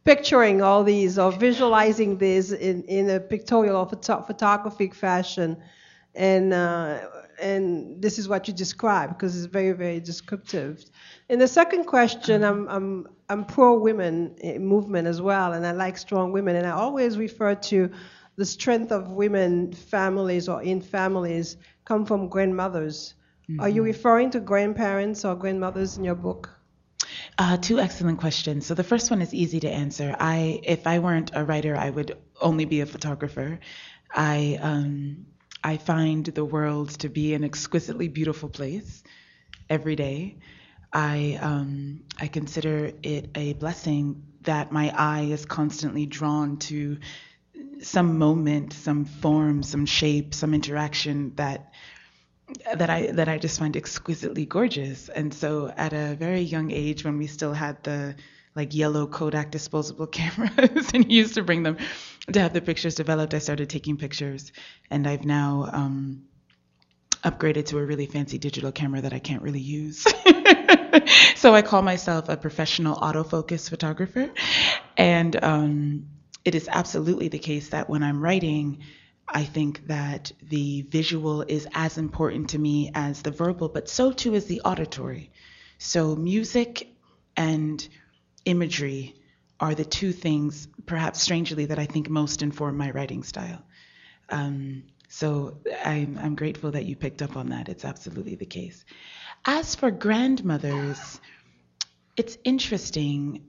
picturing 0.02 0.62
all 0.62 0.82
these 0.82 1.18
or 1.18 1.30
visualizing 1.30 2.16
this 2.16 2.52
in, 2.52 2.84
in 2.84 3.10
a 3.10 3.20
pictorial 3.20 3.76
or 3.76 3.86
photo- 3.86 4.22
photographic 4.22 4.94
fashion. 4.94 5.58
And, 6.14 6.52
uh, 6.52 7.00
and 7.40 8.00
this 8.02 8.18
is 8.18 8.28
what 8.28 8.46
you 8.46 8.54
describe 8.54 9.10
because 9.10 9.36
it's 9.36 9.46
very, 9.46 9.72
very 9.72 10.00
descriptive. 10.00 10.84
And 11.28 11.40
the 11.40 11.48
second 11.48 11.84
question, 11.84 12.44
I'm, 12.44 12.68
I'm, 12.68 13.08
I'm 13.28 13.44
pro 13.44 13.78
women 13.78 14.36
movement 14.60 15.08
as 15.08 15.22
well, 15.22 15.54
and 15.54 15.66
I 15.66 15.72
like 15.72 15.96
strong 15.96 16.32
women, 16.32 16.56
and 16.56 16.66
I 16.66 16.72
always 16.72 17.16
refer 17.16 17.54
to 17.54 17.90
the 18.36 18.44
strength 18.44 18.92
of 18.92 19.10
women 19.10 19.72
families 19.72 20.48
or 20.48 20.62
in 20.62 20.80
families 20.80 21.56
come 21.84 22.04
from 22.04 22.28
grandmothers. 22.28 23.14
Mm-hmm. 23.48 23.60
Are 23.60 23.68
you 23.68 23.82
mm-hmm. 23.82 23.86
referring 23.86 24.30
to 24.30 24.40
grandparents 24.40 25.24
or 25.24 25.34
grandmothers 25.34 25.96
in 25.96 26.04
your 26.04 26.14
book? 26.14 26.50
Uh, 27.38 27.56
two 27.56 27.78
excellent 27.80 28.18
questions. 28.18 28.66
So 28.66 28.74
the 28.74 28.84
first 28.84 29.10
one 29.10 29.22
is 29.22 29.34
easy 29.34 29.60
to 29.60 29.70
answer. 29.70 30.14
I, 30.18 30.60
if 30.62 30.86
I 30.86 30.98
weren't 30.98 31.30
a 31.34 31.44
writer, 31.44 31.76
I 31.76 31.90
would 31.90 32.16
only 32.40 32.64
be 32.64 32.80
a 32.80 32.86
photographer. 32.86 33.58
I, 34.14 34.58
um, 34.60 35.26
I 35.64 35.76
find 35.76 36.24
the 36.24 36.44
world 36.44 36.90
to 37.00 37.08
be 37.08 37.34
an 37.34 37.44
exquisitely 37.44 38.08
beautiful 38.08 38.48
place 38.48 39.02
every 39.70 39.96
day. 39.96 40.38
I 40.92 41.38
um, 41.40 42.02
I 42.20 42.26
consider 42.26 42.92
it 43.02 43.30
a 43.34 43.54
blessing 43.54 44.22
that 44.42 44.72
my 44.72 44.92
eye 44.96 45.22
is 45.22 45.46
constantly 45.46 46.06
drawn 46.06 46.58
to 46.58 46.98
some 47.80 48.18
moment, 48.18 48.72
some 48.72 49.04
form, 49.04 49.62
some 49.62 49.86
shape, 49.86 50.34
some 50.34 50.54
interaction 50.54 51.34
that 51.36 51.72
that 52.74 52.90
I 52.90 53.06
that 53.12 53.28
I 53.28 53.38
just 53.38 53.58
find 53.58 53.76
exquisitely 53.76 54.46
gorgeous. 54.46 55.08
And 55.08 55.32
so 55.32 55.72
at 55.76 55.92
a 55.92 56.14
very 56.14 56.40
young 56.40 56.70
age 56.70 57.04
when 57.04 57.18
we 57.18 57.26
still 57.26 57.52
had 57.52 57.82
the 57.84 58.16
like 58.54 58.74
yellow 58.74 59.06
Kodak 59.06 59.50
disposable 59.50 60.06
cameras 60.18 60.90
and 60.92 61.04
he 61.06 61.16
used 61.16 61.34
to 61.34 61.42
bring 61.42 61.62
them 61.62 61.78
to 62.30 62.40
have 62.40 62.52
the 62.52 62.60
pictures 62.60 62.94
developed, 62.94 63.34
I 63.34 63.38
started 63.38 63.68
taking 63.68 63.96
pictures 63.96 64.52
and 64.90 65.06
I've 65.06 65.24
now 65.24 65.68
um, 65.72 66.24
upgraded 67.24 67.66
to 67.66 67.78
a 67.78 67.84
really 67.84 68.06
fancy 68.06 68.38
digital 68.38 68.72
camera 68.72 69.00
that 69.00 69.12
I 69.12 69.18
can't 69.18 69.42
really 69.42 69.60
use. 69.60 70.02
so 71.36 71.54
I 71.54 71.62
call 71.62 71.82
myself 71.82 72.28
a 72.28 72.36
professional 72.36 72.96
autofocus 72.96 73.68
photographer, 73.68 74.30
and 74.96 75.42
um, 75.42 76.06
it 76.44 76.54
is 76.54 76.68
absolutely 76.70 77.28
the 77.28 77.38
case 77.38 77.70
that 77.70 77.88
when 77.88 78.02
I'm 78.02 78.20
writing, 78.20 78.78
I 79.28 79.44
think 79.44 79.86
that 79.86 80.32
the 80.42 80.82
visual 80.82 81.42
is 81.42 81.66
as 81.74 81.96
important 81.96 82.50
to 82.50 82.58
me 82.58 82.90
as 82.94 83.22
the 83.22 83.30
verbal, 83.30 83.68
but 83.68 83.88
so 83.88 84.12
too 84.12 84.34
is 84.34 84.46
the 84.46 84.60
auditory. 84.62 85.30
So 85.78 86.16
music 86.16 86.88
and 87.36 87.86
imagery 88.44 89.16
are 89.60 89.74
the 89.74 89.84
two 89.84 90.12
things, 90.12 90.66
perhaps 90.86 91.20
strangely, 91.20 91.66
that 91.66 91.78
I 91.78 91.86
think 91.86 92.08
most 92.08 92.42
inform 92.42 92.76
my 92.76 92.90
writing 92.90 93.22
style. 93.22 93.62
Um, 94.28 94.84
so 95.08 95.58
I'm, 95.84 96.18
I'm 96.18 96.34
grateful 96.34 96.70
that 96.70 96.86
you 96.86 96.96
picked 96.96 97.22
up 97.22 97.36
on 97.36 97.50
that. 97.50 97.68
It's 97.68 97.84
absolutely 97.84 98.36
the 98.36 98.46
case. 98.46 98.84
As 99.44 99.74
for 99.74 99.90
grandmothers, 99.90 101.20
it's 102.16 102.38
interesting. 102.44 103.44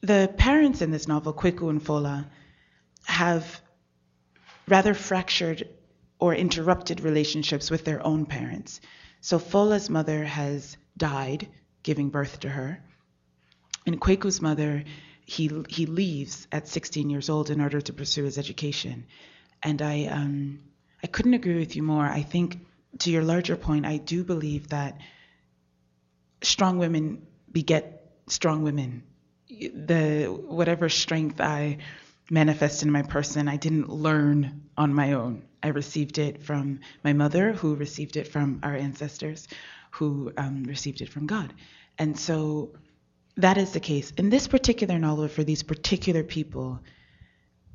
The 0.00 0.32
parents 0.36 0.82
in 0.82 0.90
this 0.90 1.06
novel, 1.06 1.32
Kweku 1.32 1.70
and 1.70 1.82
Fola, 1.82 2.26
have 3.04 3.60
rather 4.66 4.94
fractured 4.94 5.68
or 6.18 6.34
interrupted 6.34 7.00
relationships 7.00 7.70
with 7.70 7.84
their 7.84 8.04
own 8.04 8.26
parents. 8.26 8.80
So 9.20 9.38
Fola's 9.38 9.90
mother 9.90 10.24
has 10.24 10.76
died, 10.96 11.48
giving 11.82 12.10
birth 12.10 12.40
to 12.40 12.48
her. 12.48 12.82
And 13.86 14.00
Kweku's 14.00 14.40
mother, 14.40 14.84
he, 15.24 15.50
he 15.68 15.86
leaves 15.86 16.46
at 16.52 16.68
16 16.68 17.10
years 17.10 17.30
old 17.30 17.50
in 17.50 17.60
order 17.60 17.80
to 17.80 17.92
pursue 17.92 18.24
his 18.24 18.38
education. 18.38 19.06
And 19.62 19.80
I, 19.80 20.04
um, 20.06 20.60
I 21.02 21.06
couldn't 21.06 21.34
agree 21.34 21.58
with 21.58 21.76
you 21.76 21.82
more. 21.82 22.04
I 22.04 22.22
think, 22.22 22.58
to 23.00 23.10
your 23.10 23.24
larger 23.24 23.56
point, 23.56 23.86
I 23.86 23.96
do 23.96 24.24
believe 24.24 24.68
that 24.68 24.98
strong 26.42 26.78
women 26.78 27.26
beget 27.50 28.12
strong 28.28 28.62
women. 28.62 29.02
The 29.48 30.26
whatever 30.26 30.88
strength 30.88 31.40
I 31.40 31.78
manifest 32.30 32.82
in 32.82 32.90
my 32.90 33.02
person, 33.02 33.48
I 33.48 33.56
didn't 33.56 33.88
learn 33.88 34.62
on 34.76 34.94
my 34.94 35.12
own. 35.12 35.42
I 35.62 35.68
received 35.68 36.18
it 36.18 36.42
from 36.42 36.80
my 37.02 37.12
mother, 37.12 37.52
who 37.52 37.74
received 37.74 38.16
it 38.16 38.28
from 38.28 38.60
our 38.62 38.74
ancestors, 38.74 39.48
who 39.92 40.32
um, 40.36 40.64
received 40.64 41.00
it 41.00 41.08
from 41.08 41.26
God. 41.26 41.52
And 41.98 42.18
so 42.18 42.74
that 43.36 43.58
is 43.58 43.72
the 43.72 43.80
case. 43.80 44.12
In 44.12 44.30
this 44.30 44.46
particular 44.46 44.98
novel, 44.98 45.28
for 45.28 45.44
these 45.44 45.62
particular 45.62 46.22
people, 46.22 46.80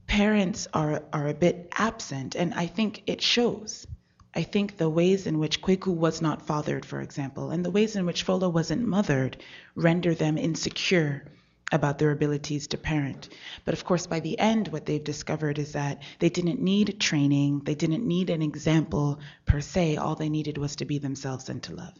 parents 0.08 0.68
are, 0.74 1.04
are 1.12 1.28
a 1.28 1.34
bit 1.34 1.70
absent, 1.74 2.36
and 2.36 2.54
I 2.54 2.68
think 2.68 3.04
it 3.08 3.22
shows. 3.22 3.86
I 4.34 4.44
think 4.44 4.78
the 4.78 4.90
ways 4.90 5.28
in 5.28 5.40
which 5.40 5.62
Kweku 5.62 5.94
was 5.94 6.22
not 6.22 6.46
fathered, 6.46 6.86
for 6.86 7.02
example, 7.02 7.50
and 7.50 7.66
the 7.66 7.72
ways 7.72 7.96
in 7.96 8.06
which 8.06 8.26
Fola 8.26 8.52
wasn't 8.52 8.88
mothered 8.88 9.38
render 9.76 10.14
them 10.14 10.38
insecure 10.38 11.26
about 11.72 12.00
their 12.00 12.12
abilities 12.12 12.68
to 12.68 12.78
parent. 12.78 13.30
But 13.66 13.74
of 13.74 13.84
course, 13.84 14.08
by 14.08 14.20
the 14.20 14.40
end, 14.40 14.70
what 14.70 14.86
they've 14.86 15.04
discovered 15.04 15.60
is 15.60 15.74
that 15.74 16.02
they 16.20 16.30
didn't 16.30 16.62
need 16.62 17.00
training, 17.00 17.62
they 17.66 17.76
didn't 17.76 18.08
need 18.08 18.30
an 18.30 18.42
example 18.42 19.20
per 19.46 19.62
se. 19.62 19.98
All 19.98 20.16
they 20.16 20.30
needed 20.30 20.58
was 20.58 20.76
to 20.78 20.86
be 20.86 21.00
themselves 21.00 21.50
and 21.50 21.62
to 21.64 21.76
love. 21.76 21.94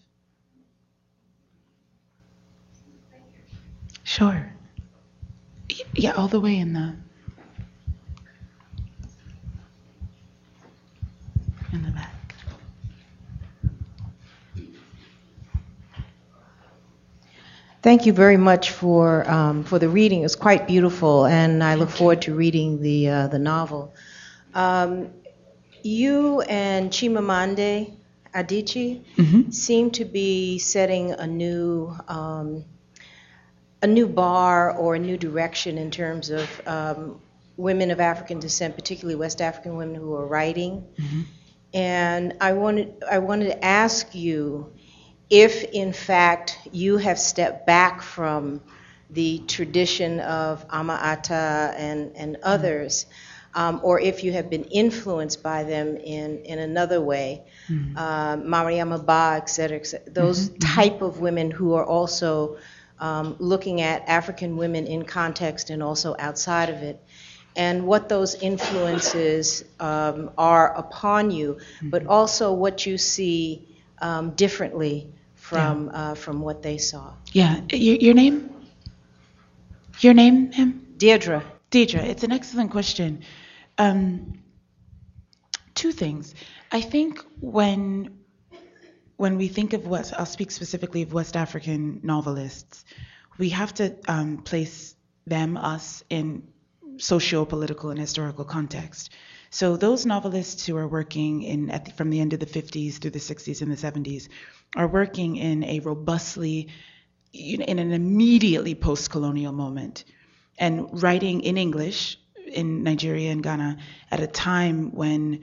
Sure. 4.10 4.52
Yeah, 5.94 6.14
all 6.14 6.28
the 6.28 6.40
way 6.40 6.58
in 6.58 6.74
the 6.74 6.96
in 11.72 11.84
the 11.84 11.92
back. 11.92 12.16
Thank 17.84 18.08
you 18.08 18.14
very 18.14 18.36
much 18.38 18.72
for 18.72 19.30
um, 19.30 19.64
for 19.64 19.78
the 19.78 19.88
reading. 19.88 20.24
It's 20.24 20.36
quite 20.36 20.66
beautiful, 20.66 21.28
and 21.28 21.64
I 21.64 21.76
look 21.76 21.92
forward 21.92 22.24
to 22.24 22.34
reading 22.34 22.82
the 22.82 23.10
uh, 23.10 23.28
the 23.28 23.38
novel. 23.38 23.94
Um, 24.56 25.12
you 25.84 26.42
and 26.42 26.90
Chimamanda 26.90 27.94
Adichie 28.34 29.04
Mhm. 29.18 29.54
seem 29.54 29.92
to 29.92 30.04
be 30.04 30.58
setting 30.58 31.12
a 31.12 31.28
new 31.28 31.96
um, 32.08 32.66
a 33.82 33.88
new 33.88 34.08
bar 34.08 34.72
or 34.72 34.96
a 34.96 35.00
new 35.00 35.18
direction 35.18 35.78
in 35.78 35.92
terms 35.92 36.30
of 36.30 36.68
um, 36.68 37.22
women 37.58 37.92
of 37.92 38.00
African 38.00 38.40
descent, 38.40 38.76
particularly 38.76 39.16
West 39.16 39.42
African 39.42 39.78
women 39.78 39.96
who 39.96 40.14
are 40.16 40.28
writing. 40.28 40.86
And 41.74 42.34
I 42.42 42.54
wanted 42.54 43.04
I 43.10 43.20
wanted 43.20 43.46
to 43.46 43.64
ask 43.64 44.16
you 44.16 44.74
if, 45.30 45.64
in 45.64 45.94
fact, 45.94 46.58
you 46.72 46.98
have 46.98 47.20
stepped 47.20 47.68
back 47.68 48.02
from 48.02 48.62
the 49.12 49.40
tradition 49.48 50.20
of 50.20 50.66
Ama 50.72 51.00
Ata 51.02 51.74
and, 51.78 52.16
and 52.16 52.38
others, 52.44 53.06
um, 53.54 53.80
or 53.84 54.00
if 54.00 54.24
you 54.24 54.32
have 54.34 54.50
been 54.50 54.64
influenced 54.66 55.42
by 55.44 55.64
them 55.64 55.98
in, 55.98 56.40
in 56.46 56.60
another 56.60 57.02
way, 57.02 57.44
um, 57.70 58.44
Mariama 58.44 59.04
Ba, 59.04 59.34
et 59.38 59.50
cetera, 59.50 59.78
et 59.78 59.86
cetera, 59.86 60.12
those 60.12 60.50
type 60.60 61.02
of 61.02 61.20
women 61.20 61.52
who 61.52 61.74
are 61.74 61.86
also 61.86 62.58
um, 63.00 63.36
looking 63.40 63.82
at 63.82 64.08
African 64.08 64.58
women 64.58 64.86
in 64.88 65.06
context 65.06 65.70
and 65.70 65.82
also 65.82 66.16
outside 66.20 66.70
of 66.70 66.78
it, 66.78 67.02
and 67.56 67.86
what 67.86 68.10
those 68.10 68.36
influences 68.36 69.64
um, 69.80 70.32
are 70.38 70.74
upon 70.76 71.32
you, 71.32 71.58
but 71.82 72.06
also 72.06 72.54
what 72.54 72.86
you 72.86 72.98
see 72.98 73.68
um, 74.00 74.32
differently 74.32 75.12
from 75.36 75.90
uh, 75.94 76.16
from 76.16 76.42
what 76.42 76.62
they 76.62 76.78
saw. 76.78 77.14
Yeah, 77.32 77.62
your, 77.72 77.96
your 77.96 78.14
name? 78.14 78.50
Your 80.02 80.14
name, 80.14 80.50
ma'am? 80.52 80.86
Deirdre. 80.98 81.44
Deidre, 81.72 82.04
it's 82.04 82.24
an 82.24 82.32
excellent 82.32 82.72
question. 82.72 83.24
Um, 83.78 84.40
two 85.76 85.92
things. 85.92 86.34
I 86.72 86.82
think 86.82 87.24
when 87.40 88.19
when 89.20 89.36
we 89.36 89.50
think 89.50 89.74
of 89.74 89.86
West, 89.86 90.14
I'll 90.18 90.26
speak 90.26 90.50
specifically 90.50 91.02
of 91.02 91.12
West 91.12 91.36
African 91.36 92.00
novelists, 92.04 92.86
we 93.38 93.50
have 93.50 93.74
to 93.74 93.94
um, 94.08 94.38
place 94.38 94.96
them, 95.28 95.58
us, 95.58 96.06
in 96.10 96.48
socio-political 97.00 97.90
and 97.90 98.00
historical 98.00 98.46
context. 98.46 99.10
So 99.50 99.76
those 99.76 100.06
novelists 100.06 100.66
who 100.66 100.78
are 100.78 100.88
working 100.88 101.44
in 101.44 101.66
the, 101.66 101.92
from 101.98 102.12
the 102.12 102.22
end 102.22 102.32
of 102.32 102.40
the 102.40 102.46
50s 102.46 102.94
through 102.94 103.12
the 103.12 103.20
60s 103.20 103.62
and 103.62 103.70
the 103.70 103.76
70s 103.76 104.30
are 104.78 104.88
working 104.88 105.36
in 105.36 105.66
a 105.66 105.82
robustly, 105.82 106.70
in 107.34 107.62
an 107.62 107.92
immediately 107.92 108.74
post-colonial 108.74 109.52
moment, 109.52 110.06
and 110.58 111.04
writing 111.04 111.42
in 111.42 111.58
English 111.58 112.18
in 112.46 112.84
Nigeria 112.84 113.32
and 113.32 113.44
Ghana 113.44 113.80
at 114.12 114.22
a 114.22 114.28
time 114.28 114.96
when 114.96 115.42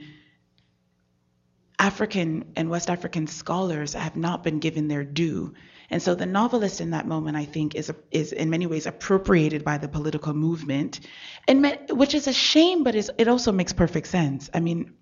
African 1.79 2.51
and 2.55 2.69
West 2.69 2.89
African 2.89 3.27
scholars 3.27 3.93
have 3.93 4.15
not 4.15 4.43
been 4.43 4.59
given 4.59 4.87
their 4.87 5.03
due. 5.03 5.53
And 5.89 6.01
so 6.01 6.15
the 6.15 6.25
novelist 6.25 6.81
in 6.81 6.89
that 6.89 7.07
moment, 7.07 7.37
I 7.37 7.45
think, 7.45 7.75
is 7.75 7.91
is 8.11 8.33
in 8.33 8.49
many 8.49 8.65
ways 8.65 8.87
appropriated 8.87 9.63
by 9.63 9.77
the 9.77 9.87
political 9.87 10.33
movement, 10.33 10.99
and 11.47 11.79
which 11.89 12.13
is 12.13 12.27
a 12.27 12.33
shame, 12.33 12.83
but 12.83 12.95
it 12.95 13.27
also 13.27 13.51
makes 13.51 13.73
perfect 13.73 14.07
sense. 14.07 14.49
I 14.53 14.59
mean, 14.59 14.93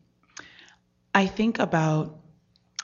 I 1.13 1.27
think 1.27 1.59
about 1.59 2.19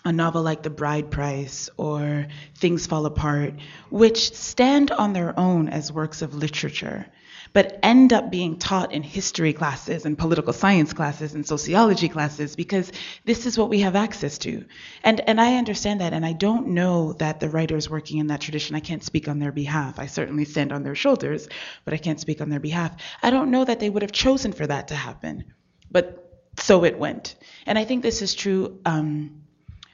a 0.03 0.11
novel 0.11 0.41
like 0.41 0.63
The 0.63 0.71
Bride 0.71 1.11
Price 1.11 1.69
or 1.77 2.27
Things 2.55 2.87
Fall 2.87 3.05
Apart, 3.05 3.55
which 3.91 4.33
stand 4.35 4.89
on 4.89 5.13
their 5.13 5.37
own 5.39 5.69
as 5.69 5.91
works 5.91 6.23
of 6.23 6.33
literature, 6.33 7.05
but 7.53 7.79
end 7.83 8.13
up 8.13 8.31
being 8.31 8.57
taught 8.57 8.93
in 8.93 9.03
history 9.03 9.53
classes 9.53 10.05
and 10.05 10.17
political 10.17 10.53
science 10.53 10.93
classes 10.93 11.33
and 11.33 11.45
sociology 11.45 12.07
classes 12.07 12.55
because 12.55 12.91
this 13.25 13.45
is 13.45 13.57
what 13.57 13.69
we 13.69 13.81
have 13.81 13.95
access 13.95 14.37
to. 14.39 14.65
And 15.03 15.19
and 15.21 15.39
I 15.39 15.57
understand 15.57 16.01
that 16.01 16.13
and 16.13 16.25
I 16.25 16.33
don't 16.33 16.69
know 16.69 17.13
that 17.13 17.39
the 17.39 17.49
writers 17.49 17.89
working 17.89 18.19
in 18.19 18.27
that 18.27 18.41
tradition, 18.41 18.75
I 18.75 18.79
can't 18.79 19.03
speak 19.03 19.27
on 19.27 19.39
their 19.39 19.51
behalf. 19.51 19.99
I 19.99 20.05
certainly 20.05 20.45
stand 20.45 20.71
on 20.71 20.83
their 20.83 20.95
shoulders, 20.95 21.47
but 21.85 21.93
I 21.93 21.97
can't 21.97 22.19
speak 22.19 22.41
on 22.41 22.49
their 22.49 22.59
behalf. 22.59 22.95
I 23.21 23.29
don't 23.29 23.51
know 23.51 23.65
that 23.65 23.79
they 23.79 23.89
would 23.89 24.01
have 24.01 24.11
chosen 24.11 24.53
for 24.53 24.67
that 24.67 24.89
to 24.89 24.95
happen. 24.95 25.53
But 25.89 26.17
so 26.57 26.83
it 26.85 26.97
went. 26.97 27.35
And 27.65 27.77
I 27.77 27.85
think 27.85 28.03
this 28.03 28.21
is 28.21 28.33
true 28.33 28.79
um, 28.85 29.41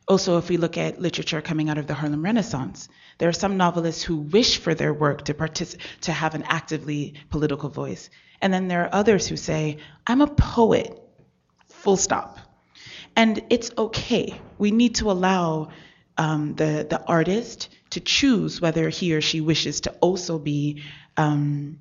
also, 0.08 0.38
if 0.38 0.48
we 0.48 0.56
look 0.56 0.78
at 0.78 1.02
literature 1.02 1.42
coming 1.42 1.70
out 1.70 1.78
of 1.78 1.86
the 1.86 1.94
Harlem 1.94 2.24
Renaissance, 2.24 2.88
there 3.18 3.30
are 3.30 3.34
some 3.34 3.58
novelists 3.58 4.04
who 4.04 4.18
wish 4.18 4.58
for 4.58 4.76
their 4.76 4.94
work 4.94 5.26
to 5.26 5.34
partic- 5.34 5.80
to 6.02 6.12
have 6.12 6.36
an 6.36 6.44
actively 6.44 7.16
political 7.30 7.70
voice, 7.70 8.10
and 8.42 8.54
then 8.54 8.68
there 8.68 8.84
are 8.84 8.90
others 8.94 9.28
who 9.28 9.38
say, 9.38 9.78
"I'm 10.06 10.22
a 10.22 10.28
poet." 10.28 11.04
Full 11.70 11.98
stop. 11.98 12.40
And 13.16 13.42
it's 13.50 13.72
okay. 13.78 14.40
We 14.58 14.72
need 14.72 14.96
to 14.96 15.12
allow 15.12 15.70
um, 16.18 16.56
the 16.56 16.86
the 16.90 17.04
artist 17.06 17.70
to 17.92 18.00
choose 18.00 18.62
whether 18.62 18.90
he 18.90 19.14
or 19.16 19.22
she 19.22 19.42
wishes 19.42 19.82
to 19.82 19.92
also 20.02 20.40
be. 20.40 20.84
Um, 21.16 21.80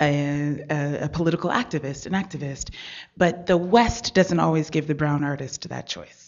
a, 0.00 0.64
a, 0.70 1.04
a 1.04 1.08
political 1.08 1.50
activist, 1.50 2.06
an 2.06 2.12
activist, 2.12 2.70
but 3.16 3.46
the 3.46 3.56
West 3.56 4.14
doesn't 4.14 4.40
always 4.40 4.70
give 4.70 4.86
the 4.86 4.94
brown 4.94 5.24
artist 5.24 5.68
that 5.68 5.86
choice. 5.86 6.19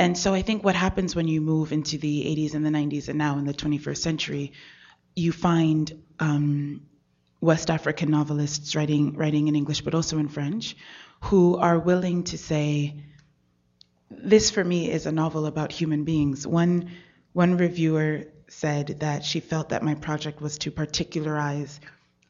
And 0.00 0.16
so 0.16 0.32
I 0.32 0.40
think 0.40 0.64
what 0.64 0.74
happens 0.74 1.14
when 1.14 1.28
you 1.28 1.42
move 1.42 1.72
into 1.72 1.98
the 1.98 2.24
80s 2.24 2.54
and 2.54 2.64
the 2.64 2.70
90s 2.70 3.08
and 3.08 3.18
now 3.18 3.36
in 3.36 3.44
the 3.44 3.52
21st 3.52 3.98
century, 3.98 4.52
you 5.14 5.30
find 5.30 5.92
um, 6.18 6.86
West 7.42 7.68
African 7.68 8.10
novelists 8.10 8.74
writing 8.74 9.14
writing 9.18 9.48
in 9.48 9.54
English 9.54 9.82
but 9.82 9.94
also 9.94 10.16
in 10.16 10.28
French, 10.28 10.74
who 11.24 11.58
are 11.58 11.78
willing 11.78 12.24
to 12.24 12.38
say, 12.38 13.04
"This 14.10 14.50
for 14.50 14.64
me 14.64 14.90
is 14.90 15.04
a 15.04 15.12
novel 15.12 15.44
about 15.44 15.70
human 15.70 16.04
beings." 16.04 16.46
One 16.46 16.92
one 17.34 17.58
reviewer 17.58 18.24
said 18.48 19.00
that 19.00 19.22
she 19.22 19.40
felt 19.40 19.68
that 19.68 19.82
my 19.82 19.96
project 19.96 20.40
was 20.40 20.56
to 20.58 20.70
particularize 20.70 21.78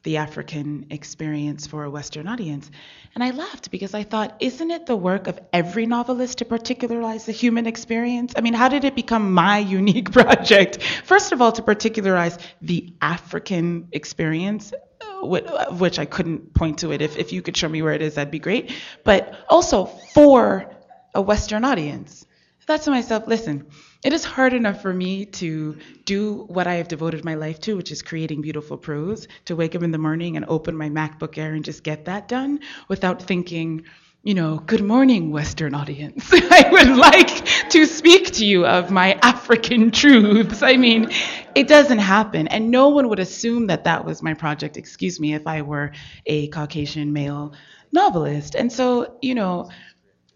the 0.03 0.17
African 0.17 0.87
experience 0.89 1.67
for 1.67 1.83
a 1.83 1.89
Western 1.89 2.27
audience. 2.27 2.69
And 3.13 3.23
I 3.23 3.31
laughed 3.31 3.69
because 3.69 3.93
I 3.93 4.03
thought, 4.03 4.35
isn't 4.39 4.71
it 4.71 4.85
the 4.87 4.95
work 4.95 5.27
of 5.27 5.39
every 5.53 5.85
novelist 5.85 6.39
to 6.39 6.45
particularize 6.45 7.25
the 7.25 7.31
human 7.31 7.67
experience? 7.67 8.33
I 8.35 8.41
mean, 8.41 8.53
how 8.53 8.69
did 8.69 8.83
it 8.83 8.95
become 8.95 9.33
my 9.33 9.57
unique 9.79 10.11
project? 10.11 10.81
First 11.05 11.31
of 11.31 11.41
all, 11.41 11.51
to 11.51 11.61
particularize 11.61 12.37
the 12.61 12.93
African 13.01 13.89
experience, 13.91 14.73
uh, 15.01 15.25
of 15.25 15.79
which 15.79 15.99
I 15.99 16.05
couldn't 16.05 16.53
point 16.53 16.79
to 16.79 16.91
it. 16.91 17.01
If, 17.01 17.17
if 17.17 17.31
you 17.31 17.41
could 17.41 17.55
show 17.55 17.69
me 17.69 17.81
where 17.81 17.93
it 17.93 18.01
is, 18.01 18.15
that'd 18.15 18.31
be 18.31 18.39
great. 18.39 18.73
But 19.03 19.35
also 19.49 19.85
for 19.85 20.73
a 21.13 21.21
Western 21.21 21.63
audience. 21.63 22.25
I 22.61 22.65
thought 22.65 22.83
to 22.83 22.91
myself, 22.91 23.27
listen, 23.27 23.67
it 24.03 24.13
is 24.13 24.23
hard 24.23 24.53
enough 24.53 24.81
for 24.81 24.93
me 24.93 25.25
to 25.25 25.77
do 26.05 26.45
what 26.47 26.65
I 26.65 26.75
have 26.75 26.87
devoted 26.87 27.23
my 27.23 27.35
life 27.35 27.59
to, 27.61 27.77
which 27.77 27.91
is 27.91 28.01
creating 28.01 28.41
beautiful 28.41 28.77
prose, 28.77 29.27
to 29.45 29.55
wake 29.55 29.75
up 29.75 29.83
in 29.83 29.91
the 29.91 29.99
morning 29.99 30.37
and 30.37 30.45
open 30.47 30.75
my 30.75 30.89
MacBook 30.89 31.37
Air 31.37 31.53
and 31.53 31.63
just 31.63 31.83
get 31.83 32.05
that 32.05 32.27
done 32.27 32.61
without 32.87 33.21
thinking, 33.21 33.83
you 34.23 34.33
know, 34.33 34.57
good 34.57 34.83
morning, 34.83 35.31
Western 35.31 35.75
audience. 35.75 36.29
I 36.33 36.67
would 36.71 36.97
like 36.97 37.45
to 37.69 37.85
speak 37.85 38.31
to 38.33 38.45
you 38.45 38.65
of 38.65 38.89
my 38.89 39.19
African 39.21 39.91
truths. 40.01 40.63
I 40.63 40.77
mean, 40.77 41.11
it 41.53 41.67
doesn't 41.67 41.99
happen. 41.99 42.47
And 42.47 42.71
no 42.71 42.89
one 42.89 43.07
would 43.09 43.19
assume 43.19 43.67
that 43.67 43.83
that 43.83 44.03
was 44.03 44.23
my 44.23 44.33
project, 44.33 44.77
excuse 44.77 45.19
me, 45.19 45.35
if 45.35 45.45
I 45.45 45.61
were 45.61 45.91
a 46.25 46.47
Caucasian 46.47 47.13
male 47.13 47.53
novelist. 47.91 48.55
And 48.55 48.71
so, 48.71 49.17
you 49.21 49.35
know, 49.35 49.69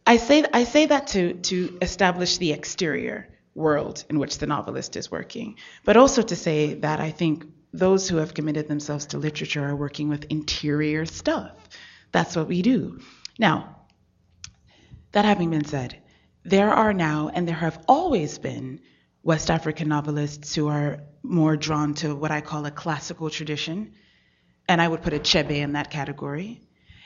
I 0.06 0.18
say, 0.18 0.46
I 0.54 0.66
say 0.66 0.86
that 0.86 1.08
to, 1.08 1.34
to 1.34 1.80
establish 1.82 2.38
the 2.38 2.52
exterior 2.52 3.35
world 3.56 4.04
in 4.10 4.20
which 4.20 4.38
the 4.38 4.46
novelist 4.46 4.96
is 4.96 5.10
working, 5.10 5.56
but 5.84 5.98
also 5.98 6.22
to 6.22 6.36
say 6.36 6.76
that 6.76 7.00
I 7.00 7.10
think 7.10 7.46
those 7.74 8.08
who 8.08 8.18
have 8.18 8.34
committed 8.34 8.68
themselves 8.68 9.08
to 9.08 9.18
literature 9.18 9.66
are 9.66 9.76
working 9.76 10.10
with 10.10 10.26
interior 10.30 11.06
stuff. 11.06 11.52
That's 12.12 12.36
what 12.36 12.48
we 12.48 12.62
do. 12.62 13.00
Now, 13.40 13.78
that 15.14 15.26
having 15.26 15.50
been 15.50 15.66
said, 15.66 16.02
there 16.44 16.72
are 16.72 16.94
now, 16.94 17.32
and 17.34 17.48
there 17.48 17.56
have 17.56 17.84
always 17.88 18.38
been, 18.38 18.82
West 19.24 19.50
African 19.50 19.88
novelists 19.88 20.54
who 20.54 20.68
are 20.68 21.00
more 21.24 21.58
drawn 21.58 21.96
to 21.96 22.14
what 22.14 22.32
I 22.32 22.42
call 22.42 22.66
a 22.66 22.72
classical 22.72 23.30
tradition, 23.30 23.94
and 24.68 24.82
I 24.82 24.88
would 24.88 25.02
put 25.02 25.14
Achebe 25.14 25.58
in 25.58 25.74
that 25.74 25.90
category, 25.90 26.62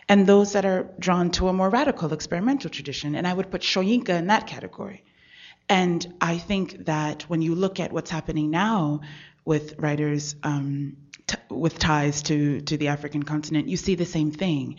and 0.09 0.25
those 0.25 0.53
that 0.53 0.65
are 0.65 0.89
drawn 0.99 1.31
to 1.31 1.47
a 1.47 1.53
more 1.53 1.69
radical 1.69 2.11
experimental 2.11 2.69
tradition, 2.69 3.15
and 3.15 3.25
I 3.25 3.33
would 3.33 3.49
put 3.49 3.61
Soyinka 3.61 4.09
in 4.09 4.27
that 4.27 4.47
category. 4.47 5.03
And 5.69 6.15
I 6.19 6.39
think 6.39 6.85
that 6.85 7.23
when 7.29 7.43
you 7.43 7.53
look 7.53 7.79
at 7.79 7.93
what's 7.93 8.09
happening 8.09 8.49
now 8.49 9.01
with 9.45 9.75
writers 9.77 10.35
um, 10.41 10.97
t- 11.27 11.37
with 11.49 11.77
ties 11.77 12.23
to, 12.23 12.61
to 12.61 12.75
the 12.77 12.87
African 12.87 13.21
continent, 13.23 13.67
you 13.67 13.77
see 13.77 13.93
the 13.93 14.05
same 14.05 14.31
thing. 14.31 14.77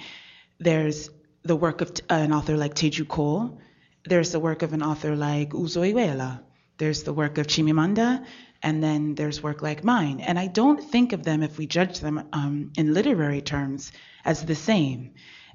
There's 0.58 1.08
the 1.44 1.56
work 1.56 1.80
of 1.80 1.94
t- 1.94 2.02
an 2.10 2.32
author 2.32 2.56
like 2.56 2.74
Teju 2.74 3.06
Cole. 3.06 3.60
There's 4.04 4.32
the 4.32 4.40
work 4.40 4.62
of 4.62 4.72
an 4.72 4.82
author 4.82 5.14
like 5.14 5.50
Uzo 5.50 5.80
Iweala. 5.92 6.42
There's 6.78 7.04
the 7.04 7.12
work 7.12 7.38
of 7.38 7.46
Chimamanda, 7.46 8.24
and 8.62 8.82
then 8.82 9.14
there's 9.14 9.42
work 9.42 9.62
like 9.62 9.84
mine. 9.84 10.20
And 10.20 10.38
I 10.38 10.48
don't 10.48 10.82
think 10.82 11.12
of 11.12 11.22
them, 11.22 11.42
if 11.42 11.56
we 11.56 11.66
judge 11.66 12.00
them 12.00 12.26
um, 12.32 12.72
in 12.76 12.94
literary 12.94 13.42
terms, 13.42 13.92
as 14.24 14.44
the 14.44 14.54
same. 14.54 15.12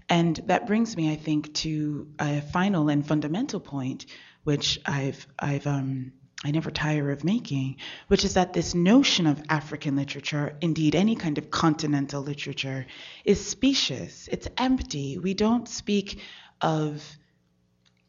And 0.08 0.36
that 0.46 0.68
brings 0.68 0.96
me, 0.96 1.12
I 1.12 1.16
think, 1.16 1.54
to 1.56 2.08
a 2.20 2.42
final 2.42 2.90
and 2.90 3.06
fundamental 3.06 3.60
point, 3.60 4.06
which 4.46 4.80
I've, 4.86 5.28
I've, 5.38 5.68
um, 5.68 6.14
I 6.43 6.52
never 6.52 6.70
tire 6.70 7.12
of 7.12 7.24
making, 7.24 7.78
which 8.08 8.24
is 8.24 8.36
that 8.36 8.54
this 8.54 8.76
notion 8.76 9.26
of 9.26 9.41
African 9.50 9.96
literature, 9.96 10.56
indeed 10.62 10.96
any 10.96 11.16
kind 11.16 11.38
of 11.38 11.50
continental 11.50 12.22
literature, 12.22 12.86
is 13.26 13.43
specious. 13.43 14.30
It's 14.32 14.48
empty. 14.58 15.18
We 15.18 15.34
don't 15.34 15.68
speak 15.68 16.20
of 16.62 17.04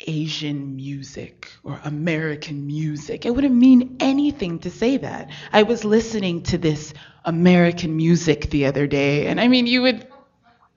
Asian 0.00 0.76
music 0.76 1.50
or 1.64 1.80
American 1.82 2.66
music. 2.66 3.24
It 3.24 3.34
wouldn't 3.34 3.54
mean 3.54 3.96
anything 4.00 4.58
to 4.60 4.70
say 4.70 4.98
that. 4.98 5.30
I 5.50 5.62
was 5.62 5.84
listening 5.84 6.42
to 6.44 6.58
this 6.58 6.92
American 7.24 7.96
music 7.96 8.50
the 8.50 8.66
other 8.66 8.86
day, 8.86 9.28
and 9.28 9.40
I 9.40 9.48
mean, 9.48 9.66
you 9.66 9.80
would, 9.82 10.06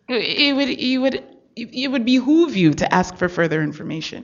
it 0.08 0.56
would, 0.56 0.80
you 0.80 1.02
would, 1.02 1.24
it 1.58 1.92
would 1.92 2.06
behoove 2.06 2.56
you 2.56 2.74
to 2.76 2.94
ask 2.94 3.18
for 3.18 3.28
further 3.28 3.62
information. 3.62 4.24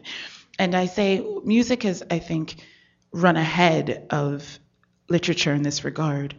And 0.57 0.75
I 0.75 0.85
say, 0.85 1.25
music 1.43 1.83
has, 1.83 2.03
I 2.09 2.19
think, 2.19 2.55
run 3.11 3.37
ahead 3.37 4.07
of 4.09 4.59
literature 5.09 5.53
in 5.53 5.63
this 5.63 5.83
regard 5.83 6.35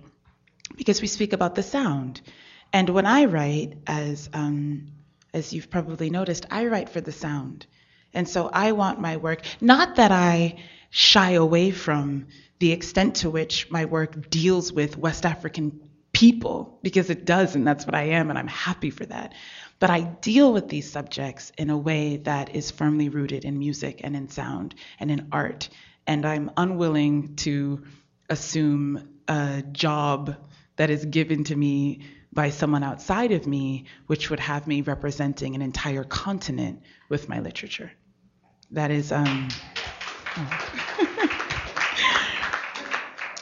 because 0.76 1.00
we 1.00 1.06
speak 1.06 1.32
about 1.32 1.54
the 1.54 1.62
sound. 1.62 2.20
And 2.72 2.88
when 2.90 3.06
I 3.06 3.26
write, 3.26 3.78
as 3.86 4.28
um, 4.32 4.88
as 5.32 5.52
you've 5.52 5.70
probably 5.70 6.10
noticed, 6.10 6.46
I 6.50 6.66
write 6.66 6.88
for 6.88 7.00
the 7.00 7.12
sound. 7.12 7.66
And 8.14 8.28
so 8.28 8.48
I 8.50 8.72
want 8.72 9.00
my 9.00 9.18
work, 9.18 9.42
not 9.60 9.96
that 9.96 10.10
I 10.10 10.56
shy 10.90 11.32
away 11.32 11.70
from 11.70 12.28
the 12.58 12.72
extent 12.72 13.16
to 13.16 13.30
which 13.30 13.70
my 13.70 13.84
work 13.84 14.30
deals 14.30 14.72
with 14.72 14.96
West 14.96 15.26
African 15.26 15.80
people, 16.12 16.78
because 16.82 17.10
it 17.10 17.26
does, 17.26 17.54
and 17.54 17.66
that's 17.66 17.84
what 17.84 17.94
I 17.94 18.04
am, 18.04 18.30
and 18.30 18.38
I'm 18.38 18.48
happy 18.48 18.88
for 18.88 19.04
that. 19.04 19.34
But 19.78 19.90
I 19.90 20.00
deal 20.00 20.52
with 20.52 20.68
these 20.68 20.90
subjects 20.90 21.52
in 21.58 21.70
a 21.70 21.76
way 21.76 22.16
that 22.18 22.54
is 22.54 22.70
firmly 22.70 23.08
rooted 23.08 23.44
in 23.44 23.58
music 23.58 24.00
and 24.02 24.16
in 24.16 24.28
sound 24.28 24.74
and 24.98 25.10
in 25.10 25.28
art. 25.32 25.68
And 26.06 26.24
I'm 26.24 26.50
unwilling 26.56 27.36
to 27.36 27.84
assume 28.30 29.08
a 29.28 29.62
job 29.72 30.36
that 30.76 30.90
is 30.90 31.04
given 31.04 31.44
to 31.44 31.56
me 31.56 32.00
by 32.32 32.50
someone 32.50 32.82
outside 32.82 33.32
of 33.32 33.46
me, 33.46 33.84
which 34.06 34.30
would 34.30 34.40
have 34.40 34.66
me 34.66 34.82
representing 34.82 35.54
an 35.54 35.62
entire 35.62 36.04
continent 36.04 36.82
with 37.08 37.28
my 37.28 37.40
literature. 37.40 37.90
That 38.70 38.90
is, 38.90 39.12
um, 39.12 39.48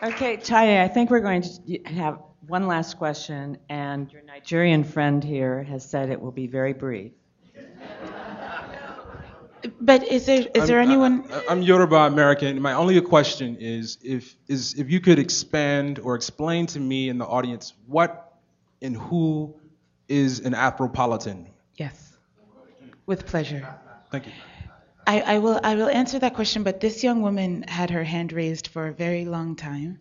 Okay, 0.05 0.37
Taiye, 0.37 0.83
I 0.83 0.89
think 0.89 1.11
we're 1.11 1.21
going 1.21 1.41
to 1.41 1.79
have 1.87 2.21
one 2.47 2.67
last 2.67 2.99
question, 2.99 3.57
and 3.71 4.13
your 4.13 4.21
Nigerian 4.23 4.85
friend 4.85 5.25
here 5.25 5.63
has 5.63 5.89
said 5.89 6.11
it 6.11 6.21
will 6.21 6.31
be 6.31 6.47
very 6.47 6.75
brief. 6.75 7.13
but 9.81 10.07
is 10.07 10.27
there 10.27 10.47
is 10.55 10.69
there 10.69 10.81
I'm, 10.81 10.89
anyone? 10.91 11.33
I, 11.33 11.45
I'm 11.49 11.63
Yoruba 11.63 11.97
American. 11.97 12.61
My 12.61 12.75
only 12.75 13.01
question 13.01 13.57
is 13.59 13.97
if 14.03 14.37
is 14.47 14.75
if 14.75 14.91
you 14.91 15.01
could 15.01 15.19
expand 15.19 15.99
or 16.01 16.17
explain 16.17 16.67
to 16.67 16.81
me 16.81 17.09
in 17.09 17.17
the 17.17 17.27
audience 17.27 17.73
what 17.87 18.35
and 18.83 18.95
who 18.95 19.55
is 20.09 20.41
an 20.41 20.53
Afropolitan. 20.53 21.47
Yes, 21.77 22.13
with 23.07 23.25
pleasure. 23.25 23.67
Thank 24.11 24.27
you. 24.27 24.33
I, 25.07 25.21
I 25.21 25.39
will 25.39 25.61
I 25.63 25.75
will 25.75 25.89
answer 25.89 26.19
that 26.19 26.35
question, 26.35 26.63
but 26.63 26.81
this 26.81 27.03
young 27.05 27.23
woman 27.23 27.63
had 27.63 27.91
her 27.91 28.05
hand 28.05 28.33
raised 28.33 28.69
for 28.69 28.89
a 28.89 28.93
very 28.93 29.25
long 29.25 29.57
time. 29.57 29.99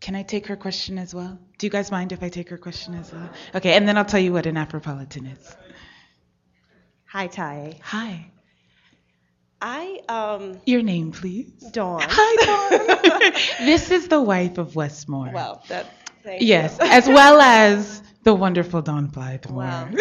Can 0.00 0.14
I 0.14 0.22
take 0.22 0.46
her 0.48 0.56
question 0.56 0.98
as 0.98 1.14
well? 1.14 1.38
Do 1.58 1.66
you 1.66 1.70
guys 1.70 1.90
mind 1.90 2.12
if 2.12 2.22
I 2.22 2.28
take 2.28 2.50
her 2.50 2.58
question 2.58 2.94
as 2.94 3.12
well? 3.12 3.30
Okay, 3.54 3.72
and 3.74 3.88
then 3.88 3.96
I'll 3.96 4.04
tell 4.04 4.20
you 4.20 4.32
what 4.32 4.46
an 4.46 4.56
Afropolitan 4.56 5.32
is. 5.32 5.56
Hi, 7.06 7.28
Taiye. 7.28 7.80
Hi. 7.80 8.26
I 9.62 10.00
um. 10.08 10.60
Your 10.66 10.82
name, 10.82 11.12
please. 11.12 11.52
Dawn. 11.72 12.02
Hi, 12.04 12.44
Dawn. 12.44 13.32
this 13.66 13.90
is 13.90 14.08
the 14.08 14.20
wife 14.20 14.58
of 14.58 14.76
Wes 14.76 15.08
Moore. 15.08 15.30
Well, 15.32 15.62
that. 15.68 15.86
Yes, 16.40 16.76
you. 16.80 16.86
as 16.86 17.06
well 17.06 17.40
as 17.40 18.02
the 18.24 18.34
wonderful 18.34 18.82
Dawn 18.82 19.10
Moore. 19.14 19.40
Well, 19.50 19.88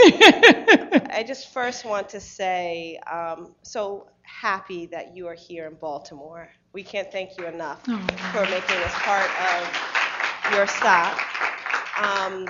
I 1.12 1.24
just 1.28 1.54
first 1.54 1.86
want 1.86 2.10
to 2.10 2.20
say, 2.20 2.98
um, 3.12 3.56
so 3.64 4.08
happy 4.24 4.86
that 4.88 5.16
you 5.16 5.28
are 5.28 5.36
here 5.36 5.68
in 5.68 5.76
Baltimore. 5.76 6.50
We 6.74 6.84
can't 6.84 7.12
thank 7.12 7.38
you 7.38 7.46
enough 7.48 7.82
Oh. 7.90 7.98
for 8.32 8.42
making 8.44 8.78
this 8.80 8.94
part 8.96 9.30
of 9.54 10.54
your 10.54 10.68
stop. 10.68 11.20
Um, 12.00 12.48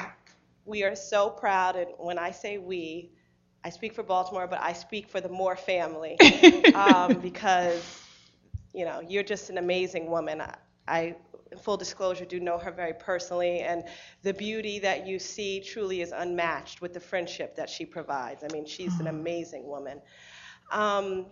we 0.66 0.84
are 0.84 0.96
so 0.96 1.30
proud, 1.30 1.76
and 1.76 1.90
when 1.98 2.18
I 2.20 2.32
say 2.32 2.58
we, 2.58 3.12
I 3.66 3.70
speak 3.70 3.94
for 3.94 4.04
Baltimore, 4.04 4.48
but 4.48 4.62
I 4.62 4.74
speak 4.74 5.10
for 5.10 5.22
the 5.22 5.30
Moore 5.30 5.58
family 5.58 6.18
um, 6.76 7.20
because, 7.20 7.84
you 8.74 8.86
know, 8.86 9.02
you're 9.08 9.24
just 9.24 9.50
an 9.50 9.58
amazing 9.58 10.10
woman. 10.10 10.42
I, 10.88 11.16
full 11.62 11.78
disclosure, 11.78 12.26
do 12.26 12.40
know 12.40 12.58
her 12.58 12.72
very 12.72 12.94
personally, 12.94 13.60
and 13.60 13.84
the 14.24 14.34
beauty 14.34 14.80
that 14.80 15.08
you 15.08 15.20
see 15.20 15.62
truly 15.62 16.02
is 16.02 16.12
unmatched 16.12 16.82
with 16.82 16.94
the 16.94 17.00
friendship 17.00 17.56
that 17.56 17.70
she 17.70 17.86
provides. 17.86 18.44
I 18.44 18.48
mean, 18.54 18.66
she's 18.66 19.00
an 19.00 19.08
amazing 19.08 19.68
woman. 19.68 20.02
Um, 20.72 21.28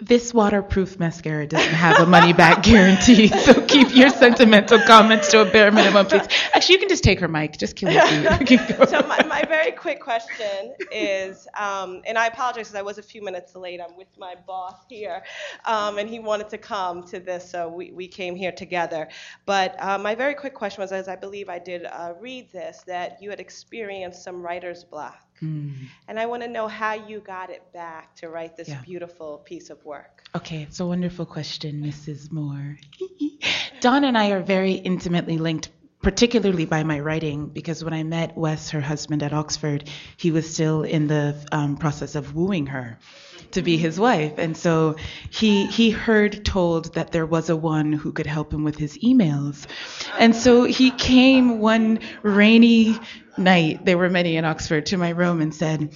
This 0.00 0.32
waterproof 0.32 1.00
mascara 1.00 1.44
doesn't 1.48 1.74
have 1.74 1.98
a 1.98 2.06
money 2.06 2.32
back 2.32 2.62
guarantee, 2.62 3.26
so 3.26 3.60
keep 3.66 3.94
your 3.96 4.10
sentimental 4.10 4.78
comments 4.78 5.28
to 5.32 5.40
a 5.40 5.44
bare 5.44 5.72
minimum, 5.72 6.06
please. 6.06 6.28
Actually, 6.54 6.74
you 6.74 6.78
can 6.78 6.88
just 6.88 7.02
take 7.02 7.18
her 7.18 7.26
mic. 7.26 7.58
Just 7.58 7.74
kill 7.74 7.88
it. 7.90 8.40
You 8.40 8.58
can 8.58 8.76
go. 8.78 8.84
so 8.86 9.00
my, 9.08 9.24
my 9.24 9.42
very 9.42 9.72
quick 9.72 10.00
question 10.00 10.72
is, 10.92 11.48
um, 11.58 12.02
and 12.06 12.16
I 12.16 12.28
apologize 12.28 12.68
because 12.68 12.76
I 12.76 12.82
was 12.82 12.98
a 12.98 13.02
few 13.02 13.22
minutes 13.22 13.56
late. 13.56 13.80
I'm 13.80 13.96
with 13.96 14.16
my 14.16 14.36
boss 14.46 14.76
here, 14.88 15.24
um, 15.64 15.98
and 15.98 16.08
he 16.08 16.20
wanted 16.20 16.48
to 16.50 16.58
come 16.58 17.02
to 17.08 17.18
this, 17.18 17.50
so 17.50 17.68
we, 17.68 17.90
we 17.90 18.06
came 18.06 18.36
here 18.36 18.52
together. 18.52 19.08
But 19.46 19.74
uh, 19.82 19.98
my 19.98 20.14
very 20.14 20.34
quick 20.34 20.54
question 20.54 20.80
was, 20.80 20.92
as 20.92 21.08
I 21.08 21.16
believe 21.16 21.48
I 21.48 21.58
did 21.58 21.86
uh, 21.86 22.14
read 22.20 22.52
this, 22.52 22.84
that 22.86 23.20
you 23.20 23.30
had 23.30 23.40
experienced 23.40 24.22
some 24.22 24.42
writer's 24.42 24.84
block. 24.84 25.27
Mm. 25.42 25.74
And 26.08 26.18
I 26.18 26.26
want 26.26 26.42
to 26.42 26.48
know 26.48 26.68
how 26.68 26.94
you 26.94 27.20
got 27.20 27.50
it 27.50 27.62
back 27.72 28.16
to 28.16 28.28
write 28.28 28.56
this 28.56 28.68
Yeah. 28.68 28.80
beautiful 28.82 29.38
piece 29.44 29.70
of 29.70 29.84
work. 29.84 30.22
Okay, 30.34 30.62
it's 30.62 30.80
a 30.80 30.86
wonderful 30.86 31.26
question, 31.26 31.82
Mrs. 31.82 32.30
Moore. 32.32 32.78
Dawn 33.80 34.04
and 34.04 34.16
I 34.18 34.30
are 34.32 34.42
very 34.42 34.72
intimately 34.72 35.38
linked, 35.38 35.70
particularly 36.02 36.64
by 36.64 36.82
my 36.82 37.00
writing, 37.00 37.46
because 37.46 37.84
when 37.84 37.94
I 37.94 38.02
met 38.02 38.36
Wes, 38.36 38.70
her 38.70 38.80
husband 38.80 39.22
at 39.22 39.32
Oxford, 39.32 39.88
he 40.16 40.30
was 40.30 40.52
still 40.52 40.82
in 40.82 41.06
the 41.06 41.36
um, 41.52 41.76
process 41.76 42.14
of 42.14 42.34
wooing 42.34 42.66
her. 42.66 42.98
To 43.52 43.62
be 43.62 43.76
his 43.76 43.98
wife. 43.98 44.38
And 44.38 44.56
so 44.56 44.96
he 45.30 45.66
he 45.66 45.90
heard 45.90 46.44
told 46.44 46.94
that 46.94 47.12
there 47.12 47.26
was 47.26 47.50
a 47.50 47.56
one 47.56 47.92
who 47.92 48.12
could 48.12 48.26
help 48.26 48.52
him 48.52 48.64
with 48.64 48.76
his 48.76 48.98
emails. 48.98 49.66
And 50.18 50.34
so 50.34 50.64
he 50.64 50.90
came 50.90 51.58
one 51.60 52.00
rainy 52.22 52.98
night, 53.36 53.84
there 53.84 53.98
were 53.98 54.10
many 54.10 54.36
in 54.36 54.44
Oxford, 54.44 54.86
to 54.86 54.96
my 54.96 55.10
room 55.10 55.40
and 55.40 55.54
said, 55.54 55.92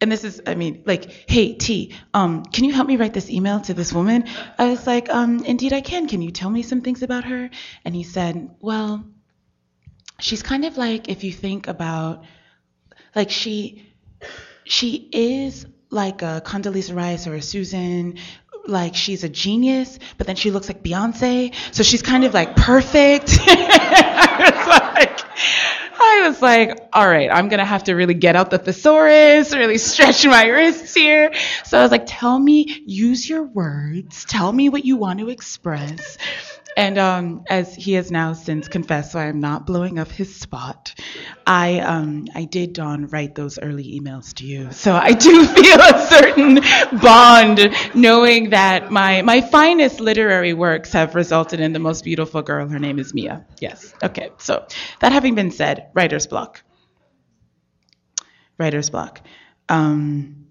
and 0.00 0.10
this 0.10 0.24
is, 0.24 0.40
I 0.46 0.54
mean, 0.54 0.82
like, 0.86 1.10
hey, 1.28 1.52
T, 1.54 1.94
um, 2.14 2.44
can 2.44 2.64
you 2.64 2.72
help 2.72 2.88
me 2.88 2.96
write 2.96 3.12
this 3.12 3.28
email 3.28 3.60
to 3.60 3.74
this 3.74 3.92
woman? 3.92 4.24
I 4.58 4.70
was 4.70 4.86
like, 4.86 5.10
um, 5.10 5.44
indeed 5.44 5.74
I 5.74 5.82
can. 5.82 6.08
Can 6.08 6.22
you 6.22 6.30
tell 6.30 6.48
me 6.48 6.62
some 6.62 6.80
things 6.80 7.02
about 7.02 7.24
her? 7.24 7.50
And 7.84 7.94
he 7.94 8.02
said, 8.02 8.50
well, 8.60 9.04
she's 10.18 10.42
kind 10.42 10.64
of 10.64 10.78
like 10.78 11.10
if 11.10 11.22
you 11.22 11.32
think 11.32 11.68
about, 11.68 12.24
like 13.14 13.30
she, 13.30 13.92
she 14.64 15.08
is 15.12 15.66
like 15.90 16.22
a 16.22 16.42
Condoleezza 16.44 16.94
Rice 16.94 17.26
or 17.26 17.34
a 17.34 17.42
Susan. 17.42 18.16
Like 18.66 18.94
she's 18.94 19.24
a 19.24 19.28
genius, 19.28 19.98
but 20.18 20.26
then 20.26 20.36
she 20.36 20.50
looks 20.50 20.68
like 20.68 20.82
Beyonce, 20.82 21.54
so 21.72 21.82
she's 21.82 22.02
kind 22.02 22.24
of 22.24 22.34
like 22.34 22.56
perfect. 22.56 23.28
it's 23.40 24.66
like, 24.68 25.20
I 25.98 26.28
was 26.28 26.42
like, 26.42 26.88
all 26.92 27.08
right, 27.08 27.30
I'm 27.32 27.48
gonna 27.48 27.64
have 27.64 27.84
to 27.84 27.94
really 27.94 28.14
get 28.14 28.36
out 28.36 28.50
the 28.50 28.58
thesaurus, 28.58 29.54
really 29.54 29.78
stretch 29.78 30.26
my 30.26 30.46
wrists 30.46 30.94
here. 30.94 31.32
So 31.64 31.78
I 31.78 31.82
was 31.82 31.90
like, 31.90 32.04
tell 32.06 32.38
me, 32.38 32.82
use 32.86 33.28
your 33.28 33.42
words, 33.44 34.26
tell 34.26 34.52
me 34.52 34.68
what 34.68 34.84
you 34.84 34.96
want 34.96 35.20
to 35.20 35.30
express. 35.30 36.18
And 36.76 36.98
um, 36.98 37.44
as 37.48 37.74
he 37.74 37.94
has 37.94 38.10
now 38.10 38.32
since 38.32 38.68
confessed, 38.68 39.12
so 39.12 39.18
I 39.18 39.26
am 39.26 39.40
not 39.40 39.66
blowing 39.66 39.98
up 39.98 40.08
his 40.08 40.34
spot. 40.34 40.94
I 41.46 41.80
um, 41.80 42.26
I 42.34 42.44
did 42.44 42.72
Dawn, 42.74 43.06
write 43.08 43.34
those 43.34 43.58
early 43.58 43.98
emails 44.00 44.34
to 44.34 44.46
you, 44.46 44.70
so 44.70 44.94
I 44.94 45.12
do 45.12 45.46
feel 45.54 45.80
a 45.80 46.06
certain 46.06 46.60
bond 47.00 47.74
knowing 47.94 48.50
that 48.50 48.90
my 48.90 49.22
my 49.22 49.40
finest 49.40 50.00
literary 50.00 50.52
works 50.52 50.92
have 50.92 51.14
resulted 51.14 51.60
in 51.60 51.72
the 51.72 51.78
most 51.78 52.04
beautiful 52.04 52.42
girl. 52.42 52.68
Her 52.68 52.78
name 52.78 52.98
is 52.98 53.12
Mia. 53.12 53.44
Yes. 53.60 53.92
Okay. 54.02 54.30
So 54.38 54.66
that 55.00 55.12
having 55.12 55.34
been 55.34 55.50
said, 55.50 55.88
writer's 55.94 56.26
block. 56.26 56.62
Writer's 58.58 58.90
block. 58.90 59.22
Um, 59.68 60.46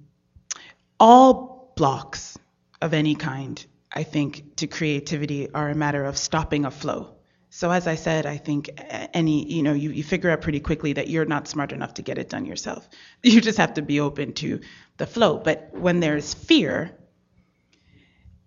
all 1.00 1.74
blocks 1.76 2.38
of 2.82 2.94
any 2.94 3.16
kind 3.16 3.64
I 3.92 4.04
think, 4.04 4.56
to 4.58 4.68
creativity 4.68 5.52
are 5.52 5.70
a 5.70 5.76
matter 5.76 6.06
of 6.06 6.18
stopping 6.18 6.66
a 6.66 6.72
flow. 6.72 7.16
So 7.50 7.72
as 7.72 7.88
I 7.88 7.96
said, 7.96 8.28
I 8.28 8.38
think 8.38 8.70
any, 9.14 9.52
you 9.52 9.64
know, 9.64 9.74
you, 9.74 9.90
you 9.90 10.04
figure 10.04 10.30
out 10.30 10.42
pretty 10.42 10.60
quickly 10.60 10.94
that 10.94 11.10
you're 11.10 11.26
not 11.26 11.48
smart 11.48 11.72
enough 11.72 11.96
to 11.96 12.04
get 12.04 12.20
it 12.20 12.30
done 12.30 12.46
yourself. 12.46 12.88
You 13.24 13.42
just 13.42 13.58
have 13.58 13.74
to 13.76 13.82
be 13.82 14.00
open 14.00 14.34
to 14.34 14.62
the 14.98 15.08
flow. 15.08 15.38
But 15.38 15.72
when 15.74 16.00
there's 16.00 16.34
fear, 16.34 16.92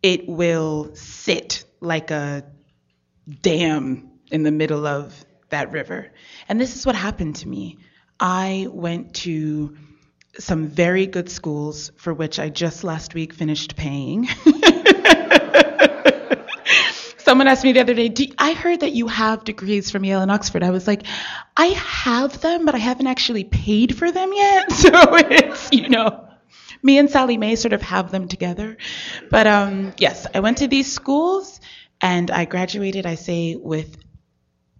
it 0.03 0.28
will 0.28 0.95
sit 0.95 1.64
like 1.80 2.12
a 2.12 2.45
dam 3.40 4.11
in 4.30 4.45
the 4.45 4.53
middle 4.53 4.86
of 4.86 5.24
that 5.51 5.72
river. 5.72 6.12
And 6.49 6.61
this 6.61 6.76
is 6.76 6.86
what 6.86 6.95
happened 6.95 7.36
to 7.36 7.49
me. 7.49 7.78
I 8.20 8.68
went 8.70 9.14
to 9.26 9.76
some 10.38 10.68
very 10.68 11.07
good 11.07 11.28
schools 11.28 11.90
for 11.97 12.14
which 12.14 12.38
I 12.38 12.49
just 12.49 12.84
last 12.84 13.14
week 13.14 13.32
finished 13.32 13.76
paying. 13.76 14.28
Someone 17.18 17.48
asked 17.48 17.64
me 17.64 17.72
the 17.72 17.80
other 17.80 17.94
day, 17.94 18.32
I 18.36 18.52
heard 18.52 18.80
that 18.80 18.92
you 18.92 19.08
have 19.08 19.44
degrees 19.44 19.90
from 19.90 20.04
Yale 20.04 20.22
and 20.22 20.30
Oxford. 20.30 20.62
I 20.62 20.70
was 20.70 20.86
like, 20.86 21.04
I 21.56 21.66
have 21.66 22.40
them, 22.40 22.66
but 22.66 22.74
I 22.74 22.78
haven't 22.78 23.06
actually 23.06 23.44
paid 23.44 23.96
for 23.96 24.10
them 24.10 24.32
yet. 24.32 24.72
So 24.82 24.90
it's, 24.92 25.72
you 25.72 25.88
know, 25.88 26.28
me 26.82 26.98
and 26.98 27.08
Sallie 27.08 27.38
Mae 27.38 27.56
sort 27.56 27.72
of 27.72 27.82
have 27.82 28.10
them 28.10 28.28
together. 28.28 28.76
But 29.30 29.46
um, 29.46 29.94
yes, 29.98 30.26
I 30.34 30.40
went 30.40 30.58
to 30.58 30.68
these 30.68 30.92
schools 30.92 31.60
and 32.00 32.30
I 32.30 32.44
graduated, 32.44 33.06
I 33.06 33.14
say, 33.14 33.54
with 33.54 33.96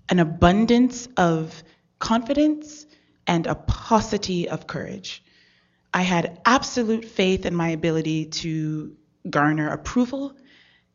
an 0.09 0.19
abundance 0.19 1.09
of 1.17 1.63
confidence 1.99 2.87
and 3.27 3.47
a 3.47 3.55
paucity 3.55 4.49
of 4.49 4.67
courage. 4.67 5.23
I 5.95 6.03
had 6.03 6.41
absolute 6.45 7.05
faith 7.05 7.47
in 7.47 7.55
my 7.55 7.69
ability 7.69 8.27
to 8.27 8.97
garner 9.29 9.71
approval 9.71 10.37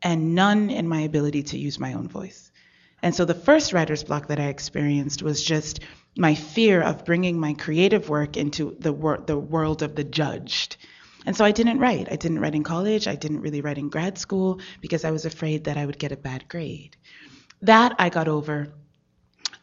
and 0.02 0.34
none 0.34 0.70
in 0.70 0.88
my 0.88 1.00
ability 1.00 1.42
to 1.42 1.58
use 1.58 1.78
my 1.78 1.94
own 1.94 2.08
voice. 2.08 2.50
And 3.02 3.14
so 3.14 3.24
the 3.24 3.34
first 3.34 3.72
writer's 3.72 4.04
block 4.04 4.28
that 4.28 4.40
I 4.40 4.46
experienced 4.46 5.22
was 5.22 5.42
just 5.42 5.80
my 6.16 6.34
fear 6.34 6.82
of 6.82 7.04
bringing 7.04 7.38
my 7.38 7.54
creative 7.54 8.08
work 8.08 8.36
into 8.36 8.76
the, 8.80 8.92
wor- 8.92 9.22
the 9.24 9.38
world 9.38 9.82
of 9.82 9.94
the 9.94 10.04
judged. 10.04 10.76
And 11.26 11.36
so 11.36 11.44
I 11.44 11.52
didn't 11.52 11.78
write. 11.78 12.10
I 12.10 12.16
didn't 12.16 12.40
write 12.40 12.54
in 12.54 12.64
college. 12.64 13.06
I 13.06 13.14
didn't 13.14 13.40
really 13.40 13.60
write 13.60 13.78
in 13.78 13.88
grad 13.88 14.18
school 14.18 14.60
because 14.80 15.04
I 15.04 15.10
was 15.10 15.26
afraid 15.26 15.64
that 15.64 15.76
I 15.76 15.86
would 15.86 15.98
get 15.98 16.12
a 16.12 16.16
bad 16.16 16.48
grade. 16.48 16.96
That 17.62 17.94
I 17.98 18.08
got 18.08 18.28
over 18.28 18.72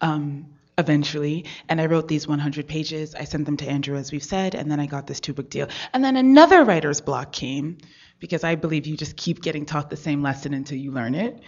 um, 0.01 0.54
eventually, 0.77 1.45
and 1.69 1.79
I 1.79 1.85
wrote 1.85 2.07
these 2.07 2.27
100 2.27 2.67
pages. 2.67 3.15
I 3.15 3.23
sent 3.23 3.45
them 3.45 3.57
to 3.57 3.67
Andrew, 3.67 3.97
as 3.97 4.11
we've 4.11 4.23
said, 4.23 4.55
and 4.55 4.69
then 4.69 4.79
I 4.79 4.85
got 4.85 5.07
this 5.07 5.19
two 5.19 5.33
book 5.33 5.49
deal. 5.49 5.67
And 5.93 6.03
then 6.03 6.17
another 6.17 6.63
writer's 6.63 7.01
block 7.01 7.31
came 7.31 7.77
because 8.19 8.43
I 8.43 8.55
believe 8.55 8.87
you 8.87 8.97
just 8.97 9.15
keep 9.15 9.41
getting 9.41 9.65
taught 9.65 9.89
the 9.89 9.97
same 9.97 10.21
lesson 10.21 10.53
until 10.53 10.77
you 10.77 10.91
learn 10.91 11.15
it. 11.15 11.41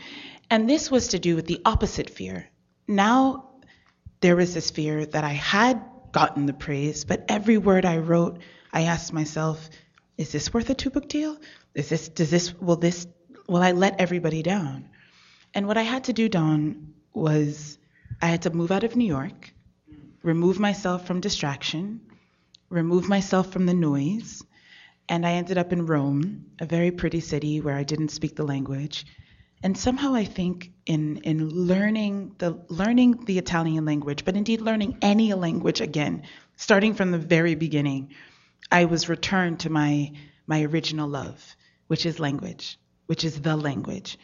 And 0.50 0.70
this 0.70 0.90
was 0.90 1.10
to 1.10 1.20
do 1.20 1.36
with 1.36 1.46
the 1.46 1.62
opposite 1.66 2.10
fear. 2.10 2.48
Now 2.88 3.50
there 4.22 4.36
was 4.36 4.54
this 4.54 4.72
fear 4.72 5.06
that 5.06 5.24
I 5.24 5.34
had 5.34 5.82
gotten 6.12 6.46
the 6.46 6.54
praise, 6.54 7.04
but 7.06 7.26
every 7.30 7.58
word 7.58 7.86
I 7.86 7.98
wrote, 7.98 8.40
I 8.72 8.84
asked 8.84 9.14
myself, 9.14 9.70
is 10.18 10.32
this 10.32 10.54
worth 10.54 10.70
a 10.70 10.74
two 10.74 10.90
book 10.90 11.08
deal? 11.08 11.38
Is 11.76 11.90
this 11.90 12.10
does 12.10 12.32
this 12.32 12.54
will 12.56 12.78
this 12.78 13.06
will 13.48 13.62
I 13.62 13.72
let 13.72 14.00
everybody 14.00 14.42
down? 14.42 14.90
And 15.54 15.68
what 15.68 15.78
I 15.78 15.84
had 15.84 16.06
to 16.06 16.14
do, 16.14 16.28
Dawn, 16.28 16.94
was 17.14 17.77
I 18.22 18.28
had 18.28 18.44
to 18.44 18.50
move 18.50 18.72
out 18.72 18.84
of 18.84 18.96
New 18.96 19.06
York, 19.06 19.54
remove 20.24 20.60
myself 20.60 21.06
from 21.06 21.22
distraction, 21.22 22.02
remove 22.70 23.08
myself 23.08 23.52
from 23.52 23.66
the 23.66 23.74
noise, 23.74 24.44
and 25.10 25.26
I 25.26 25.34
ended 25.34 25.58
up 25.58 25.72
in 25.72 25.86
Rome, 25.86 26.48
a 26.60 26.66
very 26.66 26.92
pretty 26.92 27.20
city 27.20 27.62
where 27.62 27.76
I 27.76 27.84
didn't 27.84 28.10
speak 28.10 28.36
the 28.36 28.44
language. 28.44 29.06
And 29.64 29.78
somehow 29.78 30.14
I 30.14 30.26
think 30.26 30.72
in 30.86 31.18
in 31.18 31.50
learning 31.50 32.36
the 32.38 32.60
learning 32.70 33.26
the 33.26 33.38
Italian 33.40 33.86
language, 33.86 34.26
but 34.26 34.36
indeed 34.36 34.62
learning 34.62 34.98
any 35.02 35.34
language 35.34 35.82
again, 35.82 36.24
starting 36.58 36.94
from 36.94 37.12
the 37.12 37.18
very 37.18 37.56
beginning, 37.56 38.14
I 38.72 38.86
was 38.86 39.10
returned 39.10 39.62
to 39.62 39.70
my 39.70 40.12
my 40.46 40.64
original 40.64 41.10
love, 41.10 41.56
which 41.88 42.06
is 42.06 42.20
language, 42.20 42.78
which 43.08 43.24
is 43.24 43.42
the 43.42 43.56
language. 43.56 44.20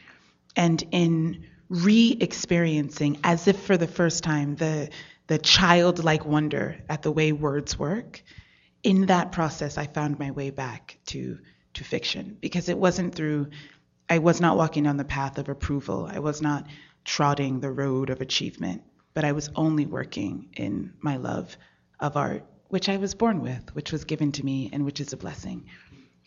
And 0.55 0.83
in 0.91 1.45
re-experiencing 1.69 3.19
as 3.23 3.47
if 3.47 3.59
for 3.59 3.77
the 3.77 3.87
first 3.87 4.23
time 4.23 4.55
the 4.55 4.89
the 5.27 5.37
childlike 5.37 6.25
wonder 6.25 6.77
at 6.89 7.01
the 7.01 7.11
way 7.11 7.31
words 7.31 7.79
work, 7.79 8.21
in 8.83 9.05
that 9.05 9.31
process, 9.31 9.77
I 9.77 9.87
found 9.87 10.19
my 10.19 10.31
way 10.31 10.49
back 10.49 10.97
to 11.07 11.39
to 11.75 11.83
fiction 11.83 12.37
because 12.41 12.69
it 12.69 12.77
wasn't 12.77 13.15
through. 13.15 13.47
I 14.09 14.19
was 14.19 14.41
not 14.41 14.57
walking 14.57 14.83
down 14.83 14.97
the 14.97 15.05
path 15.05 15.37
of 15.37 15.49
approval. 15.49 16.07
I 16.11 16.19
was 16.19 16.41
not 16.41 16.67
trotting 17.05 17.59
the 17.59 17.71
road 17.71 18.09
of 18.09 18.21
achievement, 18.21 18.83
but 19.13 19.23
I 19.23 19.31
was 19.31 19.49
only 19.55 19.85
working 19.85 20.49
in 20.55 20.93
my 21.01 21.17
love 21.17 21.57
of 21.99 22.17
art, 22.17 22.45
which 22.67 22.89
I 22.89 22.97
was 22.97 23.15
born 23.15 23.41
with, 23.41 23.73
which 23.73 23.91
was 23.91 24.03
given 24.03 24.31
to 24.33 24.45
me, 24.45 24.69
and 24.73 24.85
which 24.85 24.99
is 24.99 25.13
a 25.13 25.17
blessing. 25.17 25.65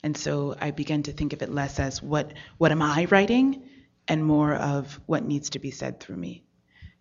And 0.03 0.17
so 0.17 0.57
I 0.61 0.71
began 0.71 1.03
to 1.05 1.13
think 1.13 1.33
of 1.33 1.43
it 1.43 1.53
less 1.53 1.79
as 1.79 2.03
what 2.03 2.33
what 2.57 2.73
am 2.73 2.83
I 2.83 3.07
writing, 3.11 3.63
and 4.09 4.25
more 4.25 4.55
of 4.55 5.01
what 5.07 5.25
needs 5.25 5.51
to 5.51 5.59
be 5.59 5.71
said 5.71 6.01
through 6.01 6.17
me. 6.17 6.45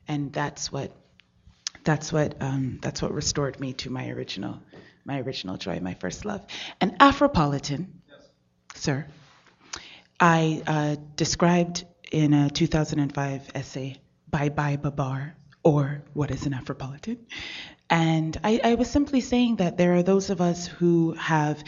And 0.08 0.32
that's 0.32 0.72
what 0.72 0.92
that's 1.84 2.12
what 2.12 2.36
um, 2.42 2.80
that's 2.82 3.02
what 3.02 3.14
restored 3.14 3.60
me 3.60 3.74
to 3.74 3.90
my 3.90 4.10
original 4.10 4.60
my 5.06 5.20
original 5.20 5.58
joy, 5.58 5.80
my 5.80 5.94
first 5.94 6.26
love. 6.26 6.42
And 6.82 6.98
Afropolitan, 7.00 7.88
yes. 8.10 8.82
sir, 8.82 9.06
I 10.20 10.64
uh, 10.66 10.96
described 11.16 11.86
in 12.12 12.34
a 12.34 12.50
2005 12.50 13.52
essay, 13.54 13.98
Bye 14.30 14.50
Bye 14.50 14.78
Babar, 14.78 15.36
or 15.64 16.04
What 16.14 16.32
is 16.32 16.46
an 16.46 16.54
Afropolitan? 16.54 17.18
And 17.90 18.38
I, 18.44 18.60
I 18.64 18.76
was 18.76 18.90
simply 18.90 19.22
saying 19.22 19.58
that 19.58 19.78
there 19.78 19.96
are 19.96 20.04
those 20.04 20.32
of 20.32 20.42
us 20.42 20.66
who 20.66 21.14
have 21.14 21.64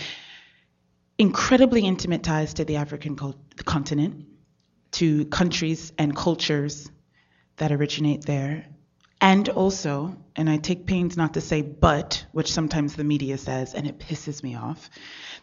incredibly 1.20 1.82
intimate 1.86 2.24
ties 2.24 2.56
to 2.56 2.66
the 2.66 2.78
African 2.78 3.18
continent, 3.66 4.26
to 4.92 5.26
countries 5.26 5.94
and 5.98 6.16
cultures 6.16 6.90
that 7.58 7.72
originate 7.72 8.26
there, 8.26 8.66
and 9.20 9.50
also, 9.50 10.16
and 10.36 10.48
I 10.50 10.58
take 10.58 10.86
pains 10.86 11.18
not 11.18 11.34
to 11.34 11.42
say 11.42 11.64
but, 11.64 12.24
which 12.32 12.52
sometimes 12.52 12.96
the 12.96 13.04
media 13.04 13.38
says, 13.38 13.74
and 13.74 13.88
it 13.88 13.98
pisses 13.98 14.44
me 14.44 14.56
off. 14.56 14.90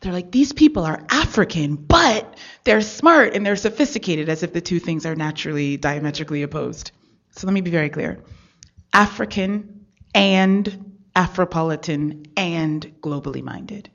They're 0.01 0.13
like, 0.13 0.31
these 0.31 0.53
people 0.53 0.85
are 0.85 1.05
African, 1.11 1.75
but 1.75 2.39
they're 2.63 2.83
smart 2.83 3.35
and 3.35 3.45
they're 3.45 3.57
sophisticated, 3.57 4.29
as 4.29 4.45
if 4.45 4.53
the 4.53 4.61
two 4.61 4.79
things 4.79 5.07
are 5.07 5.17
naturally 5.17 5.77
diametrically 5.77 6.43
opposed. 6.43 6.93
So 7.33 7.49
let 7.49 7.53
me 7.53 7.63
be 7.63 7.73
very 7.73 7.91
clear 7.91 8.23
African 8.93 9.87
and 10.15 10.95
Afropolitan 11.17 12.29
and 12.37 12.95
globally 13.01 13.43
minded. 13.43 13.91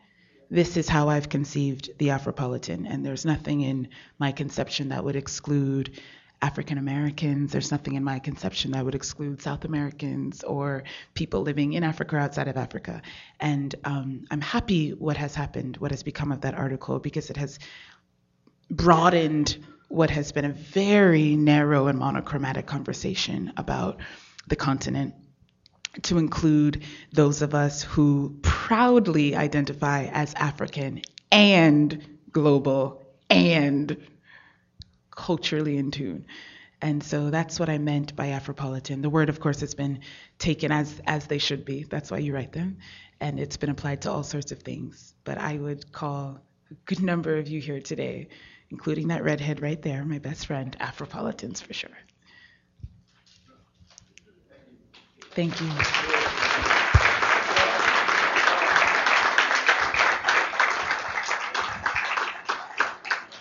This 0.49 0.77
is 0.77 0.89
how 0.89 1.09
I've 1.09 1.29
conceived 1.29 1.91
the 1.97 2.07
Afropolitan, 2.07 2.85
and 2.89 3.05
there's 3.05 3.25
nothing 3.25 3.61
in 3.61 3.89
my 4.17 4.31
conception 4.31 4.89
that 4.89 5.03
would 5.03 5.15
exclude 5.15 5.99
African 6.41 6.77
Americans. 6.77 7.51
There's 7.51 7.71
nothing 7.71 7.95
in 7.95 8.03
my 8.03 8.19
conception 8.19 8.71
that 8.71 8.83
would 8.85 8.95
exclude 8.95 9.41
South 9.41 9.65
Americans 9.65 10.43
or 10.43 10.83
people 11.13 11.41
living 11.41 11.73
in 11.73 11.83
Africa 11.83 12.15
or 12.15 12.19
outside 12.19 12.47
of 12.47 12.57
Africa. 12.57 13.01
And 13.39 13.75
um, 13.83 14.25
I'm 14.31 14.41
happy 14.41 14.91
what 14.91 15.17
has 15.17 15.35
happened, 15.35 15.77
what 15.77 15.91
has 15.91 16.01
become 16.01 16.31
of 16.31 16.41
that 16.41 16.55
article, 16.55 16.99
because 16.99 17.29
it 17.29 17.37
has 17.37 17.59
broadened 18.71 19.57
what 19.89 20.09
has 20.11 20.31
been 20.31 20.45
a 20.45 20.53
very 20.53 21.35
narrow 21.35 21.87
and 21.87 21.99
monochromatic 21.99 22.65
conversation 22.65 23.51
about 23.57 23.99
the 24.47 24.55
continent 24.55 25.13
to 26.03 26.17
include 26.17 26.83
those 27.11 27.41
of 27.41 27.55
us 27.55 27.81
who 27.81 28.37
proudly 28.41 29.35
identify 29.35 30.05
as 30.05 30.33
African 30.35 31.01
and 31.31 32.19
global 32.31 33.05
and 33.29 33.97
culturally 35.11 35.77
in 35.77 35.91
tune. 35.91 36.25
And 36.81 37.03
so 37.03 37.29
that's 37.29 37.59
what 37.59 37.69
I 37.69 37.77
meant 37.77 38.15
by 38.15 38.27
Afropolitan. 38.27 39.01
The 39.01 39.09
word, 39.09 39.29
of 39.29 39.39
course, 39.39 39.59
has 39.59 39.75
been 39.75 39.99
taken 40.37 40.71
as 40.71 41.01
as 41.05 41.27
they 41.27 41.37
should 41.37 41.65
be. 41.65 41.83
That's 41.83 42.09
why 42.09 42.19
you 42.19 42.33
write 42.33 42.53
them, 42.53 42.77
and 43.19 43.37
it's 43.37 43.57
been 43.57 43.69
applied 43.69 44.03
to 44.03 44.11
all 44.11 44.23
sorts 44.23 44.53
of 44.53 44.59
things. 44.59 45.13
But 45.25 45.37
I 45.37 45.57
would 45.57 45.91
call 45.91 46.39
a 46.71 46.73
good 46.85 47.01
number 47.01 47.37
of 47.37 47.49
you 47.49 47.59
here 47.59 47.81
today, 47.81 48.29
including 48.69 49.09
that 49.09 49.23
redhead 49.23 49.61
right 49.61 49.81
there, 49.81 50.05
my 50.05 50.19
best 50.19 50.45
friend, 50.45 50.75
Afropolitans 50.79 51.61
for 51.61 51.73
sure. 51.73 51.97
Thank 55.39 55.61
you. 55.61 55.69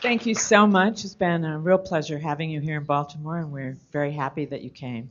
Thank 0.01 0.27
you 0.27 0.37
so 0.37 0.65
much. 0.65 1.05
It's 1.05 1.17
been 1.17 1.45
a 1.45 1.59
real 1.59 1.77
pleasure 1.77 2.17
having 2.21 2.51
you 2.51 2.61
here 2.61 2.77
in 2.77 2.85
Baltimore, 2.85 3.39
and 3.39 3.51
we're 3.51 3.77
very 3.91 4.13
happy 4.13 4.45
that 4.45 4.63
you 4.63 4.71
came. 4.71 5.11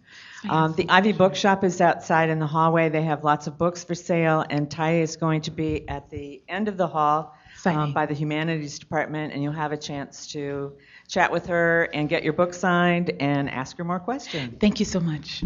Um, 0.50 0.76
the 0.76 0.86
Ivy 0.88 1.12
Bookshop 1.12 1.66
is 1.66 1.82
outside 1.82 2.30
in 2.30 2.40
the 2.40 2.48
hallway. 2.48 2.88
They 2.88 3.02
have 3.02 3.26
lots 3.26 3.48
of 3.48 3.58
books 3.58 3.84
for 3.84 3.94
sale, 3.94 4.46
and 4.50 4.72
Ty 4.72 5.02
is 5.02 5.18
going 5.18 5.42
to 5.42 5.52
be 5.52 5.90
at 5.90 6.10
the 6.10 6.42
end 6.48 6.70
of 6.70 6.78
the 6.78 6.88
hall 6.88 7.36
um, 7.66 7.92
by 7.92 8.06
the 8.06 8.14
Humanities 8.14 8.80
Department, 8.80 9.34
and 9.34 9.44
you'll 9.44 9.52
have 9.52 9.74
a 9.74 9.78
chance 9.78 10.28
to 10.28 10.72
chat 11.10 11.34
with 11.34 11.48
her 11.48 11.90
and 11.94 12.08
get 12.08 12.24
your 12.24 12.32
book 12.32 12.54
signed 12.54 13.12
and 13.20 13.50
ask 13.50 13.78
her 13.78 13.84
more 13.84 14.00
questions. 14.00 14.56
Thank 14.62 14.80
you 14.80 14.86
so 14.86 15.02
much. 15.02 15.44